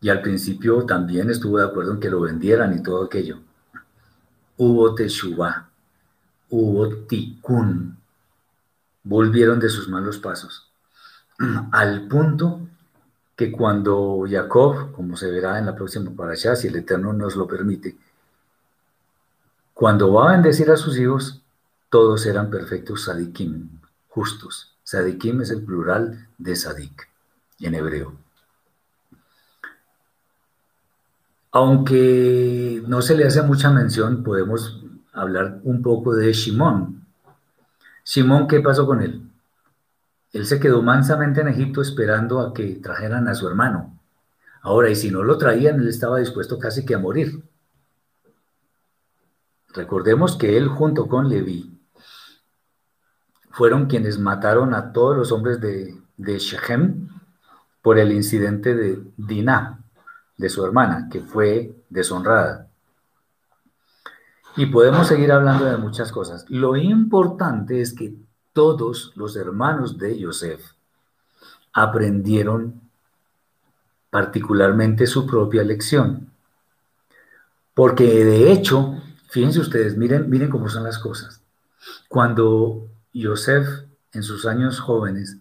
Y 0.00 0.08
al 0.08 0.20
principio 0.20 0.84
también 0.84 1.30
estuvo 1.30 1.58
de 1.58 1.64
acuerdo 1.64 1.92
en 1.92 2.00
que 2.00 2.10
lo 2.10 2.20
vendieran 2.20 2.74
y 2.76 2.82
todo 2.82 3.04
aquello. 3.04 3.40
Hubo 4.56 4.94
Teshuvah 4.94 5.68
hubo 6.54 7.06
tikkun, 7.06 7.96
volvieron 9.02 9.58
de 9.58 9.68
sus 9.68 9.88
malos 9.88 10.18
pasos, 10.18 10.70
al 11.72 12.06
punto 12.06 12.60
que 13.36 13.50
cuando 13.50 14.24
Jacob, 14.30 14.92
como 14.92 15.16
se 15.16 15.30
verá 15.30 15.58
en 15.58 15.66
la 15.66 15.74
próxima 15.74 16.12
parasha, 16.12 16.54
si 16.54 16.68
el 16.68 16.76
Eterno 16.76 17.12
nos 17.12 17.34
lo 17.34 17.48
permite, 17.48 17.96
cuando 19.72 20.12
va 20.12 20.28
a 20.28 20.32
bendecir 20.32 20.70
a 20.70 20.76
sus 20.76 20.96
hijos, 20.96 21.42
todos 21.88 22.24
eran 22.26 22.48
perfectos 22.50 23.04
sadikim, 23.04 23.68
justos. 24.08 24.76
Sadikim 24.84 25.40
es 25.40 25.50
el 25.50 25.64
plural 25.64 26.28
de 26.38 26.54
sadik 26.54 27.08
en 27.58 27.74
hebreo. 27.74 28.14
Aunque 31.50 32.82
no 32.86 33.02
se 33.02 33.16
le 33.16 33.26
hace 33.26 33.42
mucha 33.42 33.70
mención, 33.70 34.22
podemos 34.22 34.83
hablar 35.14 35.60
un 35.62 35.80
poco 35.80 36.14
de 36.14 36.32
Shimón. 36.32 37.06
Simón, 38.02 38.46
¿qué 38.46 38.60
pasó 38.60 38.86
con 38.86 39.00
él? 39.00 39.22
Él 40.32 40.46
se 40.46 40.60
quedó 40.60 40.82
mansamente 40.82 41.40
en 41.40 41.48
Egipto 41.48 41.80
esperando 41.80 42.40
a 42.40 42.52
que 42.52 42.74
trajeran 42.74 43.28
a 43.28 43.34
su 43.34 43.48
hermano. 43.48 43.98
Ahora, 44.62 44.90
y 44.90 44.96
si 44.96 45.10
no 45.10 45.22
lo 45.22 45.38
traían, 45.38 45.78
él 45.78 45.88
estaba 45.88 46.18
dispuesto 46.18 46.58
casi 46.58 46.84
que 46.84 46.94
a 46.94 46.98
morir. 46.98 47.42
Recordemos 49.72 50.36
que 50.36 50.56
él 50.56 50.68
junto 50.68 51.06
con 51.06 51.28
Leví 51.28 51.70
fueron 53.50 53.86
quienes 53.86 54.18
mataron 54.18 54.74
a 54.74 54.92
todos 54.92 55.16
los 55.16 55.30
hombres 55.32 55.60
de, 55.60 55.96
de 56.16 56.38
Shechem 56.38 57.08
por 57.82 57.98
el 57.98 58.12
incidente 58.12 58.74
de 58.74 59.02
Dinah, 59.16 59.78
de 60.36 60.48
su 60.48 60.64
hermana, 60.64 61.08
que 61.10 61.20
fue 61.20 61.74
deshonrada. 61.90 62.68
Y 64.56 64.66
podemos 64.66 65.08
seguir 65.08 65.32
hablando 65.32 65.64
de 65.64 65.76
muchas 65.76 66.12
cosas. 66.12 66.44
Lo 66.48 66.76
importante 66.76 67.80
es 67.80 67.92
que 67.92 68.14
todos 68.52 69.12
los 69.16 69.36
hermanos 69.36 69.98
de 69.98 70.18
Yosef 70.18 70.62
aprendieron 71.72 72.80
particularmente 74.10 75.08
su 75.08 75.26
propia 75.26 75.64
lección. 75.64 76.30
Porque 77.74 78.24
de 78.24 78.52
hecho, 78.52 79.02
fíjense 79.28 79.58
ustedes, 79.58 79.96
miren, 79.96 80.30
miren 80.30 80.50
cómo 80.50 80.68
son 80.68 80.84
las 80.84 81.00
cosas. 81.00 81.42
Cuando 82.08 82.86
Yosef 83.12 83.66
en 84.12 84.22
sus 84.22 84.46
años 84.46 84.78
jóvenes 84.78 85.38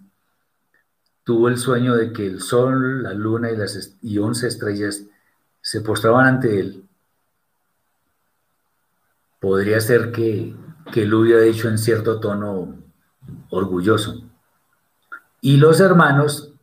tuvo 1.23 1.49
el 1.49 1.57
sueño 1.59 1.95
de 1.95 2.11
que 2.11 2.25
el 2.25 2.41
sol, 2.41 3.03
la 3.03 3.13
luna 3.13 3.51
y 3.51 3.55
las 3.55 3.95
y 4.01 4.17
once 4.17 4.47
estrellas 4.47 5.03
se 5.61 5.81
postraban 5.81 6.25
ante 6.25 6.59
él, 6.59 6.83
podría 9.43 9.81
ser 9.81 10.13
que, 10.13 10.55
que 10.93 11.03
él 11.03 11.13
hubiera 11.13 11.41
dicho 11.41 11.67
en 11.67 11.77
cierto 11.77 12.21
tono 12.21 12.77
orgulloso. 13.49 14.23
Y 15.41 15.57
los 15.57 15.81
hermanos 15.81 16.53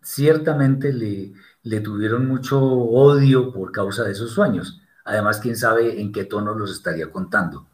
ciertamente 0.00 0.92
le, 0.92 1.80
tuvieron 1.80 2.28
mucho 2.28 2.62
odio 2.62 3.52
por 3.52 3.72
causa 3.72 4.04
de 4.04 4.12
esos 4.12 4.30
sueños. 4.30 4.80
Además, 5.04 5.40
quién 5.40 5.56
sabe 5.56 6.00
en 6.00 6.12
qué 6.12 6.26
tono 6.26 6.54
los 6.54 6.70
estaría 6.70 7.10
contando. 7.10 7.66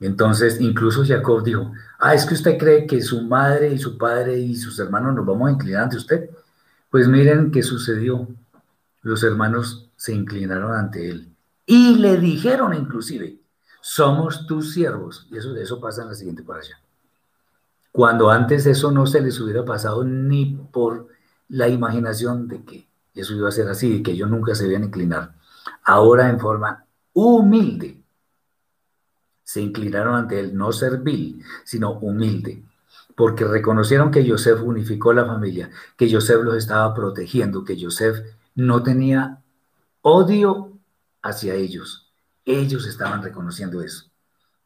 Entonces, 0.00 0.58
incluso 0.58 1.04
Jacob 1.04 1.44
dijo, 1.44 1.72
ah, 1.98 2.14
es 2.14 2.24
que 2.24 2.32
usted 2.32 2.56
cree 2.56 2.86
que 2.86 3.02
su 3.02 3.20
madre 3.20 3.70
y 3.70 3.76
su 3.76 3.98
padre 3.98 4.38
y 4.38 4.56
sus 4.56 4.78
hermanos 4.78 5.14
nos 5.14 5.26
vamos 5.26 5.48
a 5.48 5.52
inclinar 5.52 5.82
ante 5.82 5.98
usted. 5.98 6.30
Pues 6.88 7.06
miren 7.06 7.50
qué 7.50 7.62
sucedió. 7.62 8.28
Los 9.02 9.22
hermanos 9.22 9.90
se 9.94 10.14
inclinaron 10.14 10.72
ante 10.72 11.10
él 11.10 11.35
y 11.66 11.96
le 11.96 12.16
dijeron 12.16 12.72
inclusive, 12.74 13.40
somos 13.80 14.46
tus 14.46 14.72
siervos. 14.72 15.26
Y 15.30 15.36
eso, 15.36 15.54
eso 15.56 15.80
pasa 15.80 16.02
en 16.02 16.08
la 16.08 16.14
siguiente 16.14 16.44
allá. 16.48 16.80
Cuando 17.92 18.30
antes 18.30 18.66
eso 18.66 18.92
no 18.92 19.06
se 19.06 19.20
les 19.20 19.40
hubiera 19.40 19.64
pasado 19.64 20.04
ni 20.04 20.56
por 20.70 21.08
la 21.48 21.68
imaginación 21.68 22.48
de 22.48 22.62
que 22.64 22.86
eso 23.14 23.34
iba 23.34 23.48
a 23.48 23.52
ser 23.52 23.68
así 23.68 23.94
y 23.94 24.02
que 24.02 24.12
ellos 24.12 24.30
nunca 24.30 24.54
se 24.54 24.68
iban 24.68 24.82
a 24.82 24.86
inclinar. 24.86 25.34
Ahora 25.82 26.28
en 26.28 26.38
forma 26.38 26.84
humilde 27.12 28.02
se 29.42 29.60
inclinaron 29.62 30.14
ante 30.14 30.40
él, 30.40 30.56
no 30.56 30.72
servil, 30.72 31.42
sino 31.64 31.92
humilde, 31.92 32.62
porque 33.14 33.44
reconocieron 33.44 34.10
que 34.10 34.28
Joseph 34.28 34.60
unificó 34.62 35.12
la 35.12 35.24
familia, 35.24 35.70
que 35.96 36.12
Joseph 36.12 36.42
los 36.42 36.56
estaba 36.56 36.92
protegiendo, 36.92 37.64
que 37.64 37.80
Joseph 37.80 38.18
no 38.56 38.82
tenía 38.82 39.38
odio 40.02 40.65
hacia 41.26 41.54
ellos. 41.54 42.12
Ellos 42.44 42.86
estaban 42.86 43.22
reconociendo 43.22 43.82
eso. 43.82 44.06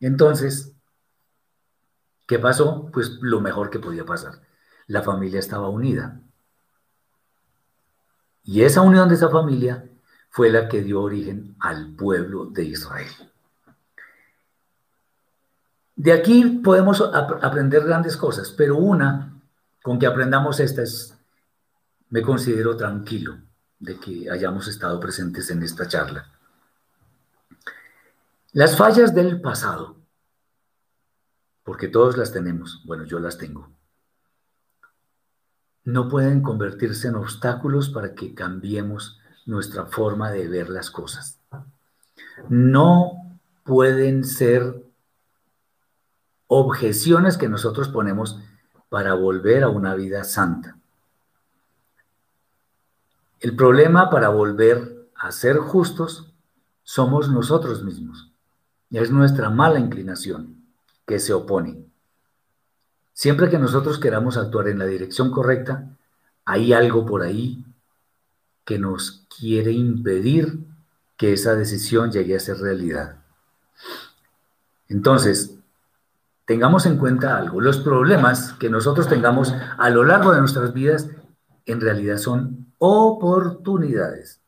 Entonces, 0.01 0.73
¿qué 2.27 2.39
pasó? 2.39 2.91
Pues 2.93 3.19
lo 3.21 3.41
mejor 3.41 3.71
que 3.71 3.79
podía 3.79 4.05
pasar. 4.05 4.41
La 4.87 5.03
familia 5.03 5.39
estaba 5.39 5.69
unida. 5.69 6.21
Y 8.45 8.63
esa 8.63 8.81
unión 8.81 9.09
de 9.09 9.15
esa 9.15 9.29
familia 9.29 9.89
fue 10.31 10.51
la 10.51 10.69
que 10.69 10.83
dio 10.83 11.03
origen 11.03 11.57
al 11.61 11.95
pueblo 11.95 12.47
de 12.47 12.65
Israel. 12.65 13.11
De 15.97 16.13
aquí 16.13 16.61
podemos 16.65 17.03
aprender 17.03 17.85
grandes 17.85 18.17
cosas, 18.17 18.55
pero 18.57 18.77
una, 18.79 19.39
con 19.83 19.99
que 19.99 20.07
aprendamos 20.07 20.59
esta 20.59 20.83
es, 20.83 21.15
me 22.09 22.23
considero 22.23 22.77
tranquilo 22.77 23.37
de 23.79 23.99
que 23.99 24.31
hayamos 24.31 24.67
estado 24.69 24.99
presentes 24.99 25.51
en 25.51 25.63
esta 25.63 25.87
charla. 25.87 26.27
Las 28.53 28.77
fallas 28.77 29.15
del 29.15 29.41
pasado, 29.41 29.97
porque 31.63 31.87
todos 31.87 32.17
las 32.17 32.33
tenemos, 32.33 32.83
bueno, 32.85 33.05
yo 33.05 33.21
las 33.21 33.39
tengo, 33.39 33.71
no 35.85 36.09
pueden 36.09 36.43
convertirse 36.43 37.07
en 37.07 37.15
obstáculos 37.15 37.91
para 37.91 38.15
que 38.15 38.35
cambiemos 38.35 39.21
nuestra 39.47 39.87
forma 39.87 40.33
de 40.33 40.49
ver 40.49 40.69
las 40.69 40.91
cosas. 40.91 41.39
No 42.49 43.39
pueden 43.63 44.25
ser 44.25 44.85
objeciones 46.49 47.39
que 47.39 47.49
nosotros 47.49 47.89
ponemos 47.89 48.41
para 48.89 49.15
volver 49.15 49.63
a 49.63 49.69
una 49.69 49.95
vida 49.95 50.25
santa. 50.25 50.77
El 53.39 53.55
problema 53.55 54.11
para 54.11 54.29
volver 54.29 55.09
a 55.15 55.31
ser 55.31 55.59
justos 55.59 56.33
somos 56.83 57.31
nosotros 57.31 57.85
mismos. 57.85 58.30
Es 58.91 59.11
nuestra 59.11 59.51
mala 59.51 59.79
inclinación 59.79 60.65
que 61.07 61.19
se 61.19 61.33
opone. 61.33 61.85
Siempre 63.13 63.51
que 63.51 63.59
nosotros 63.59 63.99
queramos 63.99 64.37
actuar 64.37 64.69
en 64.69 64.79
la 64.79 64.87
dirección 64.87 65.31
correcta, 65.31 65.97
hay 66.45 66.73
algo 66.73 67.07
por 67.07 67.23
ahí 67.23 67.65
que 68.65 68.79
nos 68.79 69.27
quiere 69.39 69.73
impedir 69.73 70.59
que 71.17 71.33
esa 71.33 71.55
decisión 71.55 72.11
llegue 72.11 72.37
a 72.37 72.41
ser 72.41 72.59
realidad. 72.59 73.17
Entonces, 74.89 75.57
tengamos 76.45 76.87
en 76.87 76.97
cuenta 76.97 77.37
algo, 77.37 77.61
los 77.61 77.79
problemas 77.79 78.55
que 78.55 78.71
nosotros 78.71 79.09
tengamos 79.09 79.55
a 79.79 79.91
lo 79.91 80.03
largo 80.05 80.33
de 80.33 80.41
nuestras 80.41 80.73
vidas 80.73 81.09
en 81.67 81.81
realidad 81.81 82.17
son 82.17 82.73
oportunidades 82.79 84.41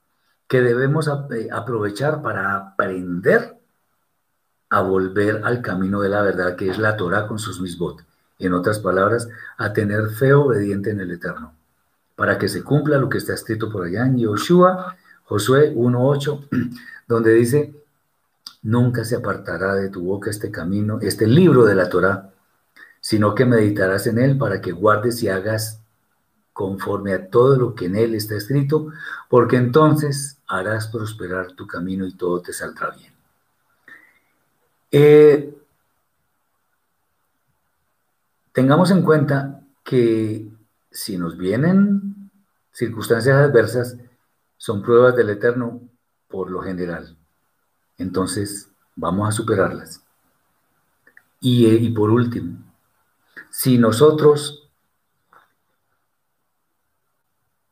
que 0.49 0.62
debemos 0.62 1.09
eh, 1.09 1.49
aprovechar 1.53 2.22
para 2.22 2.57
aprender 2.57 3.61
a 4.72 4.80
volver 4.80 5.42
al 5.44 5.60
camino 5.60 6.00
de 6.00 6.08
la 6.08 6.22
verdad, 6.22 6.56
que 6.56 6.70
es 6.70 6.78
la 6.78 6.96
Torah 6.96 7.26
con 7.26 7.38
sus 7.38 7.60
misbot. 7.60 8.06
En 8.38 8.54
otras 8.54 8.78
palabras, 8.78 9.28
a 9.58 9.74
tener 9.74 10.08
fe 10.08 10.32
obediente 10.32 10.88
en 10.88 11.00
el 11.00 11.10
Eterno, 11.10 11.52
para 12.16 12.38
que 12.38 12.48
se 12.48 12.64
cumpla 12.64 12.96
lo 12.96 13.10
que 13.10 13.18
está 13.18 13.34
escrito 13.34 13.70
por 13.70 13.84
allá 13.84 14.06
en 14.06 14.16
Yoshua, 14.16 14.96
Josué 15.24 15.74
1.8, 15.74 16.48
donde 17.06 17.34
dice, 17.34 17.74
nunca 18.62 19.04
se 19.04 19.16
apartará 19.16 19.74
de 19.74 19.90
tu 19.90 20.04
boca 20.04 20.30
este 20.30 20.50
camino, 20.50 21.00
este 21.02 21.26
libro 21.26 21.66
de 21.66 21.74
la 21.74 21.90
Torah, 21.90 22.30
sino 22.98 23.34
que 23.34 23.44
meditarás 23.44 24.06
en 24.06 24.18
él 24.18 24.38
para 24.38 24.62
que 24.62 24.72
guardes 24.72 25.22
y 25.22 25.28
hagas 25.28 25.82
conforme 26.54 27.12
a 27.12 27.28
todo 27.28 27.56
lo 27.58 27.74
que 27.74 27.84
en 27.86 27.96
él 27.96 28.14
está 28.14 28.36
escrito, 28.36 28.86
porque 29.28 29.56
entonces 29.56 30.38
harás 30.46 30.88
prosperar 30.88 31.52
tu 31.52 31.66
camino 31.66 32.06
y 32.06 32.14
todo 32.14 32.40
te 32.40 32.54
saldrá 32.54 32.88
bien. 32.92 33.11
Eh, 34.93 35.55
tengamos 38.53 38.90
en 38.90 39.03
cuenta 39.03 39.62
que 39.82 40.49
si 40.90 41.18
nos 41.18 41.36
vienen 41.36 42.30
circunstancias 42.70 43.36
adversas, 43.36 43.97
son 44.59 44.82
pruebas 44.82 45.16
del 45.16 45.30
Eterno 45.30 45.80
por 46.28 46.51
lo 46.51 46.62
general 46.62 47.16
entonces 48.03 48.70
vamos 48.97 49.28
a 49.28 49.32
superarlas. 49.32 50.05
Y, 51.40 51.90
por 51.90 52.11
último, 52.11 52.59
si 53.51 53.78
nosotros 53.78 54.68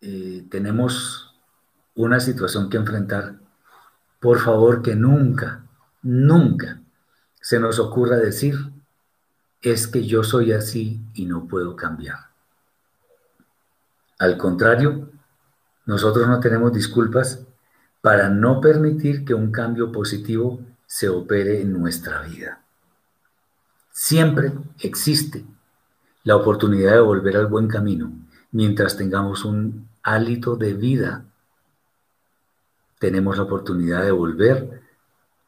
eh, 0.01 0.45
tenemos 0.51 1.35
una 1.95 2.19
situación 2.19 2.69
que 2.69 2.79
enfrentar, 2.79 3.39
por 4.19 4.41
favor 4.41 4.83
que 4.83 4.97
nunca, 4.97 5.65
nunca 6.03 6.80
se 7.51 7.59
nos 7.59 7.81
ocurra 7.81 8.17
decir, 8.17 8.55
es 9.61 9.89
que 9.89 10.07
yo 10.07 10.23
soy 10.23 10.53
así 10.53 11.01
y 11.15 11.27
no 11.27 11.49
puedo 11.49 11.75
cambiar. 11.75 12.29
Al 14.21 14.37
contrario, 14.37 15.11
nosotros 15.85 16.29
no 16.29 16.39
tenemos 16.39 16.73
disculpas 16.73 17.45
para 18.03 18.29
no 18.29 18.61
permitir 18.61 19.25
que 19.25 19.35
un 19.35 19.51
cambio 19.51 19.91
positivo 19.91 20.61
se 20.87 21.09
opere 21.09 21.61
en 21.61 21.73
nuestra 21.73 22.23
vida. 22.23 22.63
Siempre 23.91 24.53
existe 24.79 25.45
la 26.23 26.37
oportunidad 26.37 26.93
de 26.93 27.01
volver 27.01 27.37
al 27.37 27.49
buen 27.49 27.67
camino 27.67 28.13
mientras 28.53 28.97
tengamos 28.97 29.45
un 29.45 29.89
hálito 30.05 30.55
de 30.55 30.75
vida. 30.75 31.25
Tenemos 33.01 33.39
la 33.39 33.43
oportunidad 33.43 34.05
de 34.05 34.13
volver 34.13 34.80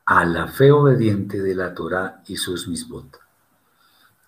a 0.06 0.24
la 0.24 0.46
fe 0.48 0.70
obediente 0.70 1.40
de 1.40 1.54
la 1.54 1.74
Torah 1.74 2.22
y 2.26 2.36
sus 2.36 2.68
misbot. 2.68 3.18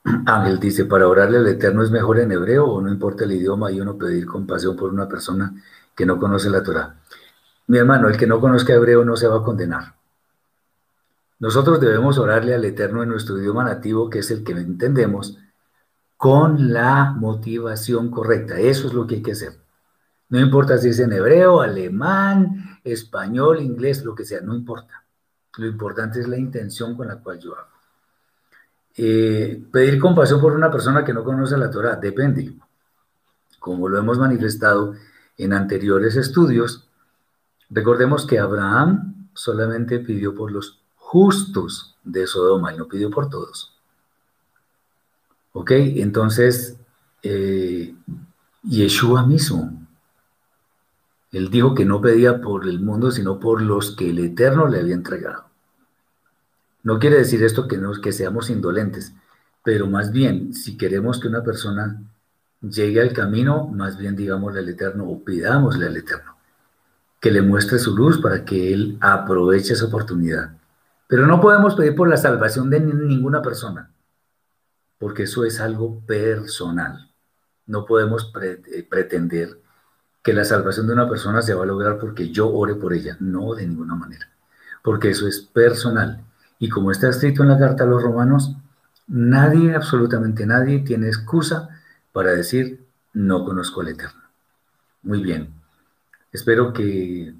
Ángel 0.26 0.58
dice, 0.58 0.84
para 0.84 1.08
orarle 1.08 1.38
al 1.38 1.46
Eterno 1.46 1.82
es 1.82 1.90
mejor 1.90 2.20
en 2.20 2.32
hebreo 2.32 2.66
o 2.66 2.80
no 2.80 2.90
importa 2.90 3.24
el 3.24 3.32
idioma 3.32 3.72
y 3.72 3.80
uno 3.80 3.96
pedir 3.96 4.26
compasión 4.26 4.76
por 4.76 4.92
una 4.92 5.08
persona 5.08 5.54
que 5.94 6.06
no 6.06 6.18
conoce 6.18 6.50
la 6.50 6.62
Torah. 6.62 6.96
Mi 7.66 7.78
hermano, 7.78 8.08
el 8.08 8.16
que 8.16 8.26
no 8.26 8.40
conozca 8.40 8.74
hebreo 8.74 9.04
no 9.04 9.16
se 9.16 9.28
va 9.28 9.38
a 9.38 9.42
condenar. 9.42 9.94
Nosotros 11.38 11.80
debemos 11.80 12.18
orarle 12.18 12.54
al 12.54 12.64
Eterno 12.64 13.02
en 13.02 13.08
nuestro 13.08 13.38
idioma 13.38 13.64
nativo, 13.64 14.08
que 14.10 14.20
es 14.20 14.30
el 14.30 14.44
que 14.44 14.52
entendemos, 14.52 15.38
con 16.16 16.72
la 16.72 17.12
motivación 17.12 18.10
correcta. 18.10 18.58
Eso 18.58 18.86
es 18.86 18.94
lo 18.94 19.06
que 19.06 19.16
hay 19.16 19.22
que 19.22 19.32
hacer. 19.32 19.58
No 20.28 20.40
importa 20.40 20.78
si 20.78 20.88
es 20.88 20.98
en 21.00 21.12
hebreo, 21.12 21.60
alemán, 21.60 22.80
español, 22.82 23.60
inglés, 23.60 24.04
lo 24.04 24.14
que 24.14 24.24
sea, 24.24 24.40
no 24.40 24.54
importa. 24.54 25.03
Lo 25.56 25.66
importante 25.66 26.20
es 26.20 26.28
la 26.28 26.36
intención 26.36 26.96
con 26.96 27.08
la 27.08 27.16
cual 27.16 27.38
yo 27.38 27.56
hago. 27.56 27.68
Eh, 28.96 29.62
pedir 29.72 29.98
compasión 29.98 30.40
por 30.40 30.52
una 30.52 30.70
persona 30.70 31.04
que 31.04 31.12
no 31.12 31.24
conoce 31.24 31.56
la 31.56 31.70
Torah 31.70 31.96
depende. 31.96 32.54
Como 33.58 33.88
lo 33.88 33.98
hemos 33.98 34.18
manifestado 34.18 34.94
en 35.36 35.52
anteriores 35.52 36.16
estudios, 36.16 36.88
recordemos 37.70 38.26
que 38.26 38.38
Abraham 38.38 39.28
solamente 39.34 39.98
pidió 39.98 40.34
por 40.34 40.52
los 40.52 40.80
justos 40.96 41.96
de 42.04 42.26
Sodoma 42.26 42.72
y 42.72 42.76
no 42.76 42.86
pidió 42.86 43.10
por 43.10 43.28
todos. 43.28 43.76
¿Ok? 45.52 45.70
Entonces, 45.72 46.76
eh, 47.22 47.94
Yeshua 48.62 49.26
mismo, 49.26 49.83
él 51.34 51.50
dijo 51.50 51.74
que 51.74 51.84
no 51.84 52.00
pedía 52.00 52.40
por 52.40 52.66
el 52.68 52.80
mundo, 52.80 53.10
sino 53.10 53.40
por 53.40 53.60
los 53.60 53.96
que 53.96 54.10
el 54.10 54.18
Eterno 54.18 54.68
le 54.68 54.80
había 54.80 54.94
entregado. 54.94 55.44
No 56.82 56.98
quiere 56.98 57.16
decir 57.16 57.42
esto 57.42 57.66
que, 57.66 57.80
que 58.02 58.12
seamos 58.12 58.50
indolentes, 58.50 59.14
pero 59.62 59.86
más 59.86 60.12
bien, 60.12 60.54
si 60.54 60.76
queremos 60.76 61.18
que 61.18 61.28
una 61.28 61.42
persona 61.42 62.02
llegue 62.60 63.00
al 63.00 63.12
camino, 63.12 63.66
más 63.66 63.96
bien 63.96 64.14
digámosle 64.14 64.60
al 64.60 64.68
Eterno 64.68 65.08
o 65.08 65.24
pidámosle 65.24 65.86
al 65.86 65.96
Eterno 65.96 66.34
que 67.24 67.30
le 67.30 67.40
muestre 67.40 67.78
su 67.78 67.96
luz 67.96 68.20
para 68.20 68.44
que 68.44 68.74
Él 68.74 68.98
aproveche 69.00 69.72
esa 69.72 69.86
oportunidad. 69.86 70.58
Pero 71.08 71.26
no 71.26 71.40
podemos 71.40 71.74
pedir 71.74 71.94
por 71.94 72.06
la 72.06 72.18
salvación 72.18 72.68
de 72.68 72.80
ninguna 72.80 73.40
persona, 73.40 73.90
porque 74.98 75.22
eso 75.22 75.46
es 75.46 75.58
algo 75.58 76.00
personal. 76.00 77.10
No 77.64 77.86
podemos 77.86 78.30
eh, 78.42 78.86
pretender 78.90 79.58
que 80.24 80.32
la 80.32 80.44
salvación 80.44 80.86
de 80.86 80.94
una 80.94 81.08
persona 81.08 81.42
se 81.42 81.52
va 81.52 81.64
a 81.64 81.66
lograr 81.66 81.98
porque 81.98 82.30
yo 82.30 82.50
ore 82.50 82.74
por 82.74 82.94
ella. 82.94 83.16
No, 83.20 83.54
de 83.54 83.66
ninguna 83.66 83.94
manera, 83.94 84.26
porque 84.82 85.10
eso 85.10 85.28
es 85.28 85.40
personal. 85.42 86.24
Y 86.58 86.70
como 86.70 86.90
está 86.90 87.10
escrito 87.10 87.42
en 87.42 87.50
la 87.50 87.58
carta 87.58 87.84
a 87.84 87.86
los 87.86 88.02
romanos, 88.02 88.56
nadie, 89.06 89.74
absolutamente 89.74 90.46
nadie, 90.46 90.80
tiene 90.80 91.08
excusa 91.08 91.68
para 92.10 92.30
decir, 92.30 92.86
no 93.12 93.44
conozco 93.44 93.82
al 93.82 93.88
Eterno. 93.88 94.22
Muy 95.02 95.22
bien. 95.22 95.52
Espero 96.32 96.72
que 96.72 97.34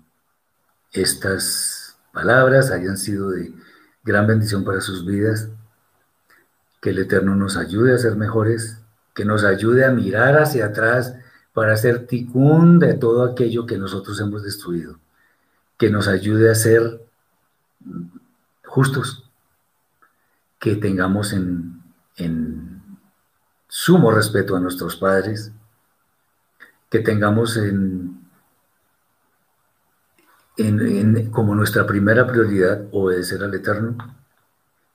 estas 0.93 1.97
palabras 2.13 2.71
hayan 2.71 2.99
sido 2.99 3.31
de 3.31 3.55
gran 4.05 4.27
bendición 4.27 4.63
para 4.63 4.83
sus 4.83 5.07
vidas. 5.07 5.49
Que 6.83 6.91
el 6.91 6.99
Eterno 6.99 7.35
nos 7.35 7.57
ayude 7.57 7.95
a 7.95 7.99
ser 7.99 8.17
mejores, 8.17 8.79
que 9.15 9.25
nos 9.25 9.43
ayude 9.43 9.87
a 9.87 9.91
mirar 9.91 10.37
hacia 10.37 10.67
atrás 10.67 11.15
para 11.55 11.73
hacer 11.73 12.07
ticún 12.07 12.81
de 12.81 12.95
todo 12.95 13.25
aquello 13.25 13.65
que 13.65 13.79
nosotros 13.79 14.21
hemos 14.21 14.43
destruido. 14.43 14.99
Que 15.79 15.89
nos 15.89 16.09
ayude 16.09 16.51
a 16.51 16.55
ser 16.55 17.01
justos, 18.65 19.31
que 20.59 20.75
tengamos 20.75 21.33
en, 21.33 21.81
sumo 23.69 24.11
respeto 24.11 24.57
a 24.57 24.61
nuestros 24.61 24.97
padres, 24.97 25.53
que 26.91 26.99
tengamos 26.99 27.57
en, 27.57 28.21
como 31.31 31.55
nuestra 31.55 31.87
primera 31.87 32.27
prioridad 32.27 32.87
obedecer 32.91 33.43
al 33.43 33.55
Eterno 33.55 33.97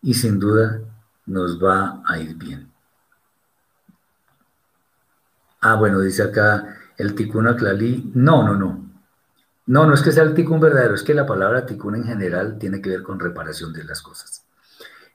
y 0.01 0.13
sin 0.13 0.39
duda 0.39 0.81
nos 1.25 1.61
va 1.63 2.01
a 2.05 2.19
ir 2.19 2.35
bien. 2.35 2.68
Ah, 5.61 5.75
bueno, 5.75 5.99
dice 5.99 6.23
acá 6.23 6.77
el 6.97 7.15
tikkun 7.15 7.47
aclalí. 7.47 8.11
No, 8.13 8.43
no, 8.43 8.55
no. 8.55 8.89
No, 9.65 9.85
no 9.85 9.93
es 9.93 10.01
que 10.01 10.11
sea 10.11 10.23
el 10.23 10.33
tikkun 10.33 10.59
verdadero, 10.59 10.95
es 10.95 11.03
que 11.03 11.13
la 11.13 11.27
palabra 11.27 11.65
tikkun 11.65 11.95
en 11.95 12.03
general 12.03 12.57
tiene 12.57 12.81
que 12.81 12.89
ver 12.89 13.03
con 13.03 13.19
reparación 13.19 13.71
de 13.71 13.83
las 13.83 14.01
cosas. 14.01 14.43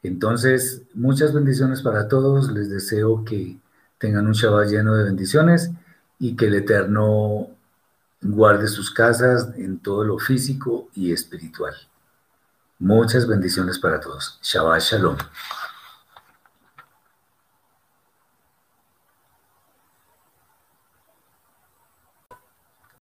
Entonces, 0.04 0.82
muchas 0.94 1.32
bendiciones 1.32 1.82
para 1.82 2.08
todos. 2.08 2.52
Les 2.52 2.70
deseo 2.70 3.24
que 3.24 3.58
tengan 3.98 4.26
un 4.26 4.34
Shabbat 4.34 4.68
lleno 4.68 4.94
de 4.94 5.04
bendiciones 5.04 5.70
y 6.18 6.36
que 6.36 6.46
el 6.46 6.54
Eterno 6.54 7.48
guarde 8.20 8.68
sus 8.68 8.90
casas 8.90 9.48
en 9.56 9.78
todo 9.78 10.04
lo 10.04 10.18
físico 10.18 10.88
y 10.94 11.12
espiritual. 11.12 11.74
Muchas 12.78 13.26
bendiciones 13.26 13.78
para 13.78 13.98
todos. 13.98 14.38
Shabbat 14.42 14.82
Shalom. 14.82 15.16